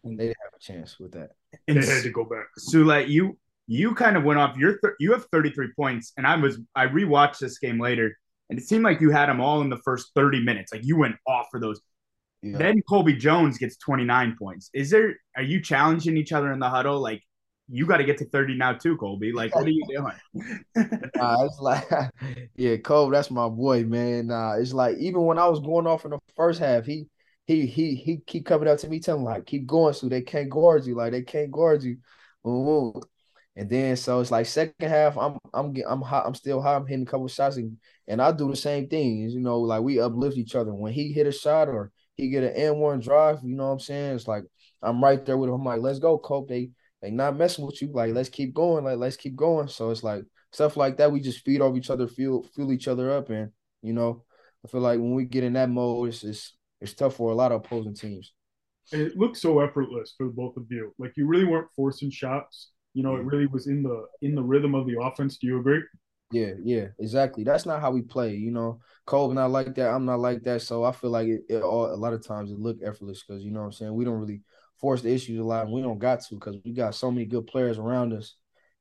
they 0.03 0.15
didn't 0.15 0.37
have 0.43 0.53
a 0.55 0.59
chance 0.59 0.99
with 0.99 1.13
that. 1.13 1.31
And 1.67 1.81
they 1.81 1.85
had 1.85 2.03
to 2.03 2.11
go 2.11 2.25
back. 2.25 2.47
So 2.57 2.79
like 2.79 3.07
you 3.07 3.37
you 3.67 3.93
kind 3.93 4.17
of 4.17 4.23
went 4.23 4.39
off. 4.39 4.57
You're 4.57 4.77
th- 4.79 4.95
you 4.99 5.13
have 5.13 5.25
33 5.31 5.69
points, 5.75 6.11
and 6.17 6.25
I 6.25 6.35
was 6.35 6.59
I 6.75 6.87
rewatched 6.87 7.39
this 7.39 7.59
game 7.59 7.79
later, 7.79 8.17
and 8.49 8.59
it 8.59 8.67
seemed 8.67 8.83
like 8.83 8.99
you 8.99 9.11
had 9.11 9.29
them 9.29 9.39
all 9.39 9.61
in 9.61 9.69
the 9.69 9.77
first 9.77 10.11
30 10.15 10.43
minutes. 10.43 10.73
Like 10.73 10.83
you 10.83 10.97
went 10.97 11.15
off 11.27 11.47
for 11.51 11.59
those. 11.59 11.79
Yeah. 12.41 12.57
Then 12.57 12.81
Colby 12.87 13.13
Jones 13.13 13.57
gets 13.57 13.77
29 13.77 14.37
points. 14.39 14.69
Is 14.73 14.89
there 14.89 15.15
are 15.35 15.43
you 15.43 15.61
challenging 15.61 16.17
each 16.17 16.31
other 16.31 16.51
in 16.51 16.59
the 16.59 16.69
huddle? 16.69 16.99
Like 16.99 17.21
you 17.71 17.85
got 17.85 17.97
to 17.97 18.03
get 18.03 18.17
to 18.17 18.25
30 18.25 18.55
now 18.55 18.73
too, 18.73 18.97
Colby. 18.97 19.31
Like, 19.31 19.53
what 19.55 19.65
are 19.65 19.69
you 19.69 19.85
doing? 19.87 20.59
nah, 21.15 21.45
it's 21.45 21.59
like, 21.59 21.87
yeah, 22.55 22.77
Colby, 22.77 23.15
that's 23.15 23.31
my 23.31 23.47
boy, 23.47 23.83
man. 23.83 24.27
Nah, 24.27 24.53
it's 24.53 24.73
like 24.73 24.97
even 24.97 25.25
when 25.25 25.37
I 25.37 25.47
was 25.47 25.59
going 25.59 25.87
off 25.87 26.05
in 26.05 26.11
the 26.11 26.19
first 26.35 26.59
half, 26.59 26.85
he 26.85 27.07
he 27.45 27.65
he 27.65 27.95
he 27.95 28.17
keep 28.25 28.45
coming 28.45 28.67
up 28.67 28.79
to 28.79 28.89
me, 28.89 28.99
telling 28.99 29.23
like, 29.23 29.45
keep 29.45 29.67
going, 29.67 29.93
so 29.93 30.09
they 30.09 30.21
can't 30.21 30.49
guard 30.49 30.85
you, 30.85 30.95
like 30.95 31.11
they 31.11 31.21
can't 31.21 31.51
guard 31.51 31.83
you. 31.83 31.97
Ooh. 32.47 33.01
And 33.55 33.69
then 33.69 33.97
so 33.97 34.21
it's 34.21 34.31
like 34.31 34.45
second 34.45 34.89
half, 34.89 35.17
I'm 35.17 35.37
I'm 35.53 35.75
I'm 35.87 36.01
hot, 36.01 36.25
I'm 36.25 36.35
still 36.35 36.61
hot, 36.61 36.77
I'm 36.77 36.87
hitting 36.87 37.03
a 37.03 37.09
couple 37.09 37.27
shots, 37.27 37.57
and, 37.57 37.77
and 38.07 38.21
I 38.21 38.31
do 38.31 38.49
the 38.49 38.55
same 38.55 38.87
thing. 38.87 39.29
You 39.29 39.39
know, 39.41 39.59
like 39.59 39.81
we 39.81 39.99
uplift 39.99 40.37
each 40.37 40.55
other. 40.55 40.73
When 40.73 40.93
he 40.93 41.11
hit 41.11 41.27
a 41.27 41.31
shot 41.31 41.67
or 41.67 41.91
he 42.15 42.29
get 42.29 42.43
an 42.43 42.53
N 42.53 42.77
one 42.77 42.99
drive, 42.99 43.39
you 43.43 43.55
know 43.55 43.65
what 43.67 43.73
I'm 43.73 43.79
saying? 43.79 44.15
It's 44.15 44.27
like 44.27 44.43
I'm 44.81 45.03
right 45.03 45.25
there 45.25 45.37
with 45.37 45.49
him. 45.49 45.55
I'm 45.55 45.65
like, 45.65 45.81
let's 45.81 45.99
go, 45.99 46.17
Cope. 46.17 46.47
They 46.47 46.71
they 47.01 47.11
not 47.11 47.37
messing 47.37 47.65
with 47.65 47.81
you. 47.81 47.91
Like, 47.93 48.13
let's 48.13 48.29
keep 48.29 48.53
going. 48.53 48.83
Like, 48.83 48.97
let's 48.97 49.15
keep 49.15 49.35
going. 49.35 49.67
So 49.67 49.89
it's 49.89 50.03
like 50.03 50.23
stuff 50.51 50.77
like 50.77 50.97
that. 50.97 51.11
We 51.11 51.21
just 51.21 51.45
feed 51.45 51.61
off 51.61 51.77
each 51.77 51.89
other, 51.89 52.07
fuel 52.07 52.45
fuel 52.55 52.71
each 52.71 52.87
other 52.87 53.11
up, 53.11 53.29
and 53.29 53.51
you 53.81 53.93
know, 53.93 54.23
I 54.65 54.67
feel 54.67 54.81
like 54.81 54.99
when 54.99 55.13
we 55.13 55.25
get 55.25 55.43
in 55.43 55.53
that 55.53 55.69
mode, 55.69 56.09
it's 56.09 56.23
it's, 56.23 56.55
it's 56.81 56.93
tough 56.93 57.15
for 57.15 57.31
a 57.31 57.35
lot 57.35 57.51
of 57.51 57.63
opposing 57.63 57.95
teams. 57.95 58.33
It 58.91 59.17
looked 59.17 59.37
so 59.37 59.59
effortless 59.59 60.15
for 60.17 60.27
both 60.29 60.57
of 60.57 60.65
you. 60.69 60.93
Like 60.97 61.13
you 61.15 61.27
really 61.27 61.45
weren't 61.45 61.71
forcing 61.75 62.09
shots. 62.09 62.71
You 62.93 63.03
know, 63.03 63.15
it 63.15 63.23
really 63.23 63.47
was 63.47 63.67
in 63.67 63.83
the 63.83 64.05
in 64.21 64.35
the 64.35 64.43
rhythm 64.43 64.75
of 64.75 64.87
the 64.87 64.99
offense. 64.99 65.37
Do 65.37 65.47
you 65.47 65.59
agree? 65.59 65.81
Yeah, 66.31 66.53
yeah, 66.63 66.87
exactly. 66.99 67.43
That's 67.43 67.65
not 67.65 67.81
how 67.81 67.91
we 67.91 68.01
play. 68.01 68.35
You 68.35 68.51
know, 68.51 68.79
Cole 69.05 69.31
not 69.31 69.51
like 69.51 69.73
that. 69.75 69.89
I'm 69.89 70.05
not 70.05 70.19
like 70.19 70.43
that. 70.43 70.61
So 70.61 70.83
I 70.83 70.91
feel 70.91 71.09
like 71.09 71.27
it, 71.27 71.41
it 71.49 71.61
all 71.61 71.91
a 71.91 71.95
lot 71.95 72.13
of 72.13 72.25
times 72.25 72.51
it 72.51 72.59
look 72.59 72.77
effortless 72.83 73.23
because 73.23 73.43
you 73.43 73.51
know 73.51 73.61
what 73.61 73.67
I'm 73.67 73.71
saying. 73.71 73.93
We 73.93 74.05
don't 74.05 74.19
really 74.19 74.41
force 74.79 75.01
the 75.01 75.13
issues 75.13 75.39
a 75.39 75.43
lot, 75.43 75.65
and 75.65 75.73
we 75.73 75.81
don't 75.81 75.99
got 75.99 76.21
to 76.21 76.35
because 76.35 76.55
we 76.63 76.71
got 76.73 76.95
so 76.95 77.11
many 77.11 77.25
good 77.25 77.47
players 77.47 77.77
around 77.77 78.13
us. 78.13 78.35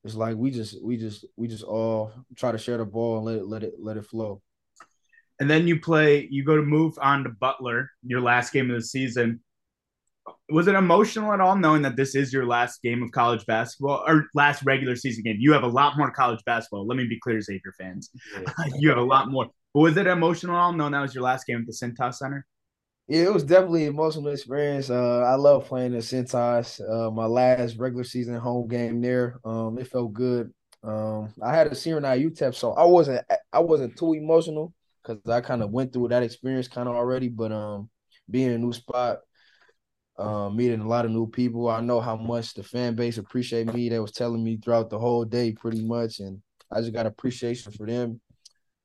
It's 0.04 0.14
like 0.14 0.36
we 0.36 0.50
just 0.50 0.82
we 0.82 0.96
just 0.96 1.26
we 1.36 1.48
just 1.48 1.64
all 1.64 2.12
try 2.36 2.52
to 2.52 2.58
share 2.58 2.78
the 2.78 2.84
ball 2.84 3.16
and 3.16 3.26
let 3.26 3.36
it 3.36 3.46
let 3.46 3.62
it 3.62 3.74
let 3.78 3.96
it 3.96 4.06
flow. 4.06 4.42
And 5.40 5.48
then 5.48 5.68
you 5.68 5.80
play, 5.80 6.26
you 6.30 6.44
go 6.44 6.56
to 6.56 6.62
move 6.62 6.98
on 7.00 7.22
to 7.24 7.30
Butler, 7.30 7.90
your 8.02 8.20
last 8.20 8.52
game 8.52 8.70
of 8.70 8.76
the 8.76 8.82
season. 8.82 9.40
Was 10.50 10.66
it 10.66 10.74
emotional 10.74 11.32
at 11.32 11.40
all 11.40 11.56
knowing 11.56 11.82
that 11.82 11.96
this 11.96 12.14
is 12.14 12.32
your 12.32 12.44
last 12.44 12.82
game 12.82 13.02
of 13.02 13.12
college 13.12 13.46
basketball 13.46 14.02
or 14.06 14.26
last 14.34 14.62
regular 14.64 14.96
season 14.96 15.22
game? 15.22 15.36
You 15.38 15.52
have 15.52 15.62
a 15.62 15.68
lot 15.68 15.96
more 15.96 16.10
college 16.10 16.40
basketball. 16.44 16.86
Let 16.86 16.96
me 16.96 17.06
be 17.06 17.20
clear, 17.20 17.40
Xavier 17.40 17.72
fans. 17.78 18.10
Yeah. 18.34 18.52
you 18.78 18.88
have 18.88 18.98
a 18.98 19.02
lot 19.02 19.30
more. 19.30 19.46
But 19.74 19.80
was 19.80 19.96
it 19.96 20.06
emotional 20.06 20.56
at 20.56 20.60
all 20.60 20.72
knowing 20.72 20.92
that 20.92 21.00
was 21.00 21.14
your 21.14 21.24
last 21.24 21.46
game 21.46 21.60
at 21.60 21.66
the 21.66 21.72
Cintas 21.72 22.14
Center? 22.14 22.44
Yeah, 23.08 23.22
it 23.24 23.32
was 23.32 23.44
definitely 23.44 23.84
an 23.84 23.94
emotional 23.94 24.28
experience. 24.28 24.90
Uh, 24.90 25.20
I 25.20 25.34
love 25.36 25.64
playing 25.66 25.92
the 25.92 25.98
Cintas. 25.98 26.80
Uh, 26.80 27.10
my 27.10 27.24
last 27.24 27.76
regular 27.78 28.04
season 28.04 28.34
home 28.36 28.68
game 28.68 29.00
there. 29.00 29.40
Um, 29.44 29.78
it 29.78 29.88
felt 29.88 30.12
good. 30.12 30.52
Um, 30.84 31.32
I 31.42 31.54
had 31.54 31.68
a 31.68 31.74
senior 31.74 32.00
night 32.00 32.20
UTEP, 32.20 32.54
so 32.54 32.72
I 32.72 32.84
wasn't 32.84 33.24
I 33.52 33.60
wasn't 33.60 33.96
too 33.96 34.12
emotional 34.12 34.74
because 35.02 35.20
I 35.28 35.40
kind 35.40 35.62
of 35.62 35.70
went 35.70 35.92
through 35.92 36.08
that 36.08 36.22
experience 36.22 36.68
kind 36.68 36.88
of 36.88 36.94
already. 36.94 37.28
But 37.28 37.50
um, 37.50 37.88
being 38.30 38.50
a 38.52 38.58
new 38.58 38.72
spot, 38.74 39.20
uh, 40.18 40.50
meeting 40.50 40.80
a 40.80 40.88
lot 40.88 41.04
of 41.04 41.10
new 41.12 41.26
people, 41.28 41.68
I 41.68 41.80
know 41.80 42.00
how 42.00 42.16
much 42.16 42.54
the 42.54 42.62
fan 42.62 42.94
base 42.94 43.18
appreciate 43.18 43.72
me. 43.72 43.88
They 43.88 44.00
was 44.00 44.12
telling 44.12 44.42
me 44.42 44.56
throughout 44.56 44.90
the 44.90 44.98
whole 44.98 45.24
day, 45.24 45.52
pretty 45.52 45.84
much, 45.84 46.18
and 46.20 46.42
I 46.72 46.80
just 46.80 46.92
got 46.92 47.06
appreciation 47.06 47.72
for 47.72 47.86
them. 47.86 48.20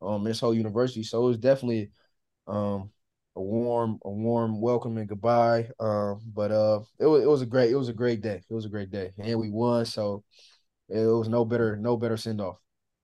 Um, 0.01 0.23
this 0.23 0.39
whole 0.41 0.53
university, 0.53 1.03
so 1.03 1.23
it 1.23 1.27
was 1.29 1.37
definitely 1.37 1.91
um 2.47 2.91
a 3.35 3.41
warm, 3.41 3.99
a 4.05 4.09
warm 4.09 4.61
welcome 4.61 4.97
and 4.97 5.07
goodbye. 5.07 5.69
Um, 5.79 6.21
but 6.33 6.51
uh, 6.51 6.81
it 6.99 7.05
was 7.05 7.23
it 7.23 7.27
was 7.27 7.41
a 7.41 7.45
great 7.45 7.71
it 7.71 7.75
was 7.75 7.89
a 7.89 7.93
great 7.93 8.21
day. 8.21 8.41
It 8.47 8.53
was 8.53 8.65
a 8.65 8.69
great 8.69 8.91
day, 8.91 9.11
and 9.17 9.39
we 9.39 9.49
won. 9.49 9.85
So 9.85 10.23
it 10.89 11.05
was 11.05 11.29
no 11.29 11.45
better 11.45 11.75
no 11.75 11.97
better 11.97 12.17
send 12.17 12.41
off. 12.41 12.57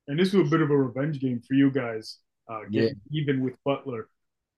And 0.08 0.20
this 0.20 0.34
was 0.34 0.48
a 0.48 0.50
bit 0.50 0.62
of 0.62 0.72
a 0.72 0.78
revenge 0.78 1.20
game 1.20 1.42
for 1.48 1.54
you 1.54 1.72
guys, 1.72 2.18
uh, 2.50 2.62
getting 2.72 3.00
yeah. 3.10 3.22
even 3.22 3.44
with 3.44 3.54
Butler. 3.64 4.08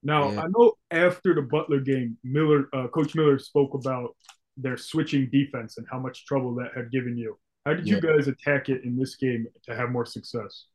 Now 0.04 0.32
yeah. 0.32 0.42
I 0.42 0.48
know 0.48 0.74
after 0.90 1.36
the 1.36 1.42
Butler 1.42 1.80
game, 1.80 2.18
Miller, 2.24 2.68
uh, 2.74 2.88
Coach 2.88 3.16
Miller 3.16 3.38
spoke 3.38 3.74
about 3.74 4.16
their 4.58 4.78
switching 4.78 5.30
defense 5.32 5.78
and 5.78 5.86
how 5.92 6.00
much 6.00 6.26
trouble 6.26 6.56
that 6.56 6.72
had 6.76 6.92
given 6.92 7.18
you. 7.18 7.38
How 7.66 7.74
did 7.74 7.88
yeah. 7.88 7.96
you 7.96 8.02
guys 8.02 8.28
attack 8.28 8.70
it 8.70 8.84
in 8.84 8.98
this 8.98 9.16
game 9.16 9.46
to 9.64 9.76
have 9.76 9.92
more 9.92 10.06
success? 10.06 10.66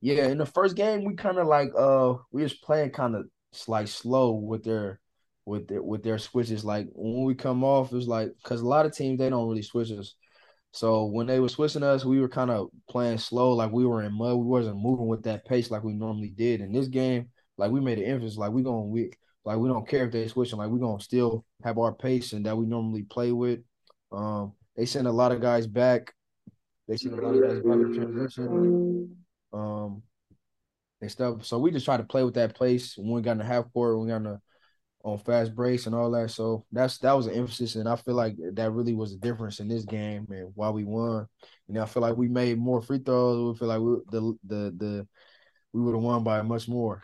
Yeah, 0.00 0.26
in 0.26 0.36
the 0.36 0.46
first 0.46 0.76
game, 0.76 1.04
we 1.04 1.14
kind 1.14 1.38
of 1.38 1.46
like 1.46 1.70
uh 1.76 2.14
we 2.30 2.42
was 2.42 2.52
playing 2.52 2.90
kind 2.90 3.16
of 3.16 3.26
like 3.68 3.88
slow 3.88 4.32
with 4.32 4.64
their 4.64 5.00
with 5.46 5.68
their 5.68 5.82
with 5.82 6.02
their 6.02 6.18
switches. 6.18 6.64
Like 6.64 6.88
when 6.92 7.24
we 7.24 7.34
come 7.34 7.64
off, 7.64 7.92
it's 7.92 8.06
like 8.06 8.32
because 8.42 8.60
a 8.60 8.66
lot 8.66 8.86
of 8.86 8.94
teams 8.94 9.18
they 9.18 9.30
don't 9.30 9.48
really 9.48 9.62
switch 9.62 9.90
us. 9.90 10.14
So 10.72 11.04
when 11.04 11.26
they 11.26 11.38
were 11.38 11.48
switching 11.48 11.84
us, 11.84 12.04
we 12.04 12.20
were 12.20 12.28
kind 12.28 12.50
of 12.50 12.68
playing 12.88 13.18
slow, 13.18 13.52
like 13.52 13.70
we 13.70 13.86
were 13.86 14.02
in 14.02 14.12
mud. 14.12 14.36
We 14.36 14.44
wasn't 14.44 14.82
moving 14.82 15.06
with 15.06 15.22
that 15.22 15.44
pace 15.44 15.70
like 15.70 15.84
we 15.84 15.92
normally 15.92 16.30
did. 16.30 16.60
In 16.60 16.72
this 16.72 16.88
game, 16.88 17.28
like 17.56 17.70
we 17.70 17.80
made 17.80 17.98
an 17.98 18.04
emphasis, 18.04 18.36
like 18.36 18.50
we 18.50 18.62
gonna 18.62 18.82
we 18.82 19.10
like 19.44 19.58
we 19.58 19.68
don't 19.68 19.88
care 19.88 20.06
if 20.06 20.12
they 20.12 20.26
switching, 20.26 20.58
like 20.58 20.70
we 20.70 20.80
gonna 20.80 21.00
still 21.00 21.44
have 21.62 21.78
our 21.78 21.94
pace 21.94 22.32
and 22.32 22.44
that 22.46 22.56
we 22.56 22.66
normally 22.66 23.02
play 23.02 23.30
with. 23.30 23.60
Um, 24.10 24.54
they 24.76 24.86
sent 24.86 25.06
a 25.06 25.12
lot 25.12 25.32
of 25.32 25.40
guys 25.40 25.66
back. 25.66 26.12
They 26.88 26.96
sent 26.96 27.18
a 27.18 27.22
lot 27.22 27.34
of 27.34 27.42
guys 27.42 27.62
back 27.62 27.76
in 27.76 27.94
transition. 27.94 29.16
Um, 29.52 30.02
and 31.04 31.10
stuff. 31.10 31.44
So 31.44 31.58
we 31.58 31.70
just 31.70 31.84
try 31.84 31.96
to 31.96 32.04
play 32.04 32.24
with 32.24 32.34
that 32.34 32.54
place 32.54 32.96
when 32.96 33.10
we 33.10 33.22
got 33.22 33.32
in 33.32 33.38
the 33.38 33.44
half 33.44 33.72
court, 33.72 33.96
when 33.96 34.06
we 34.06 34.10
got 34.10 34.16
in 34.16 34.24
the 34.24 34.40
on 35.04 35.18
fast 35.18 35.54
breaks 35.54 35.86
and 35.86 35.94
all 35.94 36.10
that. 36.12 36.30
So 36.30 36.64
that's 36.72 36.98
that 36.98 37.12
was 37.12 37.26
an 37.26 37.34
emphasis, 37.34 37.76
and 37.76 37.88
I 37.88 37.96
feel 37.96 38.14
like 38.14 38.36
that 38.54 38.72
really 38.72 38.94
was 38.94 39.12
a 39.12 39.18
difference 39.18 39.60
in 39.60 39.68
this 39.68 39.84
game 39.84 40.26
and 40.30 40.50
why 40.54 40.70
we 40.70 40.84
won. 40.84 41.26
You 41.68 41.74
know, 41.74 41.82
I 41.82 41.86
feel 41.86 42.02
like 42.02 42.16
we 42.16 42.28
made 42.28 42.58
more 42.58 42.82
free 42.82 42.98
throws. 42.98 43.52
We 43.52 43.58
feel 43.58 43.68
like 43.68 43.80
we, 43.80 43.96
the 44.10 44.38
the 44.44 44.74
the 44.76 45.08
we 45.72 45.82
would 45.82 45.94
have 45.94 46.02
won 46.02 46.24
by 46.24 46.40
much 46.42 46.68
more. 46.68 47.02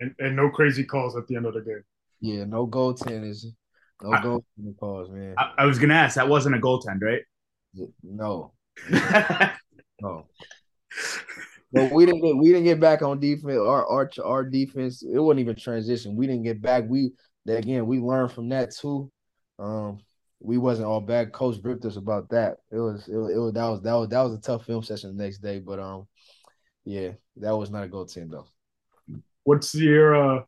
And, 0.00 0.14
and 0.18 0.34
no 0.34 0.50
crazy 0.50 0.84
calls 0.84 1.16
at 1.16 1.28
the 1.28 1.36
end 1.36 1.46
of 1.46 1.54
the 1.54 1.60
game. 1.60 1.84
Yeah, 2.20 2.44
no 2.44 2.66
goaltenders, 2.66 3.44
no 4.02 4.10
goaltending 4.10 4.76
calls, 4.78 5.08
man. 5.10 5.34
I, 5.38 5.52
I 5.58 5.64
was 5.66 5.78
gonna 5.78 5.94
ask. 5.94 6.16
That 6.16 6.28
wasn't 6.28 6.56
a 6.56 6.58
goaltend, 6.58 7.02
right? 7.02 7.22
No. 8.02 8.52
no. 10.00 10.26
But 11.72 11.90
we 11.90 12.04
didn't 12.04 12.22
get 12.22 12.36
we 12.36 12.48
didn't 12.48 12.64
get 12.64 12.80
back 12.80 13.02
on 13.02 13.18
defense. 13.18 13.56
Our 13.56 13.86
our 13.86 14.10
our 14.24 14.44
defense 14.44 15.02
it 15.02 15.18
wasn't 15.18 15.40
even 15.40 15.56
transition. 15.56 16.16
We 16.16 16.26
didn't 16.26 16.42
get 16.42 16.60
back. 16.60 16.84
We 16.86 17.12
again 17.48 17.86
we 17.86 17.98
learned 17.98 18.32
from 18.32 18.50
that 18.50 18.74
too. 18.74 19.10
Um, 19.58 19.98
we 20.40 20.58
wasn't 20.58 20.88
all 20.88 21.00
bad. 21.00 21.32
Coach 21.32 21.56
ripped 21.62 21.84
us 21.84 21.96
about 21.96 22.28
that. 22.30 22.58
It 22.70 22.78
was 22.78 23.08
it, 23.08 23.14
it 23.14 23.38
was 23.38 23.52
that 23.54 23.68
was 23.68 23.80
that 23.82 23.94
was 23.94 24.08
that 24.08 24.22
was 24.22 24.34
a 24.34 24.40
tough 24.40 24.66
film 24.66 24.82
session 24.82 25.16
the 25.16 25.22
next 25.22 25.38
day. 25.38 25.60
But 25.60 25.78
um, 25.78 26.06
yeah, 26.84 27.12
that 27.36 27.56
was 27.56 27.70
not 27.70 27.84
a 27.84 27.88
goaltend 27.88 28.30
though. 28.30 28.46
What's 29.44 29.74
your 29.74 30.14
uh, 30.14 30.42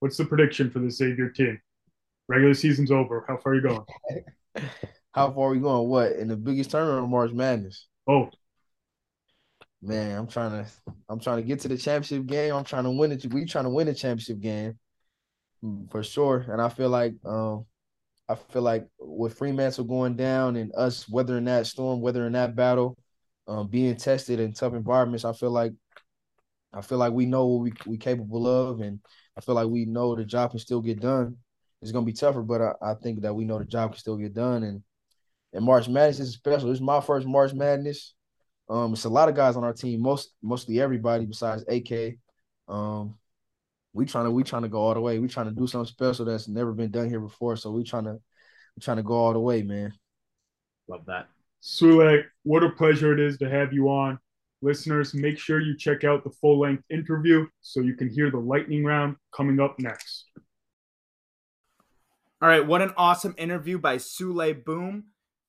what's 0.00 0.16
the 0.16 0.24
prediction 0.24 0.70
for 0.70 0.80
the 0.80 0.90
Xavier 0.90 1.30
team? 1.30 1.60
Regular 2.28 2.54
season's 2.54 2.90
over. 2.90 3.24
How 3.26 3.38
far 3.38 3.52
are 3.52 3.54
you 3.54 3.62
going? 3.62 3.84
How 5.12 5.32
far 5.32 5.48
are 5.48 5.52
we 5.52 5.60
going? 5.60 5.88
What 5.88 6.12
in 6.12 6.28
the 6.28 6.36
biggest 6.36 6.70
tournament 6.70 7.04
of 7.04 7.10
March 7.10 7.32
Madness? 7.32 7.86
Oh, 8.06 8.30
Man, 9.80 10.18
I'm 10.18 10.26
trying 10.26 10.64
to 10.64 10.70
I'm 11.08 11.20
trying 11.20 11.36
to 11.36 11.42
get 11.42 11.60
to 11.60 11.68
the 11.68 11.76
championship 11.76 12.26
game. 12.26 12.54
I'm 12.54 12.64
trying 12.64 12.84
to 12.84 12.90
win 12.90 13.12
it. 13.12 13.32
We 13.32 13.44
trying 13.44 13.64
to 13.64 13.70
win 13.70 13.86
the 13.86 13.94
championship 13.94 14.40
game 14.40 14.78
mm, 15.64 15.90
for 15.90 16.02
sure. 16.02 16.46
And 16.48 16.60
I 16.60 16.68
feel 16.68 16.88
like 16.88 17.14
um 17.24 17.64
I 18.28 18.34
feel 18.34 18.62
like 18.62 18.86
with 18.98 19.38
Freemantle 19.38 19.88
going 19.88 20.16
down 20.16 20.56
and 20.56 20.72
us 20.76 21.08
weathering 21.08 21.44
that 21.44 21.66
storm, 21.66 22.00
weathering 22.00 22.32
that 22.32 22.54
battle, 22.56 22.98
um, 23.46 23.68
being 23.68 23.96
tested 23.96 24.40
in 24.40 24.52
tough 24.52 24.74
environments, 24.74 25.24
I 25.24 25.32
feel 25.32 25.50
like 25.50 25.72
I 26.72 26.82
feel 26.82 26.98
like 26.98 27.12
we 27.12 27.26
know 27.26 27.46
what 27.46 27.62
we 27.62 27.72
we 27.86 27.98
capable 27.98 28.46
of, 28.46 28.80
and 28.80 29.00
I 29.36 29.40
feel 29.40 29.54
like 29.54 29.68
we 29.68 29.86
know 29.86 30.14
the 30.14 30.24
job 30.24 30.50
can 30.50 30.58
still 30.60 30.80
get 30.82 31.00
done. 31.00 31.36
It's 31.80 31.92
gonna 31.92 32.04
be 32.04 32.12
tougher, 32.12 32.42
but 32.42 32.60
I, 32.60 32.72
I 32.82 32.94
think 32.94 33.22
that 33.22 33.34
we 33.34 33.44
know 33.44 33.58
the 33.58 33.64
job 33.64 33.92
can 33.92 33.98
still 33.98 34.16
get 34.16 34.34
done. 34.34 34.64
And 34.64 34.82
and 35.52 35.64
March 35.64 35.88
Madness 35.88 36.20
is 36.20 36.34
special. 36.34 36.70
It's 36.70 36.80
my 36.80 37.00
first 37.00 37.26
March 37.26 37.54
Madness. 37.54 38.14
Um, 38.68 38.92
it's 38.92 39.04
a 39.04 39.08
lot 39.08 39.28
of 39.28 39.34
guys 39.34 39.56
on 39.56 39.64
our 39.64 39.72
team, 39.72 40.02
most 40.02 40.34
mostly 40.42 40.80
everybody 40.80 41.24
besides 41.26 41.64
AK. 41.68 42.16
Um, 42.68 43.16
we 43.92 44.04
trying 44.04 44.26
to 44.26 44.30
we 44.30 44.42
trying 44.42 44.62
to 44.62 44.68
go 44.68 44.78
all 44.78 44.94
the 44.94 45.00
way. 45.00 45.18
We 45.18 45.28
trying 45.28 45.48
to 45.48 45.54
do 45.54 45.66
something 45.66 45.90
special 45.90 46.24
that's 46.24 46.48
never 46.48 46.72
been 46.72 46.90
done 46.90 47.08
here 47.08 47.20
before. 47.20 47.56
So 47.56 47.70
we 47.70 47.84
trying 47.84 48.04
to 48.04 48.12
we 48.12 48.80
trying 48.80 48.98
to 48.98 49.02
go 49.02 49.14
all 49.14 49.32
the 49.32 49.40
way, 49.40 49.62
man. 49.62 49.92
Love 50.86 51.06
that. 51.06 51.28
Souley, 51.62 52.22
what 52.44 52.62
a 52.62 52.70
pleasure 52.70 53.12
it 53.12 53.20
is 53.20 53.38
to 53.38 53.48
have 53.48 53.72
you 53.72 53.88
on. 53.88 54.18
Listeners, 54.60 55.14
make 55.14 55.38
sure 55.38 55.60
you 55.60 55.76
check 55.76 56.04
out 56.04 56.24
the 56.24 56.30
full 56.30 56.60
length 56.60 56.82
interview 56.90 57.46
so 57.60 57.80
you 57.80 57.94
can 57.94 58.08
hear 58.08 58.30
the 58.30 58.38
lightning 58.38 58.84
round 58.84 59.16
coming 59.32 59.60
up 59.60 59.76
next. 59.78 60.26
All 62.40 62.48
right, 62.48 62.64
what 62.64 62.82
an 62.82 62.92
awesome 62.96 63.34
interview 63.38 63.78
by 63.78 63.96
Souley 63.96 64.64
Boum, 64.64 65.04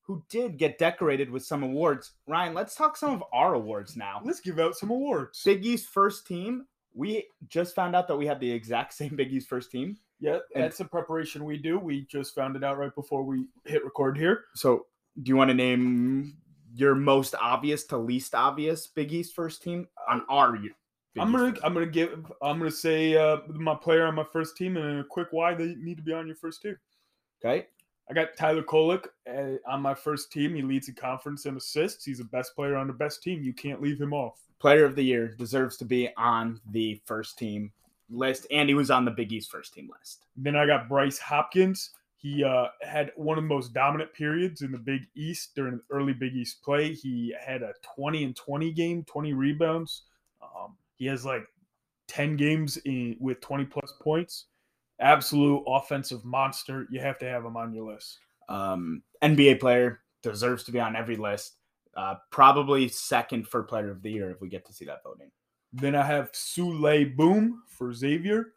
who 0.09 0.23
did 0.27 0.57
get 0.57 0.79
decorated 0.79 1.29
with 1.29 1.45
some 1.45 1.61
awards. 1.61 2.13
Ryan, 2.25 2.55
let's 2.55 2.73
talk 2.73 2.97
some 2.97 3.13
of 3.13 3.23
our 3.31 3.53
awards 3.53 3.95
now. 3.95 4.19
Let's 4.25 4.39
give 4.39 4.57
out 4.57 4.75
some 4.75 4.89
awards. 4.89 5.43
Big 5.45 5.63
East 5.63 5.89
first 5.89 6.25
team. 6.25 6.65
We 6.95 7.27
just 7.47 7.75
found 7.75 7.95
out 7.95 8.07
that 8.07 8.17
we 8.17 8.25
have 8.25 8.39
the 8.39 8.51
exact 8.51 8.93
same 8.95 9.15
Big 9.15 9.31
East 9.31 9.47
first 9.47 9.69
team. 9.69 9.97
Yeah, 10.19 10.39
that's 10.55 10.79
a 10.79 10.85
preparation 10.85 11.45
we 11.45 11.57
do. 11.57 11.77
We 11.77 12.07
just 12.07 12.33
found 12.33 12.55
it 12.55 12.63
out 12.63 12.79
right 12.79 12.93
before 12.95 13.21
we 13.21 13.45
hit 13.65 13.85
record 13.85 14.17
here. 14.17 14.45
So, 14.55 14.87
do 15.21 15.29
you 15.29 15.35
want 15.35 15.49
to 15.49 15.53
name 15.53 16.35
your 16.73 16.95
most 16.95 17.35
obvious 17.39 17.83
to 17.85 17.97
least 17.97 18.33
obvious 18.33 18.87
Big 18.87 19.13
East 19.13 19.35
first 19.35 19.61
team 19.61 19.87
on 20.09 20.23
our? 20.27 20.57
Big 20.57 20.73
I'm 21.19 21.31
gonna 21.31 21.53
I'm 21.63 21.75
gonna 21.75 21.85
give 21.85 22.31
I'm 22.41 22.57
gonna 22.57 22.71
say 22.71 23.15
uh, 23.15 23.41
my 23.47 23.75
player 23.75 24.07
on 24.07 24.15
my 24.15 24.25
first 24.25 24.57
team 24.57 24.75
and 24.75 25.01
a 25.01 25.03
quick 25.03 25.27
why 25.29 25.53
they 25.53 25.75
need 25.75 25.97
to 25.97 26.03
be 26.03 26.13
on 26.13 26.25
your 26.25 26.35
first 26.35 26.63
team. 26.63 26.77
Okay. 27.45 27.67
I 28.09 28.13
got 28.15 28.35
Tyler 28.35 28.63
Kolek 28.63 29.05
uh, 29.29 29.57
on 29.71 29.81
my 29.81 29.93
first 29.93 30.31
team. 30.31 30.55
He 30.55 30.63
leads 30.63 30.87
the 30.87 30.93
conference 30.93 31.45
in 31.45 31.55
assists. 31.55 32.05
He's 32.05 32.17
the 32.17 32.23
best 32.23 32.55
player 32.55 32.75
on 32.75 32.87
the 32.87 32.93
best 32.93 33.21
team. 33.21 33.43
You 33.43 33.53
can't 33.53 33.81
leave 33.81 34.01
him 34.01 34.13
off. 34.13 34.39
Player 34.59 34.83
of 34.83 34.95
the 34.95 35.03
year 35.03 35.35
deserves 35.37 35.77
to 35.77 35.85
be 35.85 36.09
on 36.17 36.59
the 36.71 36.99
first 37.05 37.37
team 37.37 37.71
list, 38.09 38.47
and 38.49 38.67
he 38.67 38.73
was 38.73 38.89
on 38.89 39.05
the 39.05 39.11
Big 39.11 39.31
East 39.31 39.51
first 39.51 39.73
team 39.73 39.89
list. 39.97 40.25
Then 40.35 40.55
I 40.55 40.65
got 40.65 40.89
Bryce 40.89 41.19
Hopkins. 41.19 41.91
He 42.17 42.43
uh, 42.43 42.67
had 42.81 43.11
one 43.15 43.37
of 43.37 43.43
the 43.43 43.47
most 43.47 43.73
dominant 43.73 44.11
periods 44.13 44.63
in 44.63 44.71
the 44.71 44.79
Big 44.79 45.03
East 45.15 45.55
during 45.55 45.77
the 45.77 45.83
early 45.91 46.13
Big 46.13 46.35
East 46.35 46.63
play. 46.63 46.93
He 46.93 47.33
had 47.39 47.61
a 47.61 47.73
20 47.95 48.23
and 48.23 48.35
20 48.35 48.71
game, 48.71 49.03
20 49.05 49.33
rebounds. 49.33 50.03
Um, 50.41 50.75
he 50.95 51.05
has 51.05 51.23
like 51.23 51.45
10 52.07 52.35
games 52.35 52.77
in, 52.77 53.15
with 53.19 53.39
20 53.39 53.65
plus 53.65 53.93
points. 54.01 54.47
Absolute 54.99 55.63
offensive 55.67 56.25
monster. 56.25 56.87
You 56.89 56.99
have 56.99 57.17
to 57.19 57.25
have 57.25 57.45
him 57.45 57.55
on 57.57 57.73
your 57.73 57.91
list. 57.91 58.19
Um, 58.49 59.03
NBA 59.23 59.59
player 59.59 60.01
deserves 60.21 60.63
to 60.65 60.71
be 60.71 60.79
on 60.79 60.95
every 60.95 61.15
list. 61.15 61.55
Uh, 61.95 62.15
probably 62.31 62.87
second 62.87 63.47
for 63.47 63.63
player 63.63 63.91
of 63.91 64.01
the 64.01 64.11
year 64.11 64.31
if 64.31 64.41
we 64.41 64.49
get 64.49 64.65
to 64.65 64.73
see 64.73 64.85
that 64.85 65.03
voting. 65.03 65.31
Then 65.73 65.95
I 65.95 66.03
have 66.03 66.31
Souley 66.31 67.15
Boum 67.15 67.63
for 67.67 67.93
Xavier, 67.93 68.53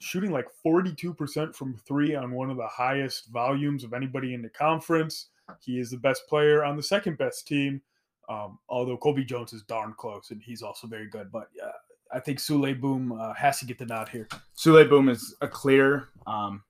shooting 0.00 0.32
like 0.32 0.46
42% 0.64 1.54
from 1.54 1.76
three 1.86 2.14
on 2.14 2.32
one 2.32 2.50
of 2.50 2.56
the 2.56 2.66
highest 2.66 3.28
volumes 3.28 3.84
of 3.84 3.92
anybody 3.92 4.34
in 4.34 4.42
the 4.42 4.48
conference. 4.48 5.28
He 5.60 5.78
is 5.78 5.90
the 5.90 5.96
best 5.96 6.26
player 6.28 6.64
on 6.64 6.76
the 6.76 6.82
second 6.82 7.18
best 7.18 7.46
team, 7.46 7.80
um, 8.28 8.58
although 8.68 8.96
Colby 8.96 9.24
Jones 9.24 9.52
is 9.52 9.62
darn 9.62 9.94
close 9.96 10.30
and 10.30 10.42
he's 10.42 10.62
also 10.62 10.86
very 10.88 11.08
good. 11.08 11.30
But 11.30 11.48
uh, 11.62 11.70
I 12.12 12.20
think 12.20 12.38
Souley 12.38 12.78
Boum 12.78 13.12
uh, 13.12 13.34
has 13.34 13.58
to 13.60 13.66
get 13.66 13.78
the 13.78 13.86
nod 13.86 14.08
here. 14.08 14.28
Souley 14.56 14.88
Boum 14.88 15.08
is 15.08 15.34
a 15.40 15.48
clear 15.48 16.08
um, 16.26 16.62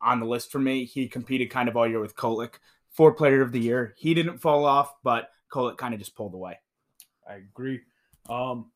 on 0.00 0.20
the 0.20 0.26
list 0.26 0.50
for 0.50 0.58
me. 0.58 0.84
He 0.84 1.08
competed 1.08 1.50
kind 1.50 1.68
of 1.68 1.76
all 1.76 1.88
year 1.88 2.00
with 2.00 2.16
Kolek 2.16 2.54
for 2.90 3.12
player 3.12 3.40
of 3.40 3.52
the 3.52 3.60
year. 3.60 3.94
He 3.96 4.14
didn't 4.14 4.38
fall 4.38 4.64
off, 4.64 4.94
but 5.02 5.30
Kolek 5.52 5.76
kind 5.76 5.94
of 5.94 6.00
just 6.00 6.16
pulled 6.16 6.34
away. 6.34 6.58
I 7.28 7.34
agree. 7.34 7.80
Um, 8.28 8.70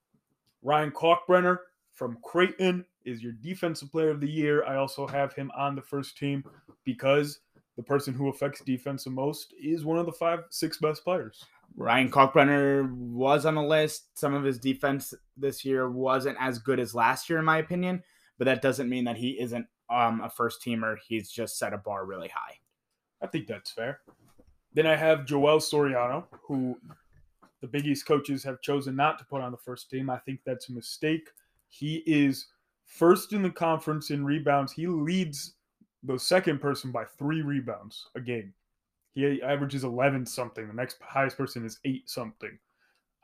Ryan 0.63 0.91
Kalkbrenner 0.91 1.59
from 1.93 2.19
Creighton 2.23 2.85
is 3.05 3.23
your 3.23 3.33
defensive 3.33 3.91
player 3.91 4.11
of 4.11 4.21
the 4.21 4.31
year. 4.31 4.65
I 4.65 4.77
also 4.77 5.07
have 5.07 5.33
him 5.33 5.51
on 5.57 5.75
the 5.75 5.83
first 5.83 6.17
team 6.17 6.45
because 6.85 7.41
the 7.77 7.83
person 7.83 8.13
who 8.13 8.29
affects 8.29 8.61
defense 8.61 9.05
the 9.05 9.11
most 9.11 9.55
is 9.61 9.85
one 9.85 9.99
of 9.99 10.07
the 10.07 10.13
five, 10.13 10.41
six 10.51 10.79
best 10.79 11.05
players. 11.05 11.45
Ryan 11.77 12.11
Kalkbrenner 12.11 12.93
was 12.93 13.47
on 13.47 13.55
the 13.55 13.63
list. 13.63 14.19
Some 14.19 14.35
of 14.35 14.45
his 14.45 14.59
defense 14.59 15.15
this 15.37 15.65
year 15.65 15.91
wasn't 15.91 16.37
as 16.41 16.59
good 16.59 16.81
as 16.81 16.95
last 16.95 17.31
year, 17.31 17.39
in 17.39 17.45
my 17.45 17.59
opinion, 17.59 18.03
but 18.37 18.47
that 18.47 18.63
doesn't 18.63 18.89
mean 18.89 19.05
that 19.05 19.17
he 19.17 19.41
isn't 19.41 19.67
um, 19.91 20.21
a 20.21 20.31
first 20.31 20.63
teamer. 20.63 20.97
He's 21.07 21.31
just 21.31 21.59
set 21.59 21.73
a 21.73 21.79
bar 21.79 22.05
really 22.05 22.29
high. 22.29 22.59
I 23.23 23.27
think 23.27 23.47
that's 23.47 23.71
fair. 23.71 24.01
Then 24.75 24.87
I 24.87 24.97
have 24.97 25.27
Joel 25.27 25.59
Soriano, 25.59 26.25
who 26.47 26.79
the 27.61 27.69
Big 27.69 27.87
East 27.87 28.07
coaches 28.07 28.45
have 28.45 28.61
chosen 28.61 28.95
not 28.95 29.19
to 29.19 29.25
put 29.25 29.43
on 29.43 29.51
the 29.51 29.59
first 29.59 29.91
team. 29.91 30.11
I 30.11 30.19
think 30.19 30.41
that's 30.45 30.69
a 30.69 30.73
mistake. 30.73 31.29
He 31.69 32.03
is 32.07 32.47
first 32.85 33.33
in 33.33 33.43
the 33.43 33.51
conference 33.51 34.11
in 34.11 34.25
rebounds. 34.25 34.73
He 34.73 34.87
leads 34.87 35.55
the 36.03 36.19
second 36.19 36.61
person 36.61 36.93
by 36.93 37.05
three 37.05 37.43
rebounds 37.43 38.09
a 38.15 38.21
game. 38.21 38.55
He 39.19 39.43
averages 39.43 39.83
11 39.83 40.27
something. 40.27 40.69
The 40.69 40.73
next 40.73 40.99
highest 41.03 41.37
person 41.37 41.67
is 41.67 41.81
8 41.85 42.09
something. 42.09 42.57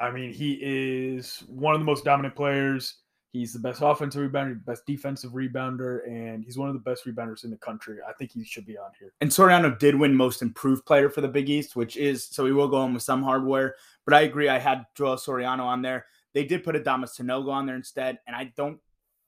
I 0.00 0.10
mean, 0.10 0.32
he 0.32 0.58
is 0.60 1.44
one 1.46 1.72
of 1.72 1.80
the 1.80 1.84
most 1.84 2.04
dominant 2.04 2.34
players. 2.34 2.96
He's 3.32 3.52
the 3.52 3.60
best 3.60 3.80
offensive 3.80 4.28
rebounder, 4.28 4.64
best 4.64 4.86
defensive 4.86 5.32
rebounder, 5.32 6.04
and 6.08 6.42
he's 6.44 6.58
one 6.58 6.68
of 6.68 6.74
the 6.74 6.80
best 6.80 7.04
rebounders 7.04 7.44
in 7.44 7.50
the 7.50 7.56
country. 7.58 7.98
I 8.08 8.12
think 8.12 8.32
he 8.32 8.42
should 8.42 8.66
be 8.66 8.76
on 8.76 8.90
here. 8.98 9.12
And 9.20 9.30
Soriano 9.30 9.78
did 9.78 9.94
win 9.94 10.16
most 10.16 10.42
improved 10.42 10.84
player 10.84 11.08
for 11.08 11.20
the 11.20 11.28
Big 11.28 11.48
East, 11.48 11.76
which 11.76 11.96
is 11.96 12.26
so 12.26 12.44
he 12.44 12.50
will 12.50 12.66
go 12.66 12.78
on 12.78 12.92
with 12.92 13.04
some 13.04 13.22
hardware. 13.22 13.76
But 14.04 14.14
I 14.14 14.22
agree, 14.22 14.48
I 14.48 14.58
had 14.58 14.86
Joel 14.96 15.14
Soriano 15.14 15.62
on 15.62 15.80
there. 15.80 16.06
They 16.32 16.44
did 16.44 16.64
put 16.64 16.74
Adamas 16.74 17.20
Sanogo 17.20 17.50
on 17.50 17.66
there 17.66 17.76
instead, 17.76 18.18
and 18.26 18.34
I 18.34 18.52
don't 18.56 18.80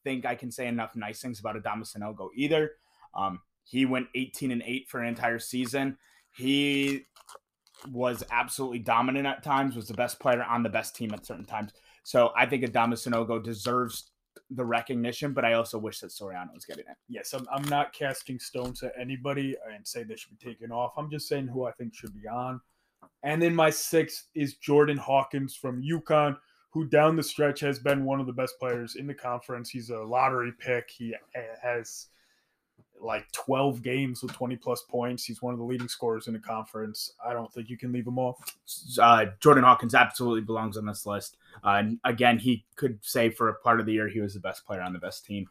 think 0.03 0.27
I 0.27 0.35
can 0.35 0.51
say 0.51 0.67
enough 0.67 0.97
nice 0.97 1.21
things 1.21 1.39
about 1.39 1.55
Adamas 1.55 1.97
Sanogo 1.97 2.31
either. 2.35 2.73
Um, 3.14 3.41
he 3.62 3.87
went 3.87 4.09
18 4.17 4.51
and 4.51 4.62
8 4.64 4.89
for 4.89 5.01
an 5.01 5.09
entire 5.09 5.39
season. 5.39 5.97
He 6.37 7.07
was 7.91 8.24
absolutely 8.30 8.80
dominant 8.80 9.26
at 9.26 9.43
times, 9.43 9.76
was 9.76 9.89
the 9.89 9.95
best 9.95 10.18
player 10.18 10.43
on 10.43 10.62
the 10.62 10.68
best 10.68 10.95
team 10.95 11.12
at 11.12 11.26
certain 11.26 11.45
times. 11.45 11.72
So 12.03 12.32
I 12.37 12.47
think 12.47 12.64
Adama 12.64 12.95
Sanogo 12.95 13.43
deserves 13.43 14.11
the 14.51 14.64
recognition, 14.64 15.32
but 15.32 15.45
I 15.45 15.55
also 15.55 15.78
wish 15.78 16.01
that 16.01 16.11
Soriano 16.11 16.55
was 16.55 16.64
getting 16.64 16.84
it. 16.89 16.97
Yes, 17.09 17.32
I'm, 17.32 17.47
I'm 17.51 17.64
not 17.64 17.93
casting 17.93 18.39
stones 18.39 18.82
at 18.82 18.93
anybody 19.01 19.57
and 19.72 19.87
say 19.87 20.03
they 20.03 20.16
should 20.16 20.39
be 20.39 20.45
taken 20.45 20.70
off. 20.70 20.93
I'm 20.97 21.11
just 21.11 21.28
saying 21.28 21.49
who 21.49 21.64
I 21.64 21.72
think 21.72 21.95
should 21.95 22.14
be 22.14 22.28
on. 22.28 22.61
And 23.22 23.41
then 23.41 23.55
my 23.55 23.70
sixth 23.70 24.28
is 24.34 24.55
Jordan 24.55 24.99
Hawkins 24.99 25.55
from 25.55 25.82
UConn, 25.82 26.37
who 26.70 26.87
down 26.87 27.16
the 27.16 27.22
stretch 27.22 27.61
has 27.61 27.78
been 27.78 28.05
one 28.05 28.20
of 28.20 28.26
the 28.26 28.32
best 28.32 28.59
players 28.59 28.97
in 28.97 29.07
the 29.07 29.14
conference. 29.14 29.70
He's 29.70 29.91
a 29.91 29.99
lottery 29.99 30.53
pick. 30.59 30.91
He 30.91 31.14
eh, 31.34 31.41
has 31.62 32.09
like 33.01 33.31
12 33.33 33.83
games 33.83 34.23
with 34.23 34.33
20 34.33 34.57
plus 34.57 34.83
points. 34.83 35.25
He's 35.25 35.43
one 35.43 35.53
of 35.53 35.59
the 35.59 35.65
leading 35.65 35.89
scorers 35.89 36.27
in 36.27 36.33
the 36.33 36.39
conference. 36.39 37.13
I 37.25 37.33
don't 37.33 37.53
think 37.53 37.69
you 37.69 37.77
can 37.77 37.93
leave 37.93 38.07
him 38.07 38.19
off. 38.19 38.37
Uh, 39.01 39.27
Jordan 39.41 39.65
Hawkins 39.65 39.95
absolutely 39.95 40.43
belongs 40.43 40.77
on 40.77 40.87
this 40.87 41.07
list. 41.07 41.37
Uh, 41.65 41.77
and 41.79 41.99
again, 42.05 42.39
he 42.39 42.65
could 42.77 42.99
say 43.03 43.31
for 43.31 43.49
a 43.49 43.55
part 43.55 43.81
of 43.81 43.87
the 43.87 43.93
year 43.93 44.09
he 44.09 44.21
was 44.21 44.35
the 44.35 44.41
best 44.41 44.67
player 44.67 44.83
on 44.83 44.93
the 44.93 44.99
best 44.99 45.25
team 45.25 45.47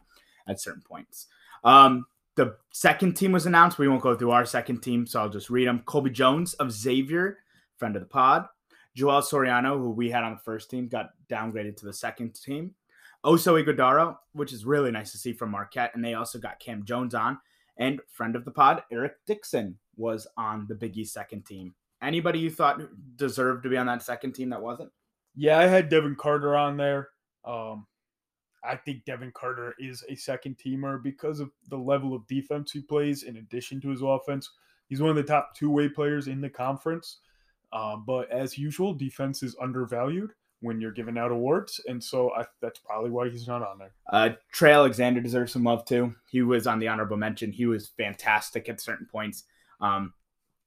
at 0.48 0.60
certain 0.60 0.82
points. 0.82 1.26
Um, 1.64 2.06
the 2.36 2.56
second 2.70 3.14
team 3.14 3.32
was 3.32 3.46
announced. 3.46 3.78
We 3.78 3.88
won't 3.88 4.02
go 4.02 4.14
through 4.14 4.30
our 4.30 4.44
second 4.44 4.82
team, 4.82 5.06
so 5.06 5.20
I'll 5.20 5.28
just 5.28 5.50
read 5.50 5.66
them. 5.66 5.82
Colby 5.86 6.10
Jones 6.10 6.54
of 6.54 6.70
Xavier, 6.70 7.38
friend 7.78 7.96
of 7.96 8.02
the 8.02 8.08
pod. 8.08 8.46
Joel 8.94 9.20
Soriano, 9.20 9.78
who 9.78 9.90
we 9.90 10.10
had 10.10 10.24
on 10.24 10.32
the 10.32 10.40
first 10.40 10.70
team, 10.70 10.88
got 10.88 11.10
downgraded 11.28 11.76
to 11.78 11.86
the 11.86 11.92
second 11.92 12.34
team. 12.34 12.74
Oso 13.26 13.62
Ighodaro, 13.62 14.16
which 14.32 14.52
is 14.52 14.64
really 14.64 14.92
nice 14.92 15.10
to 15.10 15.18
see 15.18 15.32
from 15.32 15.50
Marquette, 15.50 15.90
and 15.94 16.04
they 16.04 16.14
also 16.14 16.38
got 16.38 16.60
Cam 16.60 16.84
Jones 16.84 17.14
on. 17.14 17.38
And 17.76 18.00
friend 18.08 18.36
of 18.36 18.44
the 18.44 18.52
pod, 18.52 18.84
Eric 18.90 19.16
Dixon 19.26 19.76
was 19.96 20.26
on 20.36 20.66
the 20.68 20.74
Big 20.74 20.96
East 20.96 21.12
second 21.12 21.44
team. 21.44 21.74
Anybody 22.00 22.38
you 22.38 22.50
thought 22.50 22.80
deserved 23.16 23.64
to 23.64 23.68
be 23.68 23.76
on 23.76 23.86
that 23.86 24.02
second 24.02 24.32
team 24.32 24.50
that 24.50 24.62
wasn't? 24.62 24.90
Yeah, 25.34 25.58
I 25.58 25.66
had 25.66 25.88
Devin 25.88 26.14
Carter 26.14 26.56
on 26.56 26.76
there. 26.76 27.08
Um, 27.44 27.86
I 28.62 28.76
think 28.76 29.04
Devin 29.04 29.32
Carter 29.34 29.74
is 29.78 30.04
a 30.08 30.14
second 30.14 30.56
teamer 30.56 31.02
because 31.02 31.40
of 31.40 31.50
the 31.68 31.76
level 31.76 32.14
of 32.14 32.26
defense 32.26 32.72
he 32.72 32.80
plays 32.80 33.24
in 33.24 33.36
addition 33.38 33.80
to 33.82 33.90
his 33.90 34.02
offense. 34.02 34.50
He's 34.88 35.00
one 35.00 35.10
of 35.10 35.16
the 35.16 35.22
top 35.22 35.54
two 35.54 35.70
way 35.70 35.88
players 35.88 36.28
in 36.28 36.40
the 36.40 36.48
conference. 36.48 37.18
Uh, 37.72 37.96
but 37.96 38.30
as 38.30 38.56
usual, 38.56 38.94
defense 38.94 39.42
is 39.42 39.56
undervalued 39.60 40.32
when 40.60 40.80
you're 40.80 40.92
giving 40.92 41.18
out 41.18 41.30
awards. 41.30 41.80
And 41.86 42.02
so 42.02 42.32
I, 42.32 42.46
that's 42.62 42.78
probably 42.80 43.10
why 43.10 43.28
he's 43.28 43.46
not 43.46 43.62
on 43.62 43.78
there. 43.78 43.92
Uh, 44.10 44.30
Trey 44.52 44.72
Alexander 44.72 45.20
deserves 45.20 45.52
some 45.52 45.64
love 45.64 45.84
too. 45.84 46.14
He 46.30 46.42
was 46.42 46.66
on 46.66 46.78
the 46.78 46.88
honorable 46.88 47.16
mention. 47.16 47.52
He 47.52 47.66
was 47.66 47.88
fantastic 47.88 48.68
at 48.68 48.80
certain 48.80 49.06
points. 49.06 49.44
Um, 49.80 50.14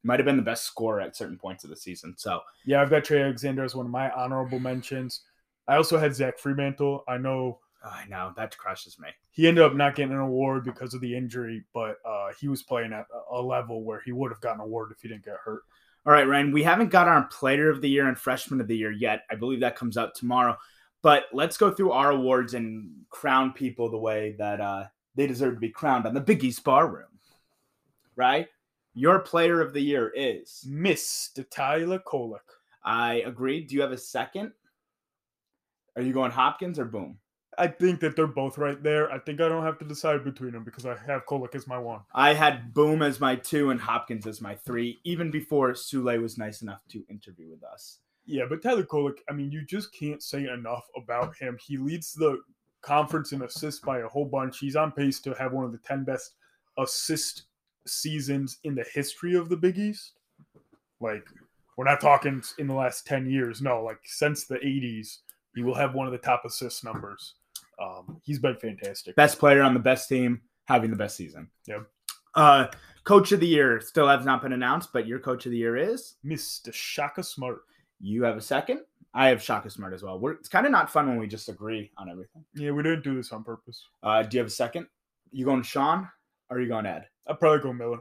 might 0.04 0.20
have 0.20 0.26
been 0.26 0.38
the 0.38 0.44
best 0.44 0.64
scorer 0.66 1.02
at 1.02 1.16
certain 1.16 1.38
points 1.38 1.64
of 1.64 1.70
the 1.70 1.76
season. 1.76 2.14
So 2.18 2.40
Yeah, 2.66 2.82
I've 2.82 2.90
got 2.90 3.04
Trey 3.04 3.22
Alexander 3.24 3.64
as 3.64 3.76
one 3.76 3.86
of 3.86 3.92
my 3.92 4.10
honorable 4.12 4.60
mentions. 4.60 5.22
I 5.68 5.76
also 5.76 5.98
had 5.98 6.16
Zach 6.16 6.40
Freemantle. 6.40 7.02
I 7.08 7.18
know 7.18 7.60
oh, 7.84 7.90
I 7.90 8.06
know 8.08 8.32
that 8.38 8.58
crushes 8.58 8.98
me. 9.00 9.10
he 9.32 9.48
ended 9.48 9.64
up 9.64 9.74
not 9.76 9.96
getting 9.96 10.14
an 10.14 10.20
award 10.20 10.64
because 10.66 10.94
of 10.94 11.02
the 11.02 11.16
injury, 11.16 11.64
but 11.74 11.98
uh, 12.06 12.30
he 12.40 12.48
was 12.48 12.64
playing 12.64 12.94
at 12.94 13.06
a- 13.14 13.36
a 13.38 13.42
level 13.42 13.84
where 13.84 14.02
he 14.06 14.12
would 14.12 14.32
have 14.32 14.42
gotten 14.42 14.62
an 14.62 14.68
award 14.68 14.92
if 14.92 15.02
he 15.02 15.08
didn't 15.10 15.26
get 15.26 15.36
hurt. 15.44 15.64
All 16.10 16.16
right, 16.16 16.28
Ryan, 16.28 16.52
we 16.52 16.64
haven't 16.64 16.90
got 16.90 17.08
our 17.08 17.26
player 17.26 17.70
of 17.70 17.82
the 17.82 17.88
year 17.88 18.08
and 18.08 18.18
freshman 18.18 18.60
of 18.60 18.68
the 18.68 18.76
year 18.76 18.92
yet. 18.92 19.26
I 19.30 19.36
believe 19.36 19.60
that 19.60 19.76
comes 19.76 19.96
out 19.96 20.16
tomorrow. 20.16 20.58
But 21.04 21.26
let's 21.34 21.56
go 21.56 21.70
through 21.70 21.92
our 21.92 22.10
awards 22.10 22.56
and 22.56 22.90
crown 23.12 23.54
people 23.54 23.92
the 23.92 24.00
way 24.00 24.34
that 24.40 24.60
uh, 24.60 24.86
they 25.14 25.28
deserve 25.28 25.54
to 25.54 25.60
be 25.60 25.70
crowned 25.70 26.08
on 26.08 26.16
the 26.16 26.20
Big 26.20 26.44
East 26.44 26.64
Barroom. 26.64 27.20
Right? 28.16 28.48
Your 28.96 29.20
player 29.20 29.62
of 29.62 29.72
the 29.72 29.82
year 29.82 30.12
is. 30.16 30.66
Mr. 30.68 31.48
Tyler 31.48 32.00
Kolek. 32.00 32.40
I 32.84 33.22
agree. 33.28 33.64
Do 33.64 33.76
you 33.76 33.82
have 33.82 33.92
a 33.92 33.98
second? 33.98 34.52
Are 35.96 36.02
you 36.02 36.12
going 36.12 36.32
Hopkins 36.32 36.80
or 36.80 36.86
Boum? 36.86 37.20
I 37.60 37.68
think 37.68 38.00
that 38.00 38.16
they're 38.16 38.26
both 38.26 38.58
right 38.58 38.82
there. 38.82 39.12
I 39.12 39.20
think 39.20 39.42
I 39.42 39.50
don't 39.50 39.66
have 39.66 39.78
to 39.80 39.86
decide 39.86 40.24
between 40.24 40.54
them 40.54 40.64
because 40.64 40.86
I 40.86 40.96
have 41.06 41.26
Kolek 41.26 41.56
as 41.56 41.68
my 41.68 41.78
one. 41.78 42.00
I 42.14 42.34
had 42.34 42.74
Boum 42.74 43.02
as 43.02 43.20
my 43.20 43.36
two 43.36 43.70
and 43.70 43.82
Hopkins 43.82 44.26
as 44.26 44.40
my 44.40 44.56
three, 44.56 45.00
even 45.04 45.30
before 45.30 45.74
Souley 45.74 46.22
was 46.22 46.38
nice 46.38 46.62
enough 46.62 46.82
to 46.90 47.04
interview 47.10 47.50
with 47.50 47.62
us. 47.64 48.00
Yeah, 48.26 48.44
but 48.48 48.64
Tyler 48.64 48.84
Kolek, 48.84 49.18
I 49.30 49.34
mean, 49.34 49.52
you 49.52 49.66
just 49.66 49.94
can't 49.94 50.24
say 50.24 50.48
enough 50.48 50.86
about 50.96 51.36
him. 51.36 51.58
He 51.62 51.78
leads 51.78 52.14
the 52.14 52.40
conference 52.82 53.34
in 53.34 53.42
assists 53.42 53.82
by 53.82 54.00
a 54.00 54.08
whole 54.08 54.26
bunch. 54.26 54.60
He's 54.60 54.78
on 54.78 54.94
pace 54.94 55.20
to 55.22 55.34
have 55.34 55.52
one 55.52 55.66
of 55.66 55.74
the 55.74 55.80
10 55.80 56.06
best 56.06 56.36
assist 56.78 57.44
seasons 57.86 58.60
in 58.64 58.74
the 58.74 58.86
history 58.94 59.36
of 59.36 59.50
the 59.50 59.58
Big 59.58 59.78
East. 59.78 60.14
Like, 61.02 61.26
we're 61.76 61.86
not 61.86 62.00
talking 62.00 62.42
in 62.58 62.68
the 62.68 62.74
last 62.74 63.06
10 63.06 63.30
years. 63.30 63.62
No, 63.62 63.84
like 63.84 64.00
since 64.06 64.46
the 64.46 64.60
80s, 64.60 65.18
he 65.56 65.64
will 65.64 65.76
have 65.76 65.94
one 65.94 66.06
of 66.06 66.14
the 66.14 66.20
top 66.20 66.44
assist 66.46 66.86
numbers. 66.86 67.36
Um, 67.82 68.20
he's 68.24 68.40
been 68.40 68.56
fantastic. 68.56 69.16
Best 69.16 69.40
player 69.40 69.62
on 69.62 69.74
the 69.74 69.80
best 69.80 70.10
team, 70.10 70.42
having 70.66 70.90
the 70.90 70.98
best 70.98 71.16
season. 71.16 71.50
Yep. 71.68 71.88
Uh, 72.36 72.68
coach 73.04 73.32
of 73.32 73.40
the 73.40 73.48
year 73.48 73.82
still 73.82 74.08
has 74.08 74.26
not 74.26 74.42
been 74.42 74.54
announced, 74.54 74.90
but 74.94 75.08
your 75.08 75.20
coach 75.20 75.46
of 75.46 75.52
the 75.52 75.58
year 75.58 75.78
is. 75.78 76.16
Mr. 76.26 76.74
Shaka 76.74 77.24
Smart. 77.24 77.62
You 78.00 78.24
have 78.24 78.38
a 78.38 78.42
second. 78.42 78.82
I 79.14 79.30
have 79.30 79.42
Shaka 79.42 79.70
Smart 79.70 79.94
as 79.94 80.04
well. 80.04 80.20
We're, 80.20 80.34
it's 80.34 80.50
kind 80.50 80.66
of 80.66 80.72
not 80.72 80.92
fun 80.92 81.08
when 81.08 81.18
we 81.18 81.28
just 81.28 81.50
agree 81.50 81.92
on 81.98 82.10
everything. 82.10 82.46
Yeah, 82.54 82.72
we 82.72 82.84
didn't 82.84 83.04
do 83.04 83.16
this 83.16 83.32
on 83.32 83.44
purpose. 83.44 83.84
Uh, 84.04 84.22
do 84.24 84.38
you 84.38 84.40
have 84.40 84.48
a 84.48 84.52
second? 84.52 84.88
You 85.32 85.46
going 85.46 85.64
Sean 85.64 86.08
or 86.50 86.58
are 86.58 86.62
you 86.62 86.68
going 86.68 86.86
Ed? 86.86 87.08
I'd 87.28 87.40
probably 87.40 87.60
go 87.60 87.74
Miller. 87.74 88.00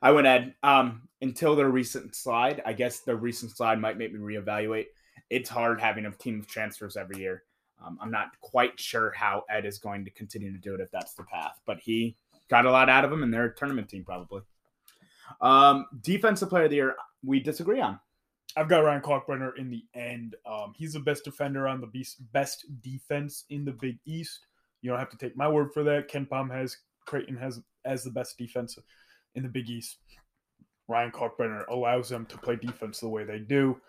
I 0.00 0.10
went 0.12 0.26
Ed. 0.26 0.54
Um, 0.62 1.08
until 1.20 1.54
their 1.54 1.70
recent 1.70 2.14
slide, 2.14 2.62
I 2.66 2.72
guess 2.72 3.00
the 3.00 3.16
recent 3.16 3.56
slide 3.56 3.80
might 3.80 3.98
make 3.98 4.12
me 4.12 4.18
reevaluate. 4.18 4.86
It's 5.30 5.48
hard 5.48 5.80
having 5.80 6.06
a 6.06 6.10
team 6.10 6.40
of 6.40 6.46
transfers 6.46 6.96
every 6.96 7.18
year. 7.18 7.44
Um, 7.84 7.98
I'm 8.00 8.10
not 8.10 8.38
quite 8.40 8.78
sure 8.78 9.12
how 9.12 9.44
Ed 9.50 9.66
is 9.66 9.78
going 9.78 10.04
to 10.04 10.10
continue 10.10 10.52
to 10.52 10.58
do 10.58 10.74
it 10.74 10.80
if 10.80 10.90
that's 10.90 11.14
the 11.14 11.24
path, 11.24 11.60
but 11.66 11.80
he 11.80 12.16
got 12.48 12.66
a 12.66 12.70
lot 12.70 12.88
out 12.88 13.04
of 13.04 13.12
him, 13.12 13.22
and 13.22 13.32
they're 13.32 13.46
a 13.46 13.54
tournament 13.54 13.88
team 13.88 14.04
probably. 14.04 14.42
Um, 15.40 15.86
defensive 16.02 16.48
player 16.48 16.64
of 16.64 16.70
the 16.70 16.76
year, 16.76 16.96
we 17.24 17.40
disagree 17.40 17.80
on. 17.80 17.98
I've 18.56 18.68
got 18.68 18.84
Ryan 18.84 19.00
Kalkbrenner 19.00 19.56
in 19.56 19.70
the 19.70 19.84
end. 19.94 20.36
Um, 20.44 20.74
he's 20.76 20.92
the 20.92 21.00
best 21.00 21.24
defender 21.24 21.66
on 21.66 21.80
the 21.80 21.86
beast, 21.86 22.18
best 22.32 22.66
defense 22.82 23.44
in 23.48 23.64
the 23.64 23.72
Big 23.72 23.98
East. 24.04 24.46
You 24.82 24.90
don't 24.90 24.98
have 24.98 25.10
to 25.10 25.16
take 25.16 25.36
my 25.36 25.48
word 25.48 25.72
for 25.72 25.82
that. 25.84 26.10
KenPom 26.10 26.52
has 26.52 26.76
Creighton 27.06 27.36
has 27.36 27.60
as 27.84 28.04
the 28.04 28.10
best 28.10 28.36
defense 28.36 28.78
in 29.34 29.42
the 29.42 29.48
Big 29.48 29.70
East. 29.70 29.98
Ryan 30.88 31.12
Kalkbrenner 31.12 31.66
allows 31.68 32.08
them 32.08 32.26
to 32.26 32.36
play 32.36 32.56
defense 32.56 33.00
the 33.00 33.08
way 33.08 33.24
they 33.24 33.38
do. 33.38 33.80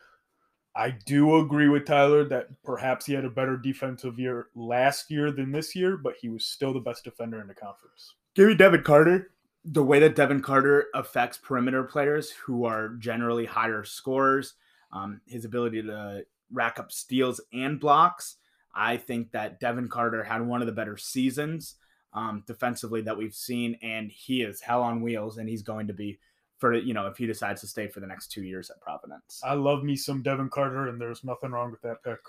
I 0.75 0.91
do 0.91 1.37
agree 1.37 1.69
with 1.69 1.85
Tyler 1.85 2.23
that 2.25 2.47
perhaps 2.63 3.05
he 3.05 3.13
had 3.13 3.25
a 3.25 3.29
better 3.29 3.57
defensive 3.57 4.17
year 4.17 4.47
last 4.55 5.11
year 5.11 5.31
than 5.31 5.51
this 5.51 5.75
year, 5.75 5.97
but 5.97 6.15
he 6.19 6.29
was 6.29 6.45
still 6.45 6.73
the 6.73 6.79
best 6.79 7.03
defender 7.03 7.39
in 7.39 7.47
the 7.47 7.53
conference. 7.53 8.15
Give 8.35 8.47
me 8.47 8.55
Devin 8.55 8.83
Carter. 8.83 9.31
The 9.65 9.83
way 9.83 9.99
that 9.99 10.15
Devin 10.15 10.41
Carter 10.41 10.87
affects 10.93 11.37
perimeter 11.37 11.83
players 11.83 12.31
who 12.31 12.65
are 12.65 12.89
generally 12.95 13.45
higher 13.45 13.83
scorers, 13.83 14.55
um, 14.91 15.21
his 15.25 15.45
ability 15.45 15.83
to 15.83 16.25
rack 16.51 16.79
up 16.79 16.91
steals 16.91 17.39
and 17.53 17.79
blocks. 17.79 18.37
I 18.75 18.97
think 18.97 19.31
that 19.31 19.59
Devin 19.59 19.87
Carter 19.89 20.23
had 20.23 20.41
one 20.41 20.61
of 20.61 20.67
the 20.67 20.73
better 20.73 20.97
seasons 20.97 21.75
um, 22.13 22.43
defensively 22.45 23.01
that 23.01 23.17
we've 23.17 23.35
seen, 23.35 23.77
and 23.81 24.11
he 24.11 24.41
is 24.41 24.61
hell 24.61 24.81
on 24.81 25.01
wheels, 25.01 25.37
and 25.37 25.47
he's 25.47 25.61
going 25.61 25.87
to 25.87 25.93
be 25.93 26.19
for 26.63 26.73
you 26.73 26.93
know 26.93 27.07
if 27.07 27.17
he 27.17 27.25
decides 27.25 27.59
to 27.59 27.67
stay 27.67 27.89
for 27.89 27.99
the 27.99 28.07
next 28.07 28.31
two 28.31 28.41
years 28.41 28.69
at 28.69 28.79
Providence. 28.79 29.41
I 29.43 29.53
love 29.53 29.83
me 29.83 29.97
some 29.97 30.21
Devin 30.21 30.47
Carter, 30.47 30.87
and 30.87 30.99
there's 30.99 31.21
nothing 31.21 31.51
wrong 31.51 31.71
with 31.71 31.81
that 31.81 32.01
pick. 32.05 32.19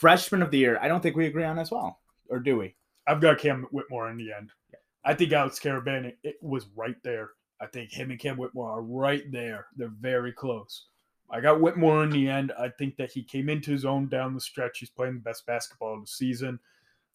Freshman 0.00 0.42
of 0.42 0.50
the 0.50 0.58
year, 0.58 0.80
I 0.82 0.88
don't 0.88 1.00
think 1.00 1.14
we 1.14 1.26
agree 1.26 1.44
on 1.44 1.60
as 1.60 1.70
well, 1.70 2.00
or 2.28 2.40
do 2.40 2.56
we? 2.56 2.74
I've 3.06 3.20
got 3.20 3.38
Cam 3.38 3.68
Whitmore 3.70 4.10
in 4.10 4.16
the 4.16 4.32
end. 4.32 4.50
I 5.04 5.14
think 5.14 5.32
Alex 5.32 5.60
Karaban, 5.60 6.12
it 6.24 6.38
was 6.42 6.66
right 6.74 6.96
there. 7.04 7.30
I 7.60 7.66
think 7.66 7.92
him 7.92 8.10
and 8.10 8.18
Cam 8.18 8.36
Whitmore 8.36 8.68
are 8.68 8.82
right 8.82 9.30
there. 9.30 9.66
They're 9.76 9.92
very 10.00 10.32
close. 10.32 10.86
I 11.30 11.40
got 11.40 11.60
Whitmore 11.60 12.02
in 12.02 12.10
the 12.10 12.28
end. 12.28 12.52
I 12.58 12.70
think 12.70 12.96
that 12.96 13.12
he 13.12 13.22
came 13.22 13.48
into 13.48 13.70
his 13.70 13.84
own 13.84 14.08
down 14.08 14.34
the 14.34 14.40
stretch. 14.40 14.80
He's 14.80 14.90
playing 14.90 15.14
the 15.14 15.20
best 15.20 15.46
basketball 15.46 15.94
of 15.94 16.00
the 16.00 16.08
season. 16.08 16.58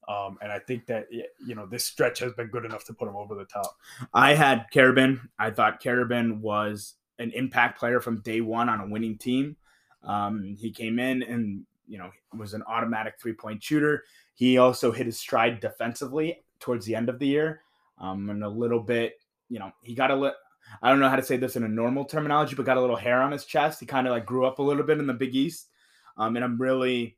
Um, 0.07 0.37
and 0.41 0.51
I 0.51 0.59
think 0.59 0.85
that, 0.87 1.07
you 1.11 1.55
know, 1.55 1.65
this 1.65 1.85
stretch 1.85 2.19
has 2.19 2.33
been 2.33 2.47
good 2.47 2.65
enough 2.65 2.85
to 2.85 2.93
put 2.93 3.07
him 3.07 3.15
over 3.15 3.35
the 3.35 3.45
top. 3.45 3.77
I 4.13 4.33
had 4.33 4.65
Karaban. 4.73 5.19
I 5.39 5.49
thought 5.51 5.81
Karaban 5.81 6.39
was 6.39 6.95
an 7.19 7.31
impact 7.31 7.79
player 7.79 8.01
from 8.01 8.21
day 8.21 8.41
one 8.41 8.69
on 8.69 8.81
a 8.81 8.87
winning 8.87 9.17
team. 9.17 9.55
Um, 10.03 10.55
he 10.59 10.71
came 10.71 10.99
in 10.99 11.23
and, 11.23 11.65
you 11.87 11.97
know, 11.97 12.09
was 12.35 12.53
an 12.53 12.63
automatic 12.67 13.15
three 13.21 13.33
point 13.33 13.63
shooter. 13.63 14.03
He 14.33 14.57
also 14.57 14.91
hit 14.91 15.05
his 15.05 15.17
stride 15.17 15.59
defensively 15.59 16.43
towards 16.59 16.85
the 16.85 16.95
end 16.95 17.07
of 17.07 17.19
the 17.19 17.27
year. 17.27 17.61
Um, 17.99 18.29
and 18.29 18.43
a 18.43 18.49
little 18.49 18.81
bit, 18.81 19.13
you 19.49 19.59
know, 19.59 19.71
he 19.83 19.93
got 19.93 20.11
a 20.11 20.15
little, 20.15 20.35
I 20.81 20.89
don't 20.89 20.99
know 20.99 21.09
how 21.09 21.15
to 21.15 21.23
say 21.23 21.37
this 21.37 21.55
in 21.55 21.63
a 21.63 21.69
normal 21.69 22.05
terminology, 22.05 22.55
but 22.55 22.65
got 22.65 22.77
a 22.77 22.81
little 22.81 22.95
hair 22.95 23.21
on 23.21 23.31
his 23.31 23.45
chest. 23.45 23.79
He 23.79 23.85
kind 23.85 24.07
of 24.07 24.11
like 24.11 24.25
grew 24.25 24.45
up 24.45 24.59
a 24.59 24.63
little 24.63 24.83
bit 24.83 24.97
in 24.97 25.07
the 25.07 25.13
Big 25.13 25.35
East. 25.35 25.69
Um, 26.17 26.35
and 26.35 26.43
I'm 26.43 26.59
really, 26.59 27.17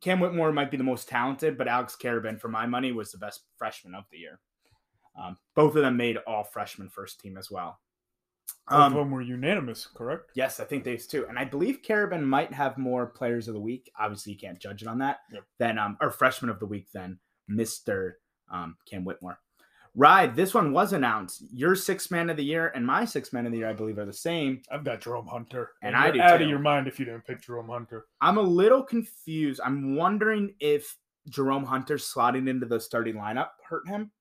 Cam 0.00 0.20
Whitmore 0.20 0.52
might 0.52 0.70
be 0.70 0.76
the 0.76 0.84
most 0.84 1.08
talented, 1.08 1.56
but 1.58 1.68
Alex 1.68 1.96
Karaban, 2.00 2.40
for 2.40 2.48
my 2.48 2.66
money, 2.66 2.92
was 2.92 3.10
the 3.12 3.18
best 3.18 3.42
freshman 3.56 3.94
of 3.94 4.04
the 4.10 4.18
year. 4.18 4.40
Um, 5.20 5.36
both 5.54 5.74
of 5.74 5.82
them 5.82 5.96
made 5.96 6.16
all 6.18 6.44
freshman 6.44 6.88
first 6.88 7.20
team 7.20 7.36
as 7.36 7.50
well. 7.50 7.80
Both 8.68 8.78
Um, 8.78 8.92
of 8.92 8.98
them 8.98 9.10
were 9.10 9.20
unanimous, 9.22 9.86
correct? 9.86 10.30
Yes, 10.34 10.60
I 10.60 10.64
think 10.64 10.84
they's 10.84 11.06
too. 11.06 11.26
And 11.28 11.38
I 11.38 11.44
believe 11.44 11.82
Karaban 11.82 12.22
might 12.22 12.52
have 12.52 12.78
more 12.78 13.06
players 13.06 13.48
of 13.48 13.54
the 13.54 13.60
week. 13.60 13.90
Obviously, 13.98 14.32
you 14.34 14.38
can't 14.38 14.58
judge 14.58 14.82
it 14.82 14.88
on 14.88 14.98
that. 14.98 15.20
Yep. 15.32 15.44
Than 15.58 15.78
um 15.78 15.96
or 16.00 16.10
freshman 16.10 16.50
of 16.50 16.58
the 16.60 16.66
week 16.66 16.90
than 16.92 17.18
Mr. 17.50 18.14
Um, 18.50 18.76
Cam 18.86 19.04
Whitmore. 19.04 19.40
Ride, 19.98 20.36
this 20.36 20.54
one 20.54 20.72
was 20.72 20.92
announced. 20.92 21.42
Your 21.52 21.74
six 21.74 22.08
man 22.08 22.30
of 22.30 22.36
the 22.36 22.44
year 22.44 22.70
and 22.72 22.86
my 22.86 23.04
six 23.04 23.32
man 23.32 23.46
of 23.46 23.52
the 23.52 23.58
year, 23.58 23.68
I 23.68 23.72
believe, 23.72 23.98
are 23.98 24.06
the 24.06 24.12
same. 24.12 24.62
I've 24.70 24.84
got 24.84 25.00
Jerome 25.00 25.26
Hunter. 25.26 25.72
And 25.82 25.96
I 25.96 26.04
you're 26.04 26.12
do 26.12 26.20
out 26.20 26.36
too. 26.36 26.44
of 26.44 26.50
your 26.50 26.60
mind 26.60 26.86
if 26.86 27.00
you 27.00 27.04
didn't 27.04 27.26
pick 27.26 27.42
Jerome 27.42 27.68
Hunter. 27.68 28.06
I'm 28.20 28.38
a 28.38 28.42
little 28.42 28.84
confused. 28.84 29.60
I'm 29.64 29.96
wondering 29.96 30.54
if 30.60 30.96
Jerome 31.28 31.64
Hunter 31.64 31.96
slotting 31.96 32.48
into 32.48 32.64
the 32.64 32.78
starting 32.78 33.16
lineup 33.16 33.48
hurt 33.68 33.88
him. 33.88 34.12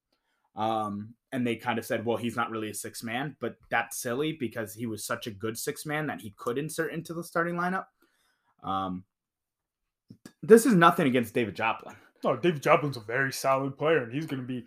Um, 0.55 1.13
and 1.31 1.45
they 1.45 1.55
kind 1.55 1.77
of 1.77 1.85
said, 1.85 2.05
well, 2.05 2.17
he's 2.17 2.35
not 2.35 2.49
really 2.49 2.71
a 2.71 2.73
six 2.73 3.03
man, 3.03 3.35
but 3.39 3.57
that's 3.69 4.01
silly 4.01 4.31
because 4.31 4.73
he 4.73 4.87
was 4.87 5.05
such 5.05 5.27
a 5.27 5.31
good 5.31 5.59
six 5.59 5.85
man 5.85 6.07
that 6.07 6.21
he 6.21 6.33
could 6.37 6.57
insert 6.57 6.91
into 6.91 7.13
the 7.13 7.23
starting 7.23 7.53
lineup. 7.53 7.85
Um, 8.63 9.03
this 10.41 10.65
is 10.65 10.73
nothing 10.73 11.05
against 11.05 11.35
David 11.35 11.55
Joplin. 11.55 11.95
No, 12.23 12.35
David 12.35 12.63
Joplin's 12.63 12.97
a 12.97 13.01
very 13.01 13.31
solid 13.31 13.77
player, 13.77 14.01
and 14.01 14.11
he's 14.11 14.25
going 14.25 14.41
to 14.41 14.47
be 14.47 14.65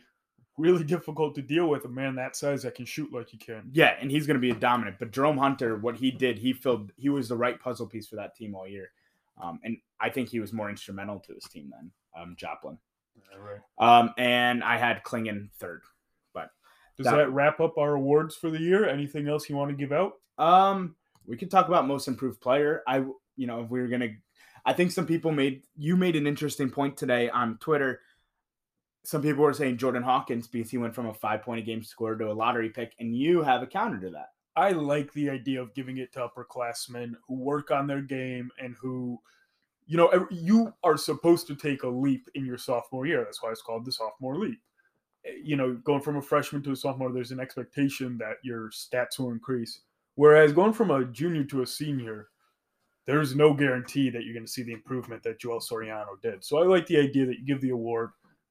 really 0.60 0.84
difficult 0.84 1.34
to 1.36 1.42
deal 1.42 1.68
with 1.68 1.84
a 1.84 1.88
man 1.88 2.14
that 2.16 2.36
size 2.36 2.62
that 2.62 2.74
can 2.74 2.84
shoot 2.84 3.12
like 3.12 3.28
he 3.28 3.36
can. 3.36 3.70
Yeah, 3.72 3.94
and 4.00 4.10
he's 4.10 4.26
going 4.26 4.36
to 4.36 4.40
be 4.40 4.50
a 4.50 4.54
dominant. 4.54 4.96
But 4.98 5.10
Jerome 5.10 5.38
Hunter, 5.38 5.76
what 5.76 5.96
he 5.96 6.10
did, 6.10 6.38
he 6.38 6.52
filled. 6.52 6.92
He 6.96 7.08
was 7.08 7.28
the 7.28 7.36
right 7.36 7.58
puzzle 7.58 7.86
piece 7.86 8.06
for 8.08 8.16
that 8.16 8.36
team 8.36 8.54
all 8.54 8.68
year, 8.68 8.90
um, 9.42 9.58
and 9.64 9.78
I 10.00 10.10
think 10.10 10.28
he 10.28 10.40
was 10.40 10.52
more 10.52 10.70
instrumental 10.70 11.20
to 11.20 11.34
his 11.34 11.44
team 11.44 11.70
than 11.70 11.90
um, 12.20 12.36
Joplin. 12.38 12.78
Right. 13.38 13.60
Um, 13.78 14.10
and 14.18 14.62
I 14.62 14.76
had 14.76 15.02
Klingon 15.02 15.50
third. 15.58 15.82
But 16.34 16.50
Does 16.96 17.04
That- 17.06 17.16
that 17.16 17.30
wrap 17.30 17.60
up 17.60 17.78
our 17.78 17.94
awards 17.94 18.34
for 18.36 18.50
the 18.50 18.60
year? 18.60 18.88
Anything 18.88 19.28
else 19.28 19.48
you 19.48 19.56
want 19.56 19.70
to 19.70 19.76
give 19.76 19.92
out? 19.92 20.14
Um, 20.38 20.96
we 21.26 21.36
could 21.36 21.50
talk 21.50 21.68
about 21.68 21.86
most 21.86 22.08
improved 22.08 22.40
player. 22.40 22.82
I, 22.86 22.98
you 23.36 23.46
know, 23.46 23.62
if 23.62 23.70
we 23.70 23.80
were 23.80 23.88
gonna, 23.88 24.10
I 24.64 24.72
think 24.72 24.90
some 24.92 25.06
people 25.06 25.32
made 25.32 25.62
you 25.76 25.96
made 25.96 26.16
an 26.16 26.26
interesting 26.26 26.70
point 26.70 26.96
today 26.96 27.30
on 27.30 27.58
Twitter. 27.58 28.00
Some 29.10 29.22
people 29.22 29.42
were 29.42 29.52
saying 29.52 29.76
Jordan 29.76 30.04
Hawkins 30.04 30.46
because 30.46 30.70
he 30.70 30.78
went 30.78 30.94
from 30.94 31.06
a 31.06 31.14
five 31.14 31.42
point 31.42 31.58
a 31.58 31.64
game 31.64 31.82
scorer 31.82 32.16
to 32.16 32.30
a 32.30 32.32
lottery 32.32 32.70
pick, 32.70 32.94
and 33.00 33.16
you 33.16 33.42
have 33.42 33.60
a 33.60 33.66
counter 33.66 33.98
to 33.98 34.10
that. 34.10 34.28
I 34.54 34.70
like 34.70 35.12
the 35.12 35.28
idea 35.30 35.60
of 35.60 35.74
giving 35.74 35.98
it 35.98 36.12
to 36.12 36.28
upperclassmen 36.28 37.14
who 37.26 37.34
work 37.34 37.72
on 37.72 37.88
their 37.88 38.02
game 38.02 38.52
and 38.62 38.76
who, 38.80 39.18
you 39.84 39.96
know, 39.96 40.28
you 40.30 40.72
are 40.84 40.96
supposed 40.96 41.48
to 41.48 41.56
take 41.56 41.82
a 41.82 41.88
leap 41.88 42.28
in 42.36 42.46
your 42.46 42.56
sophomore 42.56 43.04
year. 43.04 43.24
That's 43.24 43.42
why 43.42 43.50
it's 43.50 43.62
called 43.62 43.84
the 43.84 43.90
sophomore 43.90 44.36
leap. 44.36 44.60
Eh, 45.26 45.40
You 45.42 45.56
know, 45.56 45.74
going 45.82 46.02
from 46.02 46.16
a 46.16 46.22
freshman 46.22 46.62
to 46.62 46.72
a 46.72 46.76
sophomore, 46.76 47.10
there's 47.12 47.32
an 47.32 47.40
expectation 47.40 48.16
that 48.18 48.36
your 48.44 48.70
stats 48.70 49.18
will 49.18 49.32
increase. 49.32 49.80
Whereas 50.14 50.52
going 50.52 50.72
from 50.72 50.92
a 50.92 51.04
junior 51.04 51.42
to 51.44 51.62
a 51.62 51.66
senior, 51.66 52.28
there's 53.06 53.34
no 53.34 53.54
guarantee 53.54 54.08
that 54.10 54.22
you're 54.22 54.34
going 54.34 54.46
to 54.46 54.52
see 54.52 54.62
the 54.62 54.72
improvement 54.72 55.24
that 55.24 55.40
Joel 55.40 55.58
Soriano 55.58 56.20
did. 56.22 56.44
So 56.44 56.58
I 56.58 56.64
like 56.64 56.86
the 56.86 56.98
idea 56.98 57.26
that 57.26 57.40
you 57.40 57.44
give 57.44 57.60
the 57.60 57.70
award 57.70 58.10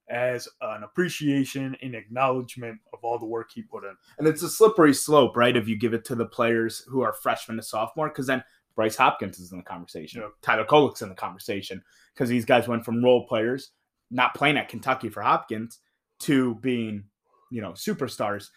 as 0.09 0.47
an 0.61 0.83
appreciation 0.83 1.75
and 1.81 1.95
acknowledgement 1.95 2.79
of 2.93 2.99
all 3.03 3.19
the 3.19 3.25
work 3.25 3.51
he 3.53 3.61
put 3.61 3.83
in. 3.83 3.95
And 4.17 4.27
it's 4.27 4.43
a 4.43 4.49
slippery 4.49 4.93
slope, 4.93 5.37
right? 5.37 5.55
If 5.55 5.67
you 5.67 5.77
give 5.77 5.93
it 5.93 6.05
to 6.05 6.15
the 6.15 6.25
players 6.25 6.83
who 6.87 7.01
are 7.01 7.13
freshmen 7.13 7.57
to 7.57 7.63
sophomore, 7.63 8.09
because 8.09 8.27
then 8.27 8.43
Bryce 8.75 8.95
Hopkins 8.95 9.39
is 9.39 9.51
in 9.51 9.57
the 9.57 9.63
conversation. 9.63 10.21
Yeah. 10.21 10.29
Tyler 10.41 10.65
Kolek's 10.65 11.01
in 11.01 11.09
the 11.09 11.15
conversation 11.15 11.83
because 12.13 12.29
these 12.29 12.45
guys 12.45 12.67
went 12.67 12.85
from 12.85 13.03
role 13.03 13.27
players, 13.27 13.71
not 14.09 14.33
playing 14.33 14.57
at 14.57 14.69
Kentucky 14.69 15.09
for 15.09 15.21
Hopkins, 15.21 15.79
to 16.19 16.55
being, 16.55 17.03
you 17.51 17.61
know, 17.61 17.71
superstars. 17.71 18.47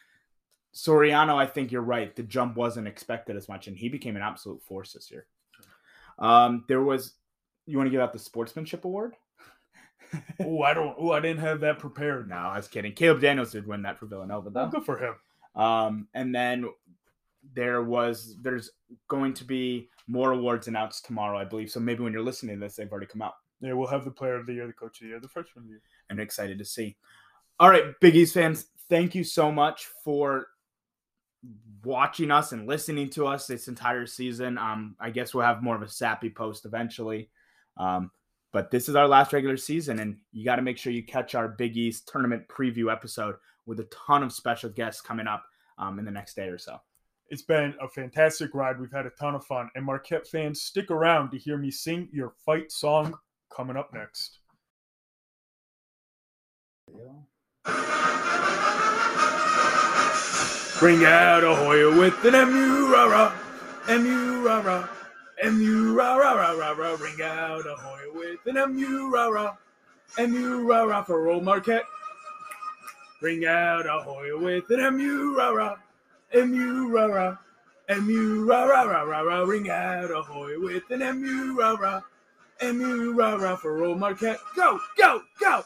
Soriano, 0.74 1.36
I 1.36 1.46
think 1.46 1.70
you're 1.70 1.82
right. 1.82 2.14
The 2.16 2.22
jump 2.22 2.57
wasn't 2.57 2.88
expected 2.88 3.36
as 3.36 3.48
much, 3.48 3.66
and 3.66 3.76
he 3.76 3.88
became 3.88 4.16
an 4.16 4.22
absolute 4.22 4.62
force 4.62 4.92
this 4.92 5.11
year. 5.11 5.26
Um, 6.18 6.64
there 6.66 6.82
was, 6.82 7.14
you 7.66 7.76
want 7.76 7.86
to 7.88 7.90
give 7.90 8.00
out 8.00 8.12
the 8.12 8.18
sportsmanship 8.18 8.84
award? 8.84 9.14
oh, 10.40 10.62
I 10.62 10.74
don't. 10.74 10.94
Oh, 10.98 11.12
I 11.12 11.20
didn't 11.20 11.40
have 11.40 11.60
that 11.60 11.78
prepared. 11.78 12.28
No, 12.28 12.36
I 12.36 12.56
was 12.56 12.68
kidding. 12.68 12.92
Caleb 12.92 13.20
Daniels 13.20 13.52
did 13.52 13.66
win 13.66 13.82
that 13.82 13.98
for 13.98 14.06
Villanova, 14.06 14.50
though. 14.50 14.68
good 14.68 14.84
for 14.84 14.98
him. 14.98 15.14
Um, 15.54 16.08
and 16.14 16.34
then 16.34 16.66
there 17.54 17.82
was 17.82 18.36
there's 18.42 18.70
going 19.08 19.34
to 19.34 19.44
be 19.44 19.88
more 20.06 20.32
awards 20.32 20.68
announced 20.68 21.04
tomorrow, 21.06 21.38
I 21.38 21.44
believe. 21.44 21.70
So 21.70 21.80
maybe 21.80 22.02
when 22.02 22.12
you're 22.12 22.22
listening 22.22 22.56
to 22.56 22.60
this, 22.60 22.76
they've 22.76 22.90
already 22.90 23.06
come 23.06 23.22
out. 23.22 23.34
Yeah, 23.60 23.74
we'll 23.74 23.88
have 23.88 24.04
the 24.04 24.10
player 24.10 24.34
of 24.34 24.46
the 24.46 24.54
year, 24.54 24.66
the 24.66 24.72
coach 24.72 25.00
of 25.00 25.04
the 25.04 25.08
year, 25.08 25.20
the 25.20 25.28
freshman 25.28 25.62
of 25.62 25.68
the 25.68 25.70
year. 25.74 25.82
and 26.10 26.18
excited 26.18 26.58
to 26.58 26.64
see. 26.64 26.96
All 27.60 27.70
right, 27.70 27.84
Big 28.00 28.16
East 28.16 28.34
fans, 28.34 28.66
thank 28.88 29.14
you 29.14 29.22
so 29.22 29.52
much 29.52 29.86
for 30.02 30.48
watching 31.84 32.30
us 32.30 32.52
and 32.52 32.66
listening 32.66 33.08
to 33.10 33.26
us 33.26 33.46
this 33.46 33.68
entire 33.68 34.06
season. 34.06 34.58
Um, 34.58 34.96
I 34.98 35.10
guess 35.10 35.32
we'll 35.32 35.46
have 35.46 35.62
more 35.62 35.76
of 35.76 35.82
a 35.82 35.88
sappy 35.88 36.30
post 36.30 36.64
eventually. 36.64 37.30
Um, 37.76 38.10
but 38.53 38.70
this 38.70 38.88
is 38.88 38.94
our 38.94 39.09
last 39.09 39.32
regular 39.32 39.57
season, 39.57 39.98
and 39.98 40.18
you 40.30 40.44
got 40.44 40.57
to 40.57 40.62
make 40.62 40.76
sure 40.76 40.92
you 40.92 41.03
catch 41.03 41.34
our 41.34 41.48
Big 41.48 41.76
East 41.76 42.09
tournament 42.09 42.46
preview 42.48 42.92
episode 42.92 43.36
with 43.66 43.80
a 43.80 43.84
ton 43.84 44.22
of 44.22 44.32
special 44.32 44.68
guests 44.68 45.00
coming 45.00 45.26
up 45.26 45.44
um, 45.78 45.98
in 45.98 46.05
the 46.05 46.11
next 46.11 46.36
day 46.36 46.48
or 46.48 46.59
so. 46.59 46.78
It's 47.30 47.42
been 47.42 47.74
a 47.80 47.88
fantastic 47.88 48.55
ride. 48.55 48.78
We've 48.78 48.92
had 48.92 49.07
a 49.07 49.11
ton 49.11 49.34
of 49.34 49.44
fun. 49.46 49.70
And 49.74 49.86
Marquette 49.86 50.26
fans, 50.26 50.61
stick 50.61 50.90
around 50.90 51.30
to 51.30 51.38
hear 51.38 51.57
me 51.57 51.70
sing 51.70 52.09
your 52.12 52.34
fight 52.44 52.70
song 52.70 53.14
coming 53.55 53.76
up 53.76 53.90
next. 53.94 54.40
Bring 60.78 61.05
out 61.07 61.42
a 61.44 61.55
Hoya 61.55 61.96
with 61.96 62.22
an 62.24 62.32
MU 62.32 62.92
rah 62.92 63.05
rah, 63.05 63.32
MU 63.88 64.44
MU 65.43 65.95
rah 65.95 66.14
rah 66.14 66.34
rah 66.34 66.53
rah 66.53 66.70
rah. 66.70 66.97
Bring 66.97 67.20
out 67.20 67.66
a 67.66 67.74
Hoya 67.74 68.12
with 68.14 68.47
an 68.47 68.55
MU 68.72 69.11
rah 69.12 69.26
rah, 69.26 69.57
MU 70.16 70.68
rah 70.68 70.84
rah 70.84 71.03
for 71.03 71.28
Old 71.28 71.43
Marquette. 71.43 71.84
Bring 73.20 73.45
out 73.45 73.84
a 73.86 74.01
Hoya 74.03 74.38
with 74.38 74.70
an 74.70 74.97
MU 74.97 75.36
rah 75.36 75.51
rah, 75.51 75.76
MU 76.32 76.88
rah 76.88 77.07
rah, 77.07 77.36
MU 77.88 78.45
rah 78.45 78.64
rah 78.64 78.82
rah 78.82 79.03
rah 79.03 79.20
rah. 79.20 79.45
Bring 79.45 79.68
out 79.68 80.12
a 80.12 80.22
Hoya 80.22 80.61
with 80.61 80.88
an 80.90 81.01
MU 81.20 81.59
rah 81.59 81.72
rah, 81.72 82.01
MU 82.62 83.12
rah 83.12 83.34
rah 83.34 83.57
for 83.57 83.82
Old 83.82 83.99
Marquette. 83.99 84.38
Go 84.55 84.78
go 84.97 85.22
go! 85.40 85.64